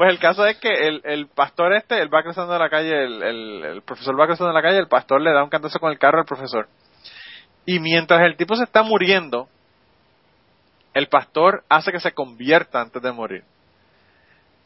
[0.00, 3.22] Pues el caso es que el, el pastor este, él va cruzando la calle, el,
[3.22, 5.98] el, el profesor va cruzando la calle, el pastor le da un cantazo con el
[5.98, 6.68] carro al profesor.
[7.66, 9.46] Y mientras el tipo se está muriendo,
[10.94, 13.44] el pastor hace que se convierta antes de morir.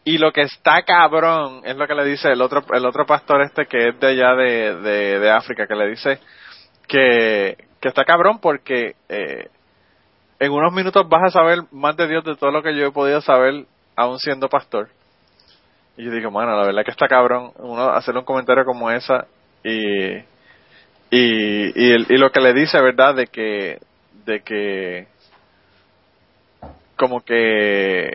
[0.05, 3.43] Y lo que está cabrón es lo que le dice el otro, el otro pastor
[3.43, 6.21] este que es de allá de, de, de África, que le dice
[6.87, 9.49] que, que está cabrón porque eh,
[10.39, 12.93] en unos minutos vas a saber más de Dios de todo lo que yo he
[12.93, 13.67] podido saber
[13.97, 14.91] aún siendo pastor.
[15.97, 19.27] Y yo digo, bueno, la verdad que está cabrón uno hacerle un comentario como esa
[19.63, 20.17] y
[21.11, 23.15] y, y, el- y lo que le dice, ¿verdad?
[23.15, 23.79] De que
[24.27, 25.07] de que
[26.97, 28.11] como que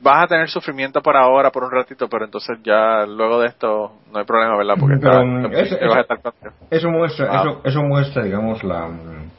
[0.00, 3.92] vas a tener sufrimiento por ahora, por un ratito, pero entonces ya luego de esto
[4.12, 4.74] no hay problema, ¿verdad?
[4.78, 6.56] Porque está- mm, eso- que vas a estar contento.
[6.70, 7.40] Eso muestra, Ah.
[7.42, 9.30] eso, eso muestra, digamos, la, mm,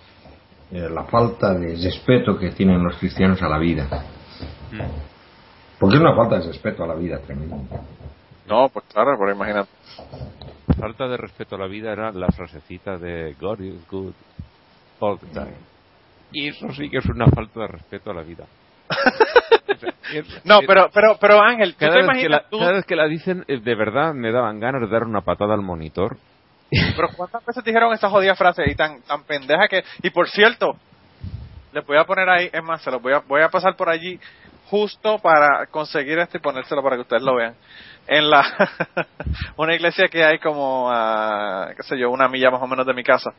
[0.72, 3.88] eh, la falta de respeto que tienen los cristianos a la vida.
[5.80, 7.58] Porque es una falta de respeto a la vida tremenda.
[8.48, 9.70] No, pues claro, pero imagínate.
[10.80, 14.14] Falta de respeto a la vida era la frasecita de God is good
[15.00, 15.54] all the time.
[16.32, 18.46] Y eso sí que es una falta de respeto a la vida.
[18.90, 22.50] O sea, es- No, pero pero pero Ángel, ¿tú cada te vez, que imaginas la,
[22.50, 22.60] tú?
[22.60, 25.54] cada vez que la dicen, eh, de verdad me daban ganas de dar una patada
[25.54, 26.18] al monitor.
[26.70, 30.76] Pero ¿cuántas veces dijeron esa jodida frase y tan tan pendeja que y por cierto,
[31.74, 33.90] les voy a poner ahí, es más, se los voy a voy a pasar por
[33.90, 34.20] allí
[34.66, 37.56] justo para conseguir esto y ponérselo para que ustedes lo vean.
[38.08, 38.44] En la
[39.58, 42.94] una iglesia que hay como a qué sé yo, una milla más o menos de
[42.94, 43.32] mi casa.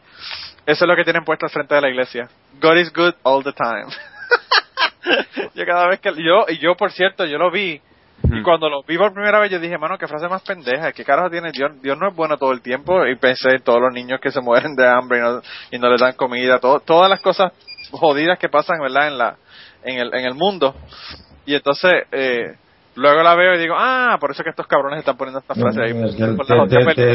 [0.66, 2.28] Eso es lo que tienen puesto al frente de la iglesia.
[2.60, 3.86] God is good all the time.
[5.54, 7.80] yo cada vez que yo y yo por cierto, yo lo vi
[8.24, 11.04] y cuando lo vi por primera vez yo dije, mano, qué frase más pendeja, qué
[11.04, 13.92] carajo tiene Dios, Dios no es bueno todo el tiempo y pensé en todos los
[13.92, 15.42] niños que se mueren de hambre y no,
[15.72, 17.52] y no les dan comida, todo, todas las cosas
[17.92, 19.08] jodidas que pasan, ¿verdad?
[19.08, 19.36] En la
[19.84, 20.74] en el en el mundo.
[21.44, 22.54] Y entonces eh,
[22.96, 25.80] luego la veo y digo, ah, por eso que estos cabrones están poniendo esta frase
[25.82, 25.92] ahí.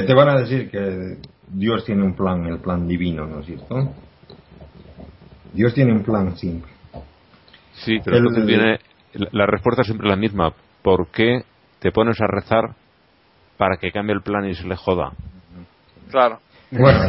[0.05, 1.17] Te, van a decir que
[1.47, 3.93] Dios tiene un plan, el plan divino, ¿no es cierto?
[5.53, 6.71] Dios tiene un plan siempre.
[7.73, 10.53] Sí, pero El- la respuesta es siempre la misma.
[10.81, 11.43] ¿Por qué
[11.79, 12.75] te pones a rezar
[13.57, 15.11] para que cambie el plan y se le joda?
[16.09, 16.39] Claro.
[16.72, 16.99] Bueno,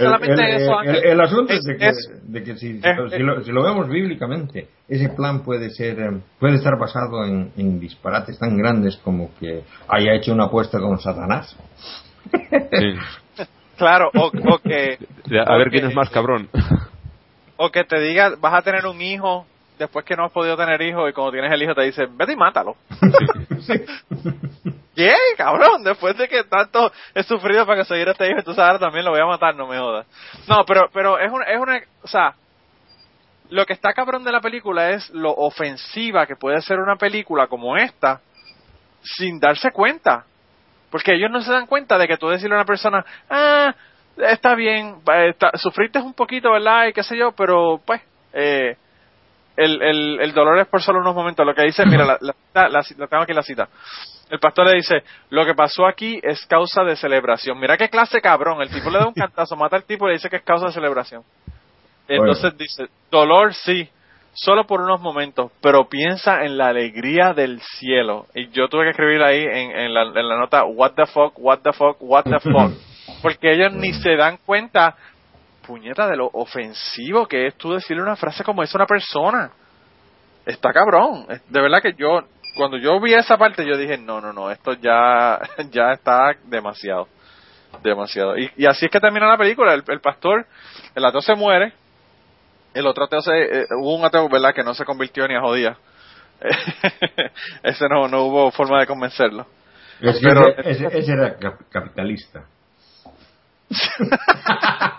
[0.00, 1.92] No, el, asunto es, de que,
[2.24, 2.80] de que si,
[3.20, 7.78] lo, si lo vemos bíblicamente, ese plan puede ser eh, puede estar basado en, en
[7.78, 11.56] disparates tan grandes como que haya hecho una apuesta con Satanás.
[12.30, 12.94] Sí.
[13.78, 14.98] Claro, o, o que
[15.44, 16.48] A ver quién es más cabrón.
[17.56, 19.46] o que te diga, vas a tener un hijo
[19.82, 22.32] después que no has podido tener hijo y cuando tienes el hijo te dice, vete
[22.32, 22.76] y mátalo.
[24.94, 25.82] ¿Qué, cabrón?
[25.82, 29.20] Después de que tanto he sufrido para conseguir este hijo, entonces ahora también lo voy
[29.20, 30.06] a matar, no me jodas.
[30.48, 32.34] No, pero, pero es una, es una, o sea,
[33.48, 37.46] lo que está cabrón de la película es lo ofensiva que puede ser una película
[37.46, 38.20] como esta
[39.02, 40.24] sin darse cuenta.
[40.90, 43.74] Porque ellos no se dan cuenta de que tú decirle a una persona, ah,
[44.18, 44.96] está bien,
[45.26, 46.86] está- sufriste un poquito, ¿verdad?
[46.88, 48.02] Y qué sé yo, pero pues,
[48.34, 48.76] eh,
[49.56, 51.44] el, el, el dolor es por solo unos momentos.
[51.46, 52.34] Lo que dice, mira, la, la,
[52.68, 53.68] la, la tengo aquí la cita.
[54.30, 57.58] El pastor le dice, lo que pasó aquí es causa de celebración.
[57.60, 58.62] Mira qué clase cabrón.
[58.62, 60.66] El tipo le da un cantazo, mata al tipo y le dice que es causa
[60.66, 61.22] de celebración.
[62.08, 63.88] Entonces dice, dolor sí,
[64.32, 68.26] solo por unos momentos, pero piensa en la alegría del cielo.
[68.34, 71.34] Y yo tuve que escribir ahí en, en, la, en la nota, what the fuck,
[71.38, 72.72] what the fuck, what the fuck.
[73.22, 74.96] Porque ellos ni se dan cuenta,
[75.62, 79.50] puñeta, de lo ofensivo que es tú decirle una frase como esa a una persona.
[80.44, 81.26] Está cabrón.
[81.48, 82.20] De verdad que yo,
[82.56, 85.38] cuando yo vi esa parte, yo dije, no, no, no, esto ya,
[85.70, 87.08] ya está demasiado.
[87.82, 88.36] Demasiado.
[88.36, 89.72] Y, y así es que termina la película.
[89.72, 90.46] El, el pastor,
[90.94, 91.72] el ateo se muere.
[92.74, 93.32] El otro ateo se,
[93.62, 95.76] eh, hubo un ateo, ¿verdad?, que no se convirtió ni a jodía.
[97.62, 99.46] ese no, no hubo forma de convencerlo.
[100.00, 102.44] Es que Pero- ese, ese- ese era cap- capitalista.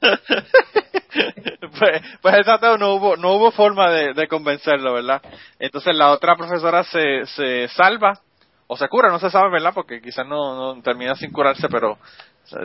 [0.00, 5.22] pues, pues ateo no hubo, no hubo forma de, de convencerlo, ¿verdad?
[5.58, 8.18] Entonces la otra profesora se, se salva,
[8.66, 9.72] o se cura, no se sabe, ¿verdad?
[9.74, 11.98] Porque quizás no, no termina sin curarse, pero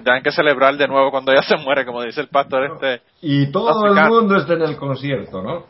[0.04, 3.02] tienen que celebrar de nuevo cuando ella se muere, como dice el pastor este.
[3.22, 5.66] Y todo el mundo está en el concierto, ¿no?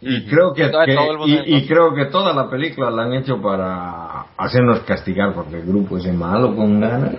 [0.00, 4.22] Y creo que, que- y, y creo que toda la película la han hecho para
[4.36, 7.14] hacernos castigar porque el grupo es malo con ganas.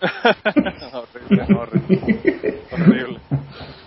[0.92, 1.56] horrible.
[1.56, 2.33] horrible.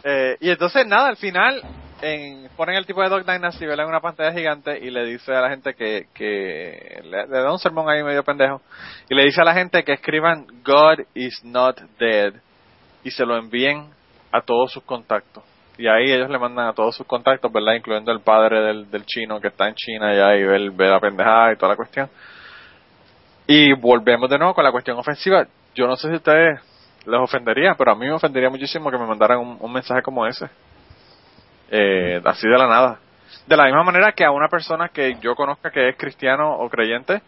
[0.10, 1.62] Eh, y entonces, nada, al final
[2.02, 5.42] en, ponen el tipo de Dog Dynasty en una pantalla gigante y le dice a
[5.42, 8.62] la gente que, que le, da un sermón ahí medio pendejo
[9.10, 12.36] y le dice a la gente que escriban God is not dead
[13.04, 13.90] y se lo envíen
[14.32, 15.44] a todos sus contactos.
[15.78, 17.74] Y ahí ellos le mandan a todos sus contactos, ¿verdad?
[17.74, 21.52] Incluyendo el padre del, chino que está en China y ahí ve, ve la pendejada
[21.52, 22.10] y toda la cuestión.
[23.46, 25.46] Y volvemos de nuevo con la cuestión ofensiva.
[25.76, 26.62] Yo no sé si ustedes
[27.08, 30.50] les ofendería, pero a mí me ofendería muchísimo que me mandaran un mensaje como ese
[31.70, 33.00] eh, así de la nada.
[33.46, 36.70] De la misma manera que a una persona que yo conozca que es cristiano o
[36.70, 37.22] creyente,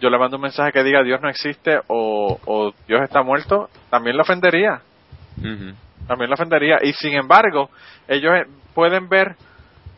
[0.00, 4.16] yo le mando un mensaje que diga Dios no existe o, Dios está muerto, también
[4.16, 4.82] lo ofendería.
[6.06, 6.78] También lo ofendería.
[6.82, 7.70] Y sin embargo,
[8.08, 9.36] ellos eh, pueden ver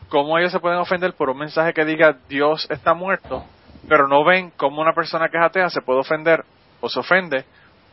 [0.09, 3.43] cómo ellos se pueden ofender por un mensaje que diga Dios está muerto,
[3.87, 6.43] pero no ven cómo una persona que es atea se puede ofender
[6.79, 7.45] o se ofende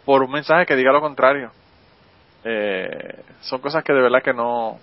[0.05, 1.51] por un mensaje que diga lo contrario.
[2.45, 4.79] Eh, son cosas que de verdad que no,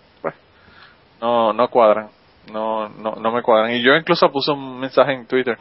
[1.21, 2.09] no, no cuadran.
[2.51, 3.71] No, no, no me cuadran.
[3.71, 5.57] Y yo incluso puse un mensaje en Twitter.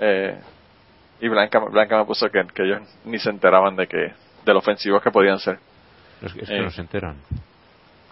[0.00, 0.38] Eh,
[1.20, 4.12] y Blanca, Blanca me puso que, que, ellos ni se enteraban de que
[4.44, 5.58] de lo ofensivos que podían ser.
[6.20, 6.70] Es que, no eh.
[6.70, 7.16] se enteran.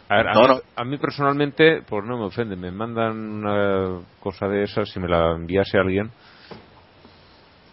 [0.09, 2.55] A, ver, a, mí, personalmente, pues no me ofende.
[2.55, 6.11] Me mandan una cosa de esas, si me la enviase alguien,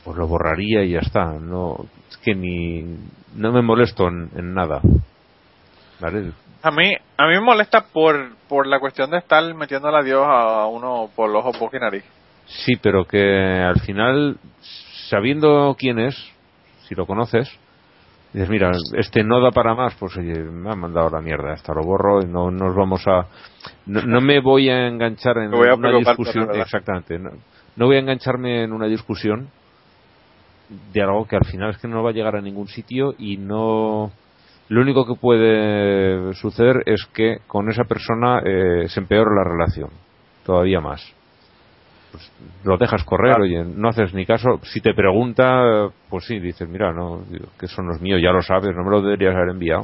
[0.06, 1.26] pues lo borraría y ya está.
[1.34, 1.76] No,
[2.10, 2.84] es que ni.
[3.36, 4.82] No me molesto en, en nada.
[6.00, 6.32] ¿Vale?
[6.62, 10.26] A mí, a mí me molesta por, por la cuestión de estar metiéndole a Dios
[10.26, 12.04] a uno por los ojos, boca y nariz.
[12.46, 14.38] Sí, pero que al final,
[15.10, 16.16] sabiendo quién es,
[16.88, 17.50] si lo conoces,
[18.34, 21.74] dices, mira, este no da para más, pues oye, me han mandado la mierda, hasta
[21.74, 23.28] lo borro y no nos vamos a...
[23.86, 27.30] No, me voy a enganchar en una discusión, exactamente, no,
[27.76, 29.50] no voy a engancharme en una discusión
[30.94, 33.38] de algo que al final es que no va a llegar a ningún sitio y
[33.38, 34.12] no
[34.70, 39.90] lo único que puede suceder es que con esa persona eh, se empeora la relación,
[40.46, 41.02] todavía más.
[42.12, 42.32] Pues
[42.64, 44.60] lo dejas correr, oye, no haces ni caso.
[44.64, 47.24] Si te pregunta, pues sí, dices, mira, no,
[47.60, 49.84] que eso no es mío, ya lo sabes, no me lo deberías haber enviado.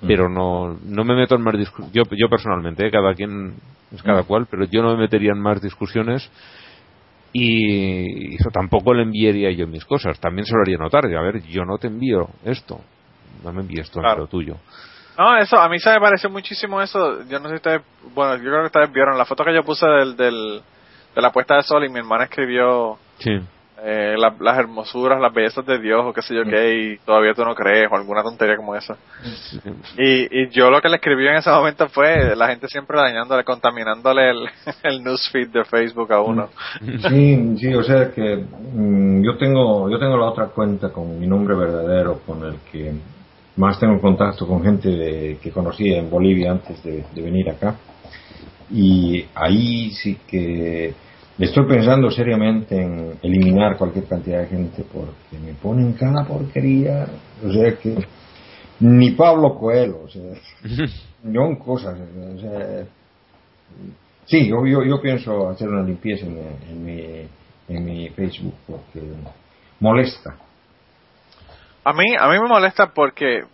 [0.00, 0.06] Mm.
[0.06, 1.92] Pero no, no me meto en más discusiones.
[1.92, 3.54] Yo, yo personalmente, eh, cada quien
[3.92, 4.26] es cada mm.
[4.26, 6.30] cual, pero yo no me metería en más discusiones
[7.32, 10.18] y eso tampoco le enviaría yo mis cosas.
[10.20, 11.04] También se lo haría notar.
[11.04, 12.80] A ver, yo no te envío esto
[13.42, 14.56] no me envíes todo lo tuyo.
[15.16, 17.24] No, eso, a mí se me pareció muchísimo eso.
[17.28, 17.82] Yo no sé si ustedes,
[18.14, 20.62] bueno, yo creo que ustedes vieron la foto que yo puse del, del,
[21.14, 22.98] de la puesta de sol y mi hermana escribió
[23.84, 27.44] eh, las hermosuras, las bellezas de Dios o qué sé yo qué, y todavía tú
[27.44, 28.96] no crees o alguna tontería como esa.
[29.96, 33.44] Y, y yo lo que le escribí en ese momento fue la gente siempre dañándole,
[33.44, 34.46] contaminándole el,
[34.82, 36.48] el newsfeed de Facebook a uno.
[37.08, 41.26] Sí, sí, o sea que mm, yo tengo yo tengo la otra cuenta con mi
[41.26, 42.92] nombre verdadero, con el que
[43.58, 47.74] más tengo contacto con gente que conocí en Bolivia antes de, venir acá.
[48.70, 50.94] Y ahí sí que
[51.38, 57.06] estoy pensando seriamente en eliminar cualquier cantidad de gente porque me ponen cada porquería.
[57.44, 57.96] O sea que
[58.80, 60.22] ni Pablo Coelho, o sea,
[61.22, 61.98] son cosas.
[61.98, 62.84] O sea,
[64.26, 66.38] sí, yo, yo, pienso hacer una limpieza en,
[66.68, 67.28] en, mi,
[67.68, 69.02] en mi Facebook porque
[69.80, 70.36] molesta.
[71.84, 73.44] A mí, a mí me molesta porque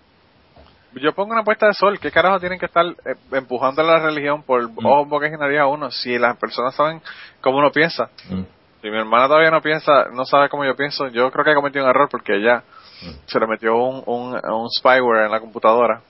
[1.00, 3.98] yo pongo una puesta de sol, ¿qué carajo tienen que estar eh, empujando a la
[3.98, 4.86] religión por mm.
[4.86, 7.00] ojos, bocas y nariz a uno si las personas saben
[7.40, 8.10] cómo uno piensa?
[8.28, 8.42] Mm.
[8.82, 11.54] Si mi hermana todavía no piensa, no sabe cómo yo pienso, yo creo que ha
[11.54, 12.62] cometido un error porque ella
[13.02, 13.10] mm.
[13.26, 16.00] se le metió un, un, un spyware en la computadora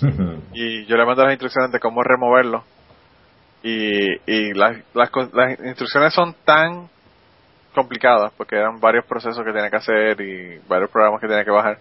[0.52, 2.64] y yo le mando las instrucciones de cómo removerlo
[3.62, 6.88] y, y las, las, las instrucciones son tan
[7.74, 11.50] complicadas porque eran varios procesos que tiene que hacer y varios programas que tiene que
[11.50, 11.78] bajar.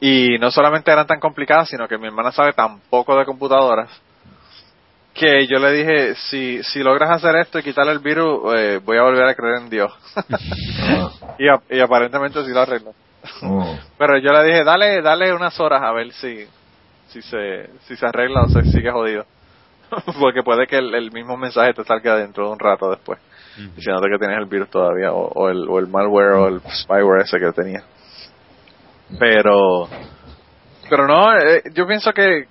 [0.00, 3.90] Y no solamente eran tan complicadas, sino que mi hermana sabe tan poco de computadoras
[5.12, 8.96] que yo le dije, si, si logras hacer esto y quitarle el virus, eh, voy
[8.96, 9.92] a volver a creer en Dios.
[11.38, 11.44] y,
[11.76, 12.94] y, aparentemente sí lo arregló.
[13.42, 13.76] Oh.
[13.98, 16.46] Pero yo le dije, dale, dale unas horas a ver si,
[17.08, 19.26] si se, si se arregla o se sigue jodido.
[20.18, 23.18] Porque puede que el, mismo mensaje te salga dentro de un rato después
[23.76, 27.38] diciéndote que tienes el virus todavía, o, el, o el malware o el spyware ese
[27.38, 27.82] que tenía.
[29.18, 29.88] Pero,
[30.88, 32.46] pero no, eh, yo pienso que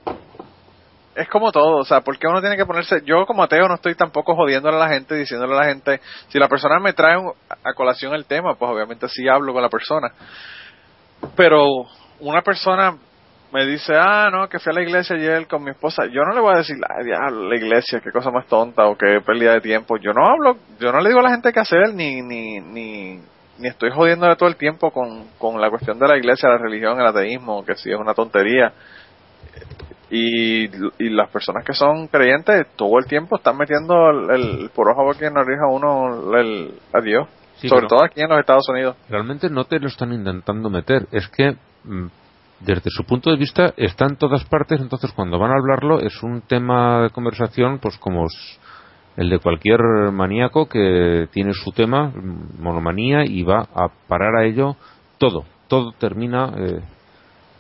[1.15, 3.95] es como todo, o sea, porque uno tiene que ponerse, yo como ateo no estoy
[3.95, 5.99] tampoco jodiéndole a la gente, diciéndole a la gente,
[6.30, 7.18] si la persona me trae
[7.64, 10.11] a colación el tema, pues obviamente sí hablo con la persona.
[11.36, 11.86] Pero
[12.19, 12.95] una persona
[13.52, 16.34] me dice, ah, no, que fui a la iglesia ayer con mi esposa, yo no
[16.34, 19.61] le voy a decir, ay, la iglesia, qué cosa más tonta o qué pérdida de
[19.61, 19.98] tiempo.
[19.98, 23.19] Yo no hablo, yo no le digo a la gente qué hacer, ni, ni, ni,
[23.60, 26.99] ni estoy jodiéndole todo el tiempo con, con la cuestión de la iglesia, la religión,
[26.99, 28.73] el ateísmo, que sí es una tontería.
[30.11, 34.90] Y, y las personas que son creyentes todo el tiempo están metiendo el, el por
[34.90, 37.27] ojo que nos rija uno el, a Dios.
[37.57, 38.95] Sí, Sobre todo aquí en los Estados Unidos.
[39.10, 41.07] realmente no te lo están intentando meter.
[41.11, 42.07] Es que, mm,
[42.61, 44.80] desde su punto de vista, está en todas partes.
[44.80, 48.26] Entonces, cuando van a hablarlo, es un tema de conversación, pues como
[49.20, 49.82] el de cualquier
[50.14, 52.10] maníaco que tiene su tema,
[52.58, 54.78] monomanía, y va a parar a ello
[55.18, 55.44] todo.
[55.68, 56.80] Todo termina eh,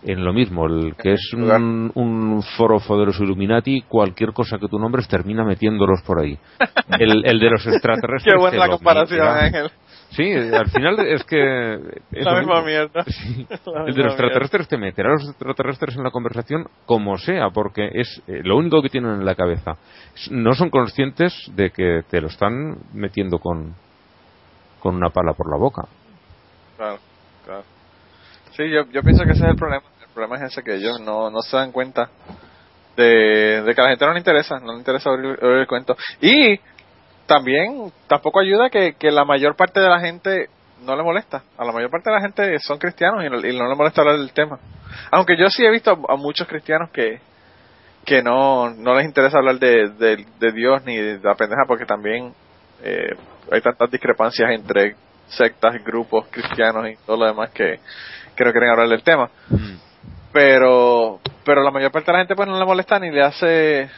[0.03, 0.67] en lo mismo.
[0.67, 6.01] El que es un, un foro poderoso Illuminati, cualquier cosa que tú nombres termina metiéndolos
[6.03, 6.37] por ahí.
[6.97, 8.33] El, el de los extraterrestres.
[8.33, 9.27] Qué buena la comparación.
[9.27, 9.69] Ángel.
[10.11, 11.73] Sí, al final es que...
[12.11, 13.03] es La misma mierda.
[13.03, 13.47] Sí.
[13.65, 17.49] La El de los extraterrestres te meterá a los extraterrestres en la conversación como sea,
[17.51, 19.77] porque es eh, lo único que tienen en la cabeza.
[20.31, 23.75] No son conscientes de que te lo están metiendo con,
[24.79, 25.83] con una pala por la boca.
[26.75, 26.97] Claro,
[27.45, 27.63] claro.
[28.51, 29.83] Sí, yo, yo pienso que ese es el problema.
[30.01, 32.09] El problema es ese que ellos no, no se dan cuenta
[32.97, 35.67] de, de que a la gente no le interesa, no le interesa oír, oír el
[35.67, 35.95] cuento.
[36.19, 36.59] Y
[37.29, 40.49] también tampoco ayuda que, que la mayor parte de la gente
[40.83, 41.43] no le molesta.
[41.59, 44.01] A la mayor parte de la gente son cristianos y no, y no le molesta
[44.01, 44.57] hablar del tema.
[45.11, 47.21] Aunque yo sí he visto a, a muchos cristianos que
[48.03, 51.85] que no, no les interesa hablar de, de, de Dios ni de la pendeja porque
[51.85, 52.33] también
[52.81, 53.13] eh,
[53.51, 54.95] hay tantas discrepancias entre
[55.27, 57.79] sectas, grupos cristianos y todo lo demás que,
[58.35, 59.29] que no quieren hablar del tema.
[60.33, 63.89] Pero pero la mayor parte de la gente pues no le molesta ni le hace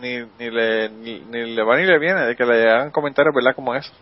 [0.00, 3.34] ni, ni le ni, ni le va ni le viene de que le hagan comentarios,
[3.34, 3.54] ¿verdad?
[3.54, 3.92] Como eso.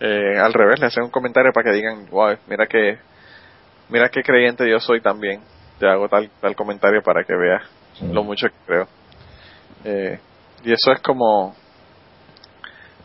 [0.00, 2.98] Eh, al revés, le hacen un comentario para que digan, wow, mira que
[3.88, 5.40] mira qué creyente yo soy también.
[5.78, 7.62] Te hago tal tal comentario para que veas
[8.00, 8.88] lo mucho que creo.
[9.84, 10.18] Eh,
[10.64, 11.54] y eso es como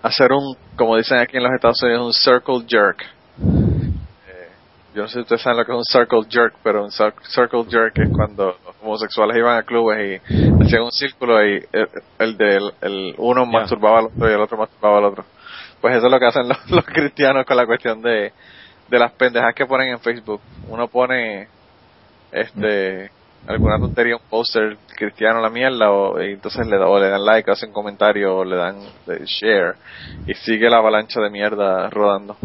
[0.02, 3.06] hacer un, como dicen aquí en los Estados Unidos, un circle jerk.
[4.92, 6.90] Eh, yo no sé si ustedes saben lo que es un circle jerk, pero un
[6.92, 11.64] cir- circle jerk es cuando los homosexuales iban a clubes y hacían un círculo y
[11.72, 11.90] el,
[12.20, 15.26] el del el uno masturbaba al otro y el otro masturbaba al otro.
[15.80, 18.32] Pues eso es lo que hacen los, los cristianos con la cuestión de,
[18.90, 20.42] de las pendejas que ponen en Facebook.
[20.68, 21.48] Uno pone
[22.32, 23.10] este
[23.48, 27.50] alguna tontería, un póster cristiano la mierda, o, y entonces le, o le dan like,
[27.50, 28.78] o hacen comentario, o le dan
[29.08, 29.76] eh, share,
[30.28, 32.38] y sigue la avalancha de mierda rodando.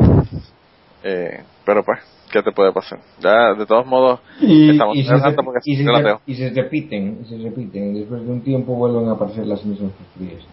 [1.04, 2.00] Eh, pero pues,
[2.30, 3.00] ¿qué te puede pasar?
[3.20, 6.50] Ya, de todos modos, Y, estamos y se, porque y se yo la y se
[6.50, 10.44] repiten, y se repiten, y después de un tiempo vuelven a aparecer las mismas porquerías.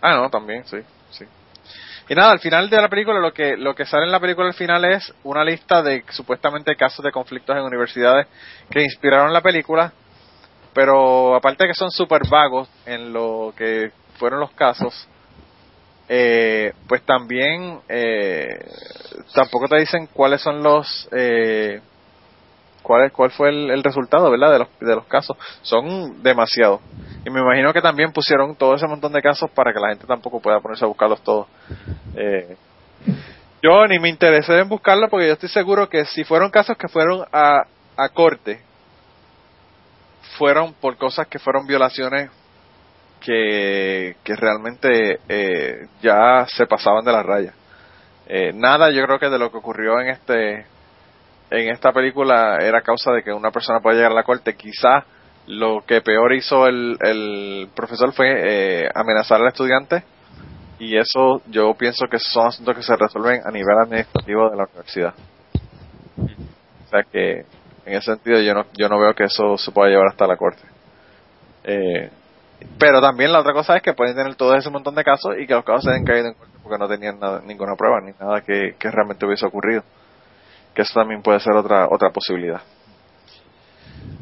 [0.00, 0.78] Ah, no, también, sí,
[1.10, 1.24] sí.
[2.08, 4.46] Y nada, al final de la película, lo que, lo que sale en la película
[4.46, 8.28] al final es una lista de supuestamente casos de conflictos en universidades
[8.70, 9.92] que inspiraron la película,
[10.72, 15.08] pero aparte de que son súper vagos en lo que fueron los casos,
[16.08, 18.64] eh, pues también eh,
[19.34, 21.80] tampoco te dicen cuáles son los eh,
[22.82, 25.36] cuál cuál fue el, resultado verdad de los de los casos.
[25.62, 26.80] Son demasiados.
[27.24, 30.06] Y me imagino que también pusieron todo ese montón de casos para que la gente
[30.06, 31.48] tampoco pueda ponerse a buscarlos todos.
[32.14, 32.56] Eh,
[33.62, 36.88] yo ni me interesé en buscarlo porque yo estoy seguro que si fueron casos que
[36.88, 37.62] fueron a,
[37.96, 38.60] a corte
[40.38, 42.30] fueron por cosas que fueron violaciones
[43.26, 47.52] que, que realmente eh, ya se pasaban de la raya.
[48.28, 50.64] Eh, nada, yo creo que de lo que ocurrió en este
[51.50, 54.54] en esta película era causa de que una persona pueda llegar a la corte.
[54.54, 55.04] Quizá
[55.48, 60.04] lo que peor hizo el, el profesor fue eh, amenazar al estudiante
[60.78, 64.64] y eso yo pienso que son asuntos que se resuelven a nivel administrativo de la
[64.66, 65.14] universidad.
[66.16, 67.40] O sea que
[67.86, 70.36] en ese sentido yo no, yo no veo que eso se pueda llevar hasta la
[70.36, 70.62] corte.
[71.64, 72.10] Eh,
[72.78, 75.46] pero también la otra cosa es que pueden tener todo ese montón de casos y
[75.46, 78.12] que los casos se hayan caído en corte porque no tenían nada- ninguna prueba ni
[78.18, 79.82] nada que, que realmente hubiese ocurrido.
[80.74, 82.60] Que eso también puede ser otra otra posibilidad.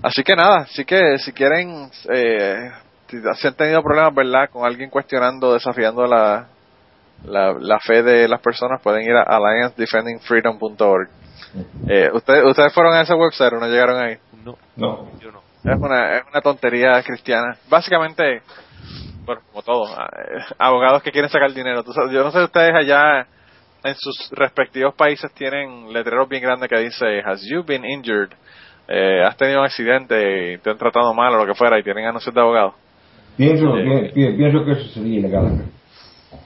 [0.02, 2.70] Así que nada, así que si quieren, eh,
[3.08, 4.50] si si han tenido problemas, ¿verdad?
[4.50, 6.46] Con alguien cuestionando, desafiando la,
[7.24, 11.08] la, la fe de las personas, pueden ir a alliancedefendingfreedom.org.
[11.88, 14.18] Eh, ¿ustedes, ¿Ustedes fueron a ese website o no llegaron ahí?
[14.44, 15.08] No, No.
[15.20, 15.40] yo no.
[15.64, 17.56] Es una, es una tontería cristiana.
[17.70, 18.42] Básicamente,
[19.24, 21.82] bueno, como todo, eh, abogados que quieren sacar dinero.
[22.12, 23.26] Yo no sé si ustedes allá
[23.82, 28.30] en sus respectivos países tienen letreros bien grandes que dice, Has you been injured?
[28.88, 31.82] Eh, has tenido un accidente y te han tratado mal o lo que fuera y
[31.82, 32.74] tienen anuncios de abogados.
[33.36, 34.10] Pienso, Eh.
[34.14, 35.64] pi- pi- pienso que eso sería ilegal.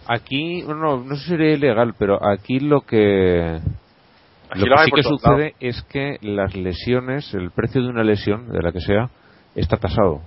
[0.07, 3.59] Aquí, no, no sé si sería ilegal, pero aquí lo que
[4.55, 8.62] lo que sí que sucede es que las lesiones, el precio de una lesión, de
[8.62, 9.11] la que sea,
[9.55, 10.20] está tasado.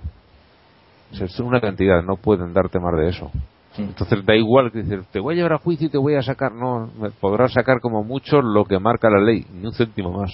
[1.12, 3.30] Es una cantidad, no pueden darte más de eso.
[3.76, 6.22] Entonces da igual que decir, te voy a llevar a juicio y te voy a
[6.22, 10.12] sacar, no, me podrás sacar como mucho lo que marca la ley, ni un céntimo
[10.12, 10.30] más.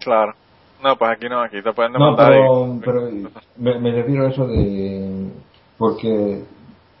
[0.00, 0.32] Claro.
[0.82, 2.28] No, pues aquí no, aquí te pueden No, demandar.
[2.32, 5.30] pero, y- pero me, me refiero a eso de.
[5.76, 6.42] Porque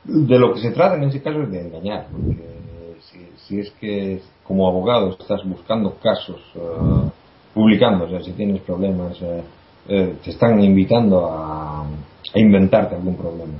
[0.04, 2.06] de lo que se trata en ese caso es de engañar.
[2.12, 7.08] Porque si, si es que como abogado estás buscando casos, eh,
[7.54, 9.42] publicando, o sea, si tienes problemas, eh,
[9.88, 13.54] eh, te están invitando a, a inventarte algún problema.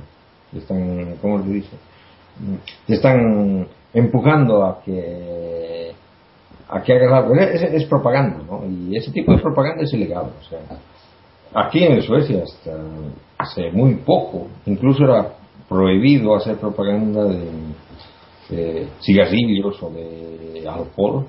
[0.51, 1.77] Te están, ¿cómo se dice?
[2.87, 5.93] Te están empujando a que
[6.67, 7.35] a que hagas algo.
[7.35, 8.61] Es- es propaganda, ¿no?
[8.67, 10.25] Y ese tipo de propaganda es ilegal.
[10.41, 10.59] O sea,
[11.53, 12.71] aquí en Suecia hasta
[13.37, 15.35] hace muy poco, incluso era
[15.69, 17.39] prohibido hacer propaganda de,
[18.51, 21.25] de cigarrillos o de alcohol.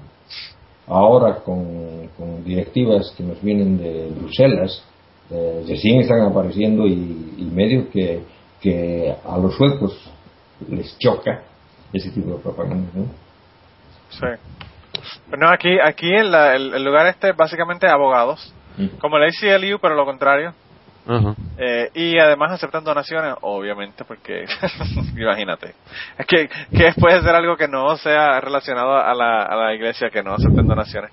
[0.87, 4.85] Ahora con, con directivas que nos vienen de Bruselas,
[5.31, 8.23] eh, recién están apareciendo y, y medio que,
[8.61, 9.99] que a los suecos
[10.69, 11.43] les choca
[11.93, 13.05] ese tipo de propaganda, ¿no?
[14.11, 14.27] Sí.
[15.31, 18.53] Pero no, aquí, aquí el, el lugar este es básicamente abogados,
[18.99, 20.53] como la ACLU, pero lo contrario.
[21.59, 24.45] Eh, y además aceptan donaciones, obviamente, porque
[25.17, 25.75] imagínate.
[26.17, 30.11] Es que, que puede ser algo que no sea relacionado a la, a la iglesia,
[30.11, 31.11] que no acepten donaciones.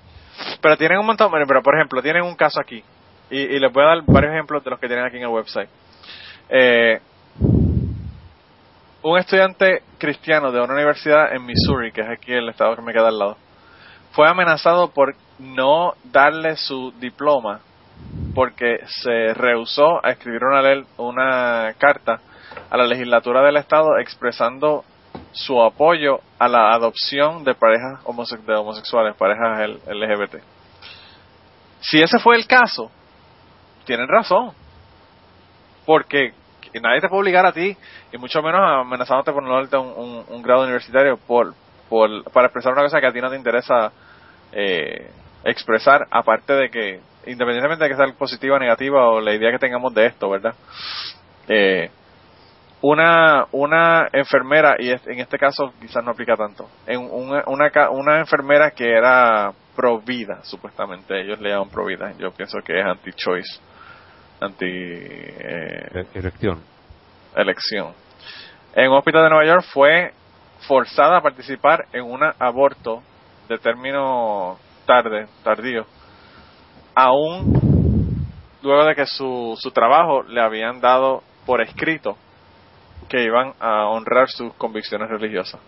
[0.60, 2.82] Pero tienen un montón, pero por ejemplo, tienen un caso aquí.
[3.30, 5.28] Y, y les voy a dar varios ejemplos de los que tienen aquí en el
[5.28, 5.68] website.
[6.48, 7.00] Eh,
[9.02, 12.92] un estudiante cristiano de una universidad en Missouri, que es aquí el estado que me
[12.92, 13.36] queda al lado,
[14.12, 17.60] fue amenazado por no darle su diploma
[18.34, 22.20] porque se rehusó a escribir una, una carta
[22.70, 24.84] a la legislatura del estado expresando
[25.32, 30.42] su apoyo a la adopción de parejas homose- homosexuales, parejas LGBT.
[31.80, 32.90] Si ese fue el caso,
[33.84, 34.52] tienen razón.
[35.86, 36.32] Porque
[36.80, 37.76] nadie te puede obligar a ti,
[38.12, 41.54] y mucho menos amenazándote por no darte un, un- un grado universitario por,
[41.88, 43.92] por, para expresar una cosa que a ti no te interesa
[44.52, 45.10] eh,
[45.44, 49.58] expresar, aparte de que, independientemente de que sea positiva o negativa o la idea que
[49.58, 50.54] tengamos de esto, ¿verdad?
[51.48, 51.90] Eh,
[52.82, 58.18] una, una enfermera, y en este caso quizás no aplica tanto, en una, una, una
[58.20, 62.86] enfermera que era pro vida, supuestamente, ellos le llaman pro vida, yo pienso que es
[62.86, 63.60] anti-choice,
[64.40, 64.66] anti...
[64.66, 66.06] eh, E-
[67.36, 67.94] elección.
[68.74, 70.12] En un hospital de Nueva York fue
[70.66, 73.02] forzada a participar en un aborto
[73.48, 74.58] de término
[74.90, 75.86] tarde, tardío,
[76.96, 78.26] aún
[78.60, 82.16] luego de que su, su trabajo le habían dado por escrito
[83.08, 85.60] que iban a honrar sus convicciones religiosas.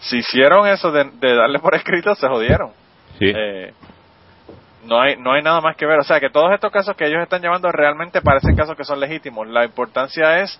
[0.00, 2.72] Si hicieron eso de, de darle por escrito, se jodieron.
[3.18, 3.32] Sí.
[3.34, 3.72] Eh,
[4.84, 7.06] no hay no hay nada más que ver o sea que todos estos casos que
[7.06, 10.58] ellos están llevando realmente parecen casos que son legítimos la importancia es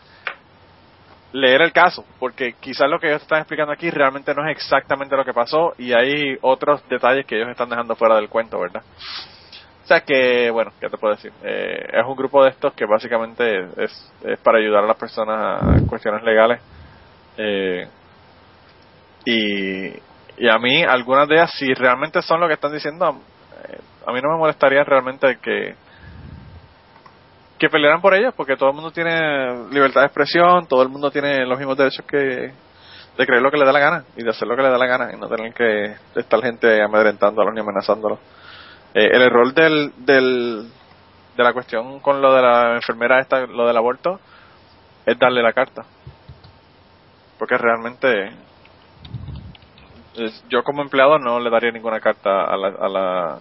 [1.32, 5.16] leer el caso porque quizás lo que ellos están explicando aquí realmente no es exactamente
[5.16, 8.82] lo que pasó y hay otros detalles que ellos están dejando fuera del cuento verdad
[9.84, 12.86] o sea que bueno qué te puedo decir Eh, es un grupo de estos que
[12.86, 16.60] básicamente es, es para ayudar a las personas a cuestiones legales.
[17.36, 17.86] Eh,
[19.24, 19.86] y,
[20.38, 23.20] y a mí algunas de ellas si realmente son lo que están diciendo
[23.64, 25.74] eh, a mí no me molestaría realmente que
[27.58, 31.10] que pelearan por ellas porque todo el mundo tiene libertad de expresión todo el mundo
[31.10, 34.30] tiene los mismos derechos que de creer lo que le da la gana y de
[34.30, 37.60] hacer lo que le da la gana y no tener que estar gente amedrentándolos ni
[37.60, 38.18] amenazándolos
[38.94, 40.70] Eh, el error del, del
[41.36, 44.18] de la cuestión con lo de la enfermera esta lo del aborto
[45.04, 45.84] es darle la carta
[47.38, 48.08] porque realmente
[50.48, 53.38] yo como empleado no le daría ninguna carta a la, a la,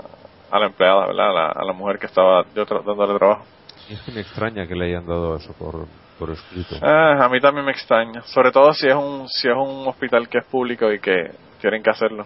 [0.51, 1.29] a la empleada, ¿verdad?
[1.29, 3.45] A la, a la mujer que estaba yo tra- dándole trabajo.
[3.89, 5.87] Es que me extraña que le hayan dado eso por,
[6.19, 6.75] por escrito.
[6.81, 10.27] Ah, a mí también me extraña, sobre todo si es un si es un hospital
[10.27, 11.31] que es público y que
[11.61, 12.25] tienen que hacerlo.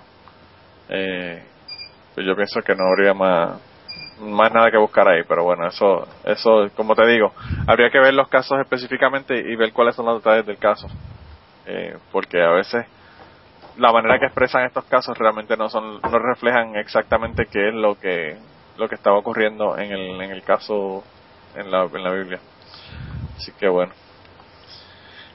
[0.90, 1.44] Eh,
[2.16, 3.62] pues yo pienso que no habría más
[4.22, 7.34] más nada que buscar ahí, pero bueno, eso eso como te digo,
[7.68, 10.88] habría que ver los casos específicamente y ver cuáles son los detalles del caso.
[11.68, 12.88] Eh, porque a veces
[13.78, 17.96] la manera que expresan estos casos realmente no son no reflejan exactamente qué es lo
[18.00, 18.36] que
[18.78, 21.04] lo que estaba ocurriendo en el en el caso
[21.56, 22.40] en la en la Biblia.
[23.38, 23.94] Así que bueno.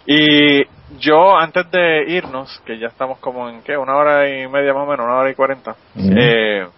[0.07, 0.65] Y
[0.99, 4.85] yo antes de irnos que ya estamos como en qué una hora y media más
[4.85, 5.73] o menos una hora y cuarenta.
[5.97, 6.13] Ujú.
[6.17, 6.69] eh,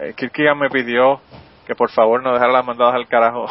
[0.00, 1.20] eh, Kirkigan me pidió
[1.66, 3.46] que por favor no dejara las mandadas al carajo.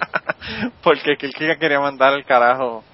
[0.82, 2.84] Porque Kirkigan quería mandar al carajo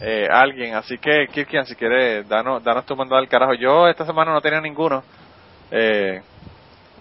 [0.00, 0.74] eh, a alguien.
[0.74, 3.54] Así que Kirkigan si quieres danos, danos tu mandado al carajo.
[3.54, 5.02] Yo esta semana no tenía ninguno.
[5.70, 6.22] Eh,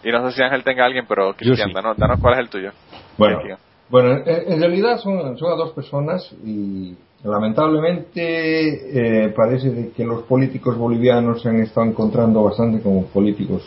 [0.03, 1.73] y no sé si Ángel tenga alguien pero Kirkigan sí.
[1.73, 2.71] danos, danos cuál es el tuyo.
[3.17, 3.59] Bueno, Kirkigan.
[3.89, 10.23] Bueno en, realidad son, son a dos personas y lamentablemente eh, parece de que los
[10.23, 13.64] políticos bolivianos se han estado encontrando bastante como políticos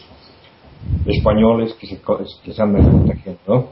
[1.07, 2.01] españoles que se,
[2.45, 3.71] que se andan contagiando.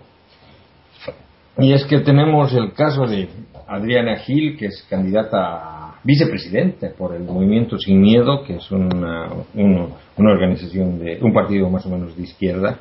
[1.59, 3.29] Y es que tenemos el caso de
[3.69, 9.29] Adriana Gil, que es candidata a vicepresidente por el Movimiento Sin Miedo, que es una,
[9.55, 12.79] una organización de un partido más o menos de izquierda,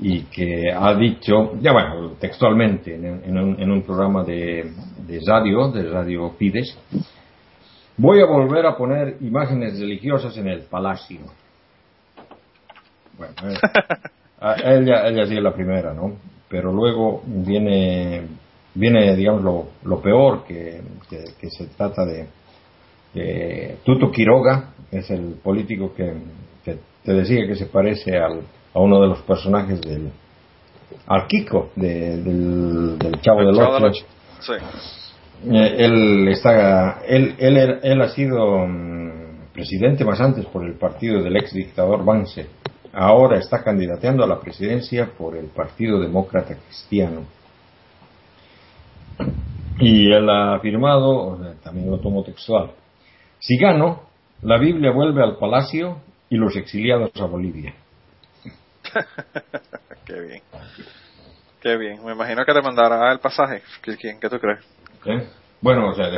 [0.00, 4.72] y que ha dicho, ya bueno, textualmente, en, un, en un, programa de,
[5.06, 6.76] de, radio, de Radio Fides,
[7.96, 11.20] voy a volver a poner imágenes religiosas en el palacio.
[13.16, 13.56] Bueno, eh,
[14.64, 16.16] ella, ella sí es la primera, ¿no?
[16.48, 18.22] Pero luego viene,
[18.74, 22.26] viene digamos, lo, lo peor, que, que, se trata de,
[23.14, 26.14] de Tuto Quiroga, es el político que,
[26.64, 28.42] que te decía que se parece al
[28.76, 30.10] a uno de los personajes del
[31.06, 34.04] al Kiko del, del, Chavo del Ocho.
[34.40, 34.52] Sí.
[35.50, 41.22] Eh, él está él, él, él ha sido mm, presidente más antes por el partido
[41.22, 42.46] del ex dictador Vance.
[42.92, 47.24] Ahora está candidateando a la presidencia por el Partido Demócrata Cristiano.
[49.78, 52.70] Y él ha afirmado, también lo tomo textual,
[53.38, 54.04] si gano,
[54.40, 55.98] la Biblia vuelve al palacio
[56.30, 57.74] y los exiliados a Bolivia.
[60.06, 60.42] Qué bien.
[61.60, 62.04] Qué bien.
[62.04, 63.62] Me imagino que te mandará el pasaje.
[63.82, 64.20] ¿Quién?
[64.20, 64.60] ¿Qué tú crees?
[65.60, 66.08] Bueno, o sea,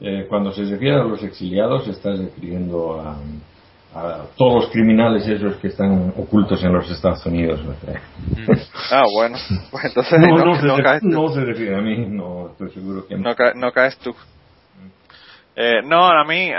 [0.00, 3.16] eh, cuando se refiere a los exiliados, estás refiriendo a,
[4.36, 7.60] todos los criminales esos que están ocultos en los Estados Unidos.
[7.64, 8.52] Mm.
[8.92, 9.36] ah, bueno.
[9.70, 13.16] Pues entonces no, no, se, caes no se refiere a mí, no estoy seguro que
[13.16, 13.34] no.
[13.56, 14.14] No, caes tú.
[15.56, 16.52] Eh, no, a mí,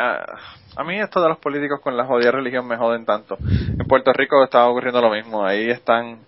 [0.76, 3.38] a mí esto de los políticos con la jodida religión me joden tanto.
[3.41, 5.46] En Puerto Rico estaba ocurriendo lo mismo.
[5.46, 6.20] Ahí están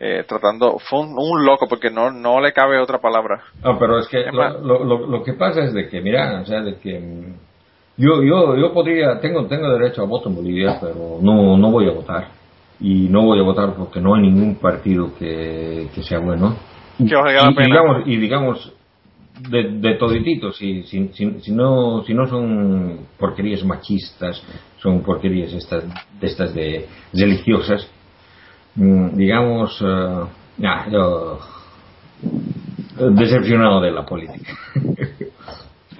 [0.00, 3.42] eh, tratando, fue un, loco porque no, no le cabe otra palabra.
[3.64, 6.60] No, pero es que lo, lo, lo, que pasa es de que, mira, o sea,
[6.60, 7.34] de que mm,
[7.96, 11.88] yo, yo, yo podría, tengo, tengo derecho a voto en Bolivia, pero no, no voy
[11.88, 12.28] a votar.
[12.80, 16.56] Y no voy a votar porque no hay ningún partido que, que sea bueno.
[16.96, 18.72] Que y, digamos, y digamos,
[19.40, 24.42] de, de todititos, si, si, si, no, si no son porquerías machistas,
[24.78, 25.84] son porquerías estas,
[26.20, 27.88] de estas de religiosas,
[28.74, 30.28] mm, digamos, uh,
[30.90, 31.38] yo
[33.10, 34.52] decepcionado de la política.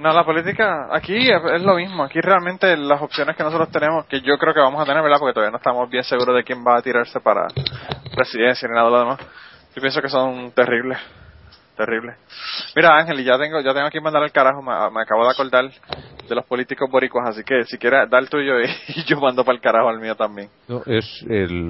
[0.01, 2.05] No, la política aquí es lo mismo.
[2.05, 5.19] Aquí realmente las opciones que nosotros tenemos, que yo creo que vamos a tener, ¿verdad?
[5.19, 7.48] Porque todavía no estamos bien seguros de quién va a tirarse para
[8.15, 9.19] presidencia ni nada de lo demás.
[9.74, 10.98] Yo pienso que son terribles
[11.79, 12.15] terrible.
[12.75, 15.71] Mira, Ángel, ya tengo, ya tengo que mandar el carajo, me, acabo de acordar
[16.29, 19.57] de los políticos boricuas, así que si quieres, da el tuyo y, yo mando para
[19.57, 20.51] el carajo al mío también.
[20.87, 21.23] es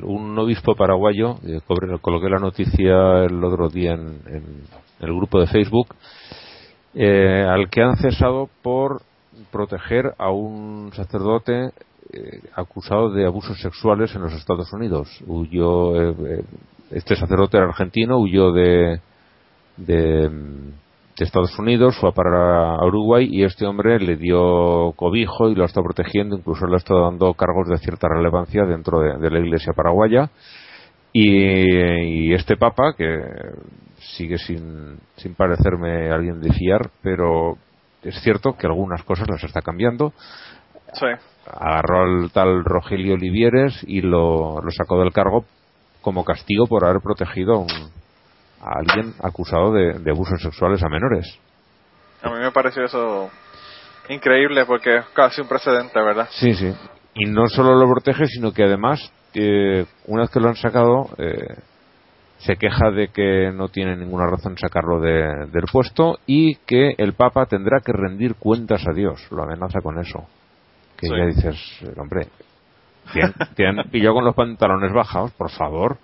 [0.02, 1.60] un obispo paraguayo, eh,
[2.00, 4.64] coloqué la noticia el otro día en,
[5.00, 5.94] el grupo de Facebook,
[6.94, 9.02] eh, al que han cesado por
[9.52, 11.70] proteger a un sacerdote
[12.12, 15.22] eh, acusado de abusos sexuales en los Estados Unidos.
[15.26, 15.92] Huyó,
[16.90, 19.00] este sacerdote era argentino, huyó de,
[19.78, 20.30] de,
[21.18, 25.64] Estados Unidos, fue a parar a Uruguay y este hombre le dio cobijo y lo
[25.64, 29.38] ha estado protegiendo, incluso le ha estado dando cargos de cierta relevancia dentro de, la
[29.40, 30.30] iglesia paraguaya.
[31.12, 33.20] Y, este papa, que
[34.16, 37.56] sigue sin, sin parecerme alguien de fiar, pero
[38.02, 40.12] es cierto que algunas cosas las está cambiando.
[41.52, 45.44] Agarró al tal Rogelio Olivieres y lo, lo sacó del cargo
[46.00, 47.90] como castigo por haber protegido a un,
[48.60, 51.38] a alguien acusado de, abusos sexuales a menores.
[52.22, 53.30] A mí me pareció eso
[54.08, 56.28] increíble porque es casi un precedente, ¿verdad?
[56.30, 56.72] Sí, sí.
[57.14, 61.10] Y no solo lo protege, sino que además, eh, una vez que lo han sacado,
[61.18, 61.56] eh,
[62.38, 67.46] se queja de que no tiene ninguna razón sacarlo del puesto y que el Papa
[67.46, 69.26] tendrá que rendir cuentas a Dios.
[69.30, 70.26] Lo amenaza con eso.
[70.96, 71.56] Que ya dices,
[71.96, 72.28] hombre,
[73.56, 75.98] te han pillado con los pantalones bajados, por favor.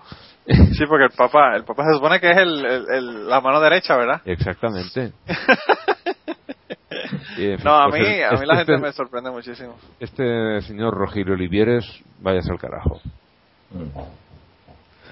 [0.47, 4.21] Sí, porque el papá, el papá se supone que es el, la mano derecha, ¿verdad?
[4.27, 5.13] Exactamente.
[7.65, 9.77] no, a pues mí, a mí la este gente me sorprende muchísimo.
[9.99, 11.85] Este señor Rogelio Olivieres,
[12.21, 13.01] váyase al carajo.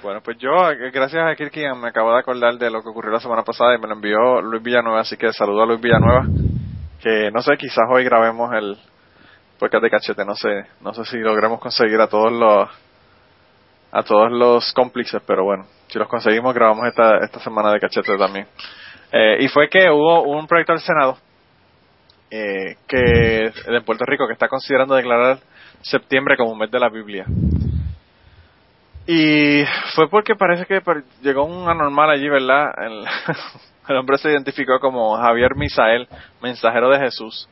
[0.02, 0.50] Bueno, pues yo,
[0.92, 3.78] gracias a Kirkian, me acabo de acordar de lo que ocurrió la semana pasada y
[3.78, 6.26] me lo envió Luis Villanueva, así que saludo a Luis Villanueva,
[7.00, 8.76] que no sé, quizás hoy grabemos el
[9.58, 12.68] podcast de cachete, no sé, no sé si logremos conseguir a todos los
[13.92, 18.16] a todos los cómplices, pero bueno, si los conseguimos grabamos esta, esta semana de cachete
[18.16, 18.46] también.
[19.12, 21.18] Eh, y fue que hubo un proyecto del Senado
[22.30, 25.38] eh, que de Puerto Rico que está considerando declarar
[25.82, 27.26] septiembre como un mes de la Biblia.
[29.06, 29.64] Y
[29.94, 30.80] fue porque parece que
[31.20, 32.70] llegó un anormal allí, ¿verdad?
[33.88, 36.08] El hombre se identificó como Javier Misael,
[36.40, 37.48] mensajero de Jesús.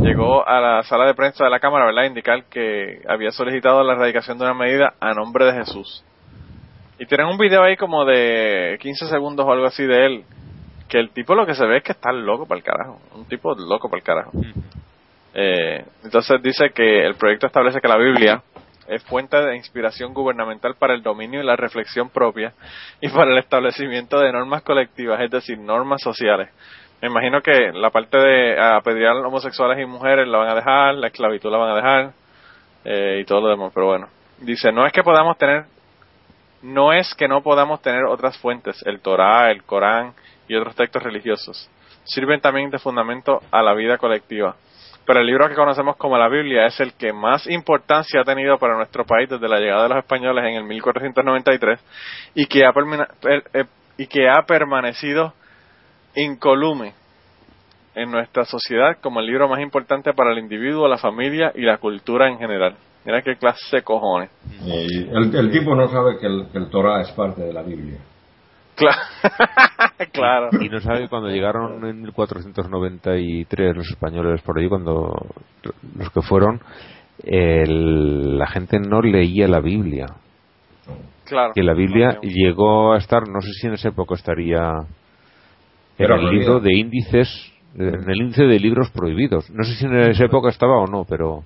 [0.00, 3.82] Llegó a la sala de prensa de la Cámara, ¿verdad?, a indicar que había solicitado
[3.82, 6.04] la erradicación de una medida a nombre de Jesús.
[6.98, 10.24] Y tienen un video ahí como de 15 segundos o algo así de él,
[10.88, 13.00] que el tipo lo que se ve es que está loco para el carajo.
[13.14, 14.32] Un tipo loco para el carajo.
[15.34, 18.42] Eh, entonces dice que el proyecto establece que la Biblia
[18.88, 22.54] es fuente de inspiración gubernamental para el dominio y la reflexión propia
[23.00, 26.48] y para el establecimiento de normas colectivas, es decir, normas sociales.
[27.00, 31.06] Me imagino que la parte de apedrear homosexuales y mujeres la van a dejar, la
[31.08, 32.12] esclavitud la van a dejar
[32.84, 34.08] eh, y todo lo demás, pero bueno.
[34.38, 35.64] Dice, no es que podamos tener,
[36.62, 40.14] no es que no podamos tener otras fuentes, el Torah, el Corán
[40.48, 41.70] y otros textos religiosos.
[42.04, 44.56] Sirven también de fundamento a la vida colectiva
[45.08, 48.58] pero el libro que conocemos como la Biblia es el que más importancia ha tenido
[48.58, 51.80] para nuestro país desde la llegada de los españoles en el 1493
[52.34, 52.74] y que ha,
[53.54, 53.64] eh,
[53.96, 55.32] y que ha permanecido
[56.14, 56.94] incolume
[57.94, 61.78] en nuestra sociedad como el libro más importante para el individuo, la familia y la
[61.78, 62.76] cultura en general.
[63.04, 64.30] Mira qué clase de cojones.
[64.64, 67.98] el, tipo no sabe que el, que el Torah es parte de la Biblia.
[70.12, 70.50] Claro.
[70.60, 75.12] Y no sabe cuando llegaron en 1493 los españoles por ahí, cuando
[75.96, 76.60] los que fueron,
[77.24, 80.06] la gente no leía la Biblia.
[81.24, 81.52] Claro.
[81.54, 84.72] Que la Biblia llegó a estar, no sé si en esa época estaría
[85.98, 87.28] en el libro de índices,
[87.74, 89.50] en el índice de libros prohibidos.
[89.50, 91.44] No sé si en esa época estaba o no, pero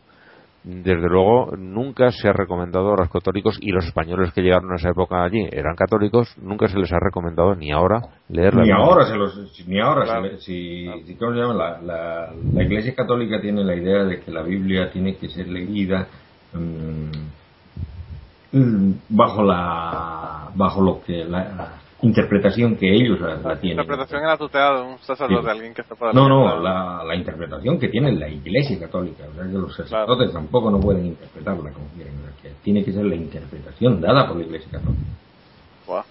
[0.65, 4.77] desde luego nunca se ha recomendado a los católicos y los españoles que llegaron a
[4.77, 8.71] esa época allí eran católicos nunca se les ha recomendado ni ahora leer la ni
[8.71, 10.87] ahora se los ni ahora si,
[11.19, 11.55] ¿cómo se llama?
[11.55, 15.49] La, la, la, Iglesia Católica tiene la idea de que la Biblia tiene que ser
[15.49, 16.07] leída
[16.53, 17.11] mm,
[19.09, 21.73] bajo la bajo lo que la,
[22.03, 23.77] interpretación que ellos la, tienen.
[23.77, 27.03] La interpretación en la tutela de un sacerdote, alguien que está para No, no, la,
[27.05, 29.25] la, interpretación que tiene la Iglesia Católica.
[29.31, 32.15] O sea, que los sacerdotes tampoco no pueden interpretarla como quieren.
[32.43, 35.03] Que tiene que ser la interpretación dada por la Iglesia Católica.
[35.87, 36.05] Buah,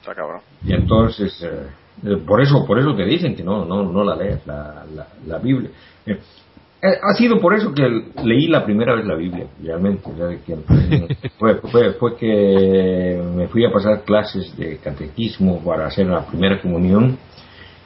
[0.00, 0.40] está cabrón.
[0.64, 1.66] Y entonces, eh,
[2.04, 5.06] eh, por eso por eso te dicen que no no no la lees, la, la,
[5.26, 5.70] la Biblia.
[6.06, 6.18] Eh,
[6.84, 7.82] ha sido por eso que
[8.22, 10.02] leí la primera vez la Biblia, realmente.
[11.38, 16.60] fue, fue, fue, que me fui a pasar clases de catequismo para hacer la primera
[16.60, 17.16] comunión.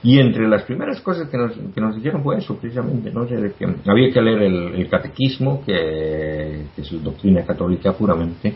[0.03, 3.25] Y entre las primeras cosas que nos, que nos dijeron fue eso, precisamente, ¿no?
[3.25, 8.55] De que había que leer el, catequismo, que, es doctrina católica puramente,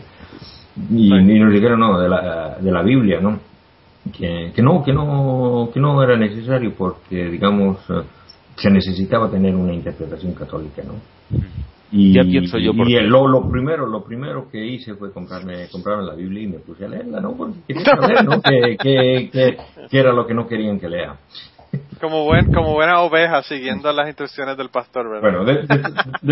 [0.89, 3.39] y, nos dijeron, no, de la, de la Biblia, ¿no?
[4.17, 7.77] Que, que, no, que no, que no era necesario porque, digamos,
[8.55, 10.93] se necesitaba tener una interpretación católica, ¿no?
[11.95, 16.03] Y, ya pienso yo y lo, lo, primero lo primero que hice fue comprarme comprarme
[16.03, 18.41] la Biblia y me puse a leerla no porque quería saber ¿no?
[18.41, 19.57] que,
[19.91, 21.17] era lo que no querían que lea
[22.01, 25.21] como buen como buena oveja siguiendo las instrucciones del pastor ¿verdad?
[25.21, 25.67] bueno de,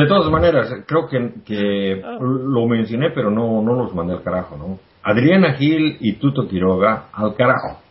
[0.01, 4.57] de, todas maneras creo que, que lo mencioné pero no no los mandé al carajo
[4.57, 7.81] no Adriana Gil y Tuto Quiroga al carajo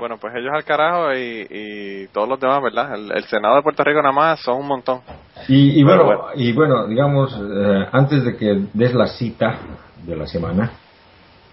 [0.00, 2.94] bueno, pues ellos al carajo y, todos los demás, ¿verdad?
[2.94, 5.02] El, Senado de Puerto Rico nada más son un montón.
[5.46, 9.58] Y, bueno, y bueno, digamos, eh, antes de que des la cita
[10.04, 10.72] de la semana.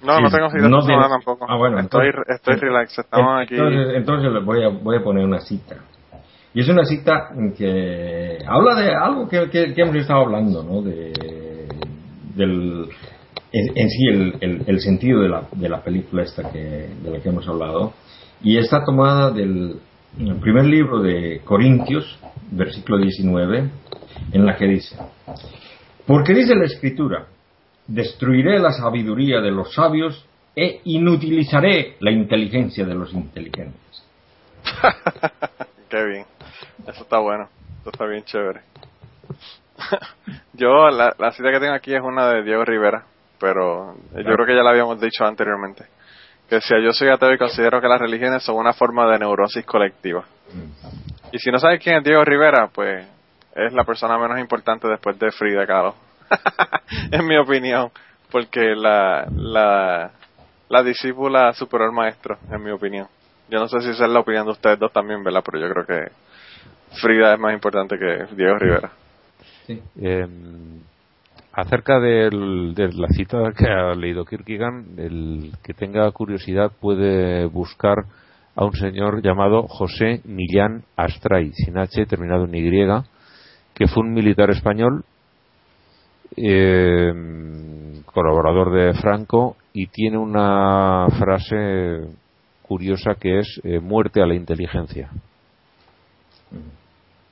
[0.02, 1.45] No, no tengo cita de la semana tampoco.
[1.48, 1.80] Ah, bueno.
[1.80, 3.56] Estoy, estoy relax, estamos aquí.
[3.56, 5.76] Entonces, les voy a, voy a poner una cita.
[6.53, 10.82] Y es una cita que habla de algo que, que, hemos estado hablando, ¿no?
[10.82, 11.68] De,
[12.36, 12.90] del,
[13.52, 17.30] en, sí el, el, sentido de la, de la película esta que, de la que
[17.30, 17.94] hemos hablado
[18.41, 19.80] y está tomada del
[20.41, 22.18] primer libro de Corintios,
[22.51, 23.69] versículo 19,
[24.31, 24.97] en la que dice,
[26.05, 27.27] porque dice la escritura,
[27.88, 34.05] destruiré la sabiduría de los sabios e inutilizaré la inteligencia de los inteligentes.
[35.89, 36.26] Qué bien,
[36.88, 37.49] eso está bueno,
[37.81, 38.61] eso está bien chévere.
[40.53, 43.05] Yo, la, la cita que tengo aquí es una de Diego Rivera,
[43.39, 45.85] pero yo creo que ya la habíamos dicho anteriormente
[46.48, 49.65] que decía yo soy ateo y considero que las religiones son una forma de neurosis
[49.65, 50.26] colectiva.
[50.53, 51.34] Mm.
[51.34, 53.06] Y si no sabes quién es Diego Rivera, pues
[53.53, 55.95] es la persona menos importante después de Frida Kahlo.
[57.11, 57.91] en mi opinión,
[58.32, 60.11] porque la, la,
[60.69, 63.07] la discípula superó al maestro, en mi opinión.
[63.49, 65.44] Yo no sé si esa es la opinión de ustedes dos también, ¿verdad?
[65.45, 66.11] Pero yo creo que
[67.02, 68.91] Frida es más importante que Diego Rivera.
[69.65, 69.82] Sí.
[70.02, 70.28] Eh,
[71.57, 72.29] acerca de
[72.93, 78.05] la cita que ha leído Kierkegaard, el que tenga curiosidad puede buscar
[78.55, 83.03] a un señor llamado José Millán Astray, sin H, terminado en Y,
[83.73, 85.03] que fue un militar español,
[86.35, 87.11] eh,
[88.05, 92.07] colaborador de Franco, y tiene una frase
[92.61, 95.09] curiosa que es eh, Muerte a la inteligencia.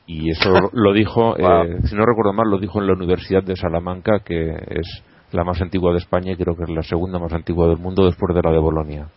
[0.07, 1.43] Y eso lo- lo dijo, eh,
[1.85, 5.59] si no recuerdo mal, lo dijo en la Universidad de Salamanca, que es la más
[5.61, 8.41] antigua de España y creo que es la segunda más antigua del mundo después de
[8.41, 9.07] la de Bolonia.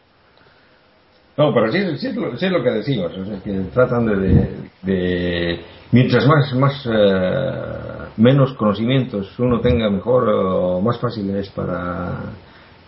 [1.36, 4.06] No, pero sí, sí, es lo- sí es lo que decimos, o sea, que tratan
[4.06, 5.60] de, de- de-
[5.92, 12.22] mientras más, más eh, menos conocimientos uno tenga, mejor o más fácil es para,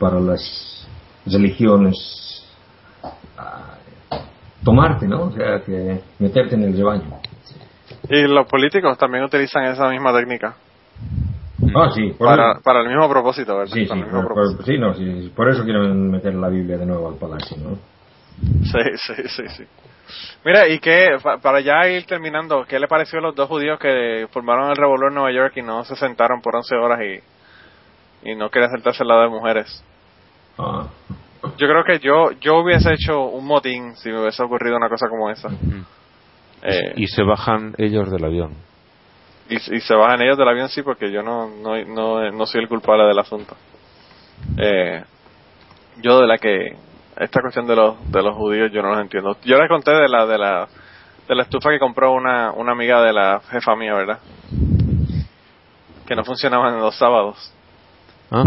[0.00, 0.88] para las
[1.26, 1.94] religiones
[3.38, 3.74] ah,
[4.64, 5.24] tomarte, ¿no?
[5.26, 7.04] O sea, que meterte en el rebaño.
[8.10, 10.54] Y los políticos también utilizan esa misma técnica.
[11.76, 13.72] Ah, sí, por Para, eso, para el mismo propósito, ¿verdad?
[13.72, 14.56] sí, sí, Para el mismo por, propósito.
[14.58, 17.76] por- sí, no, sí, por eso quieren meter la Biblia de nuevo al palacio, ¿no?
[18.64, 19.64] Sí, sí, sí, sí.
[20.44, 23.78] Mira, y qué, pa- para ya ir terminando, ¿qué le pareció a los dos judíos
[23.78, 28.30] que formaron el revolver en Nueva York y no se sentaron por 11 horas y,
[28.30, 29.84] y no querían sentarse al lado de mujeres?
[30.58, 30.86] Ah,
[31.58, 35.06] Yo creo que yo yo hubiese hecho un motín si me hubiese ocurrido una cosa
[35.08, 35.48] como esa.
[36.62, 38.54] Eh, Y se bajan ellos del avión.
[39.48, 42.60] y, y se bajan ellos del avión, sí, porque yo no, no, no, no soy
[42.62, 43.56] el culpable del asunto.
[44.58, 45.02] Eh,
[46.02, 46.76] yo de la que
[47.18, 49.36] esta cuestión de los de los judíos yo no los entiendo.
[49.44, 50.68] Yo les conté de la de la
[51.28, 54.18] de la estufa que compró una una amiga de la jefa mía, ¿verdad?
[56.06, 57.52] Que no funcionaban en los sábados.
[58.30, 58.44] ¿Ah?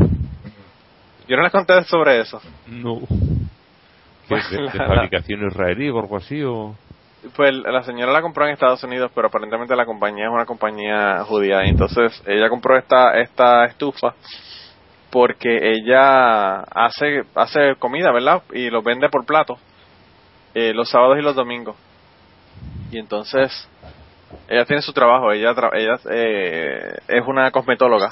[1.27, 2.41] Yo no les conté sobre eso.
[2.67, 2.99] No.
[2.99, 6.41] ¿Qué, Pues de, de la- fabricación israelí o algo así?
[6.43, 6.75] O...
[7.35, 11.23] Pues la señora la compró en Estados Unidos, pero aparentemente la compañía es una compañía
[11.25, 11.61] judía.
[11.63, 14.13] Entonces ella compró esta esta estufa
[15.09, 18.43] porque ella hace hace comida, ¿verdad?
[18.53, 19.57] Y los vende por plato
[20.53, 21.75] eh, los sábados y los domingos.
[22.91, 23.69] Y entonces
[24.49, 28.11] ella tiene su trabajo, ella tra- ella eh, es una cosmetóloga,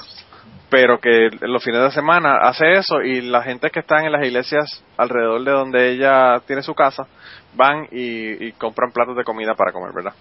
[0.72, 4.24] pero que los fines de semana hace eso y la gente que están en las
[4.24, 7.06] iglesias alrededor de donde ella tiene su casa
[7.54, 10.14] van y, compran platos de comida para comer, ¿verdad?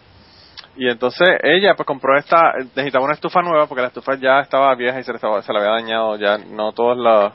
[0.75, 4.75] Y entonces ella pues compró esta, necesitaba una estufa nueva porque la estufa ya estaba
[4.75, 7.33] vieja y se le, estaba, se le había dañado, ya no todas las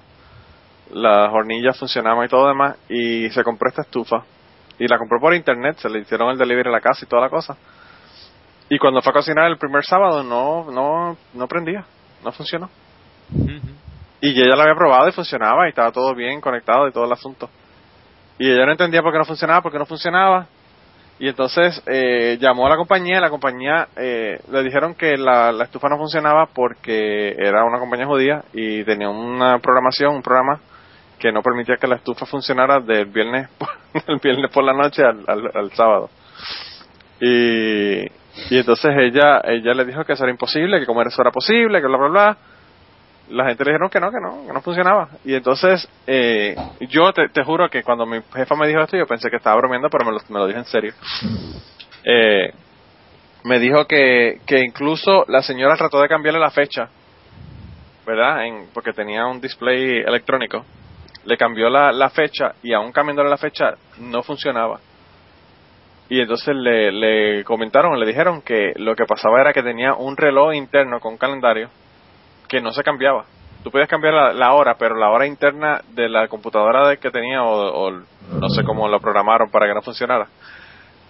[0.90, 4.24] las hornillas funcionaban y todo demás y se compró esta estufa
[4.78, 7.22] y la compró por internet, se le hicieron el delivery a la casa y toda
[7.22, 7.56] la cosa.
[8.68, 11.86] Y cuando fue a cocinar el primer sábado no no no prendía,
[12.22, 12.68] no funcionó.
[14.20, 17.12] Y ella la había probado y funcionaba y estaba todo bien conectado y todo el
[17.12, 17.48] asunto.
[18.38, 20.46] Y ella no entendía por qué no funcionaba, por qué no funcionaba.
[21.18, 25.50] Y entonces eh, llamó a la compañía y la compañía eh, le dijeron que la,
[25.62, 30.60] estufa no funcionaba porque era una compañía judía y tenía una programación, un programa
[31.18, 33.48] que no permitía que la estufa funcionara del viernes,
[34.06, 36.10] del viernes por la noche al, al, sábado.
[37.18, 38.00] Y,
[38.50, 41.80] y entonces ella ella le dijo que eso era imposible, que comer eso era posible,
[41.80, 42.36] que bla, bla, bla.
[43.30, 45.08] La gente le dijeron que no, que no, que no funcionaba.
[45.24, 46.54] Y entonces eh,
[46.88, 49.56] yo te, te juro que cuando mi jefa me dijo esto, yo pensé que estaba
[49.56, 50.92] bromeando, pero me lo, me lo dijo en serio.
[52.04, 52.52] Eh,
[53.44, 56.88] me dijo que, que incluso la señora trató de cambiarle la fecha,
[58.06, 58.46] ¿verdad?
[58.46, 60.64] En, porque tenía un display electrónico.
[61.24, 64.78] Le cambió la, la fecha y aún cambiándole la fecha no funcionaba.
[66.08, 70.16] Y entonces le, le comentaron, le dijeron que lo que pasaba era que tenía un
[70.16, 71.68] reloj interno con calendario
[72.48, 73.24] que no se cambiaba.
[73.62, 77.10] Tú podías cambiar la, la hora, pero la hora interna de la computadora de que
[77.10, 80.28] tenía, o, o no sé cómo lo programaron para que no funcionara,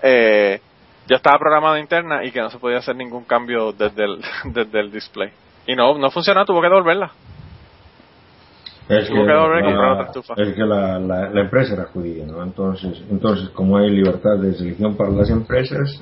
[0.02, 0.60] eh,
[1.06, 4.20] ya estaba programada interna y que no se podía hacer ningún cambio desde el,
[4.52, 5.30] desde el display.
[5.66, 7.10] Y no, no funcionó, tuvo que devolverla.
[8.88, 10.34] Es Tuvo que comprar otra estufa.
[10.36, 12.40] es que la, la, la empresa era judía, ¿no?
[12.42, 16.00] Entonces, entonces, como hay libertad de selección para las empresas,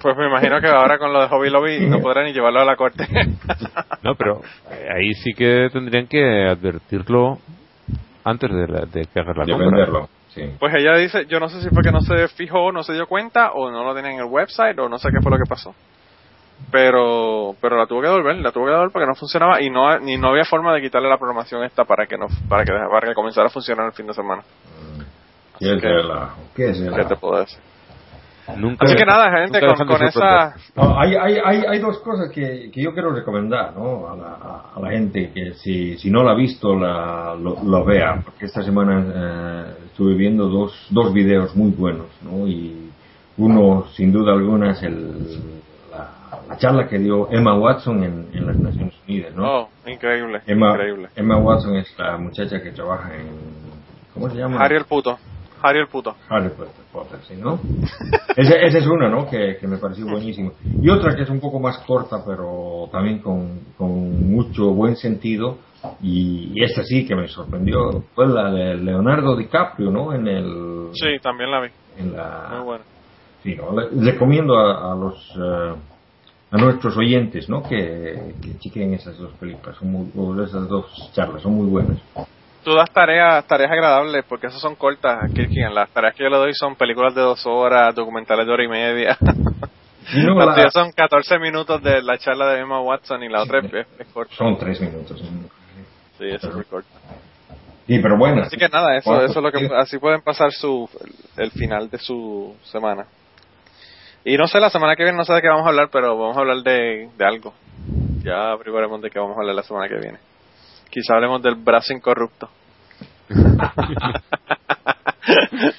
[0.00, 2.64] Pues me imagino que ahora con lo de Hobby Lobby no podrán ni llevarlo a
[2.64, 3.06] la corte.
[4.02, 7.38] No, pero eh, ahí sí que tendrían que advertirlo
[8.24, 9.56] antes de, la- de que la de compra.
[9.56, 10.08] venderlo.
[10.28, 10.42] Sí.
[10.58, 13.06] Pues ella dice, yo no sé si fue que no se fijó, no se dio
[13.06, 15.48] cuenta, o no lo tenía en el website, o no sé qué fue lo que
[15.48, 15.74] pasó.
[16.70, 19.98] Pero, pero la tuvo que devolver, la tuvo que devolver porque no funcionaba y no,
[20.00, 23.08] ni no había forma de quitarle la programación esta para que no, para que, para
[23.08, 24.42] que comenzara a funcionar el fin de semana.
[25.58, 26.40] ¿Qué es que- relajo?
[26.54, 27.58] ¿Qué es ¿Qué te puedo decir?
[28.56, 30.54] Nunca, Así que nada, gente, con, con esa.
[30.74, 34.08] No, hay, hay, hay, hay dos cosas que, que yo quiero recomendar ¿no?
[34.08, 34.26] a, la,
[34.74, 38.46] a- la gente que si, si no la ha visto la, lo, lo vea, porque
[38.46, 42.46] esta semana eh, estuve viendo dos, dos videos muy buenos ¿no?
[42.46, 42.90] y
[43.36, 45.40] uno sin duda alguna es el,
[45.90, 46.08] la,
[46.48, 49.34] la charla que dio Emma Watson en, en las Naciones Unidas.
[49.34, 49.44] ¿no?
[49.62, 51.08] oh, increíble, Emma, increíble.
[51.14, 53.28] Emma Watson es la muchacha que trabaja en...
[54.14, 54.58] ¿Cómo se llama?
[54.64, 55.18] Harry el puto.
[55.62, 56.14] Harry el puto.
[56.28, 56.50] Harry
[56.92, 57.58] Potter, sí, ¿no?
[58.36, 59.28] ese, ese es uno, ¿no?
[59.28, 60.52] Que, que, me pareció buenísimo.
[60.80, 65.58] Y otra que es un poco más corta, pero también con, con mucho buen sentido,
[66.02, 70.12] y, y, esta sí que me sorprendió, fue la de Leonardo DiCaprio, ¿no?
[70.12, 70.88] En el...
[70.92, 71.68] Sí, también la vi.
[71.98, 72.84] En la, Muy buena.
[73.42, 73.78] Sí, ¿no?
[73.78, 75.36] Le, recomiendo a, a los...
[75.36, 75.76] Uh,
[76.50, 77.62] a nuestros oyentes, ¿no?
[77.62, 81.98] Que, que chequen esas dos películas, son muy, o esas dos charlas, son muy buenas.
[82.68, 85.74] Tú das tareas, tareas agradables, porque esas son cortas, Kirkian.
[85.74, 88.68] Las tareas que yo le doy son películas de dos horas, documentales de hora y
[88.68, 89.16] media.
[90.12, 93.30] Y no, Las la- tuyas son 14 minutos de la charla de Emma Watson y
[93.30, 94.34] la otra es, es corta.
[94.34, 95.18] son tres minutos.
[96.18, 96.90] Sí, es súper corta.
[97.86, 98.48] Sí, pero buenas.
[98.48, 99.72] Así que nada, eso, Bueno, eso es lo que, sí.
[99.74, 100.90] así pueden pasar su,
[101.36, 103.06] el, el final de su semana.
[104.26, 106.18] Y no sé, la semana que viene no sé de qué vamos a hablar, pero
[106.18, 107.54] vamos a hablar de, de algo.
[108.22, 110.18] Ya averiguaremos de qué vamos a hablar la semana que viene.
[110.90, 112.48] Quizá hablemos del brazo incorrupto.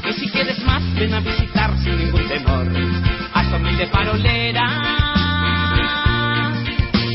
[0.07, 2.67] Y si quieres más, ven a visitar sin ningún temor
[3.33, 4.63] a tu humilde parolera.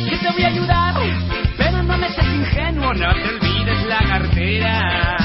[0.08, 0.94] Que te voy a ayudar,
[1.56, 5.21] pero no me seas ingenuo, no te olvides la cartera.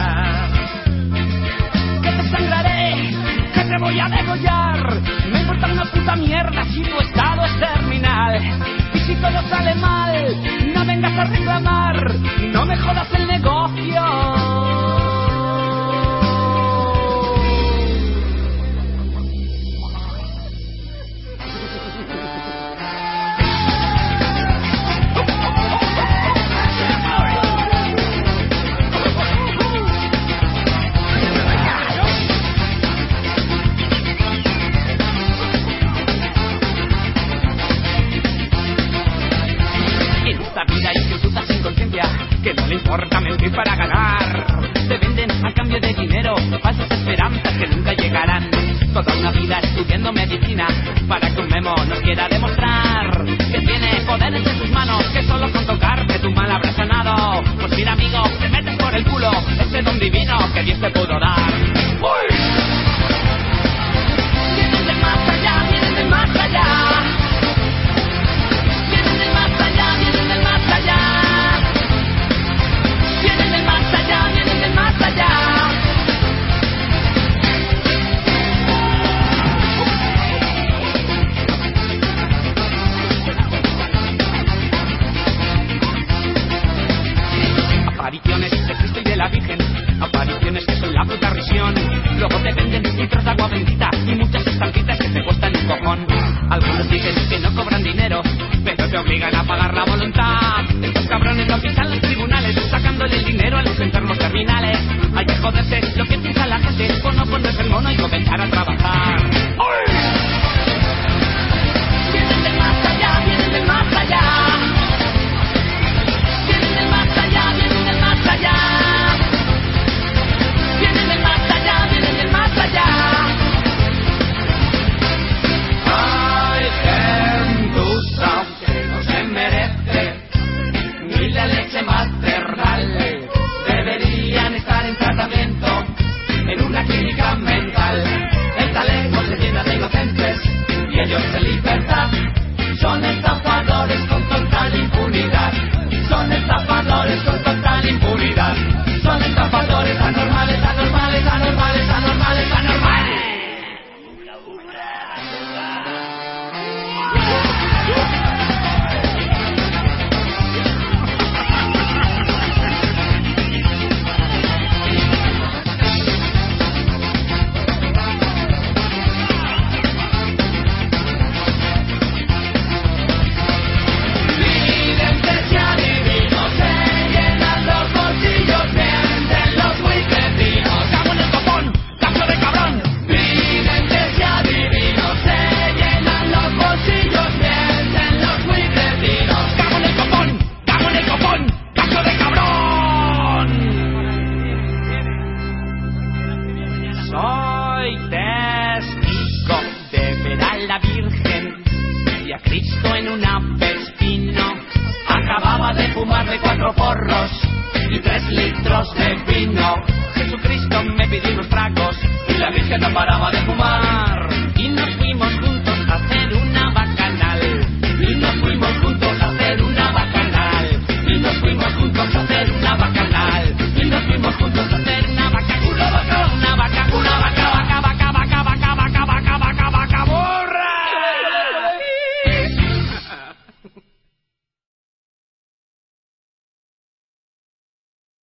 [3.80, 5.02] Voy a degollar.
[5.32, 8.42] Me importa una puta mierda si tu estado es terminal.
[8.94, 10.36] Y si todo sale mal,
[10.74, 12.16] no vengas a reclamar,
[12.54, 14.47] no me jodas el negocio.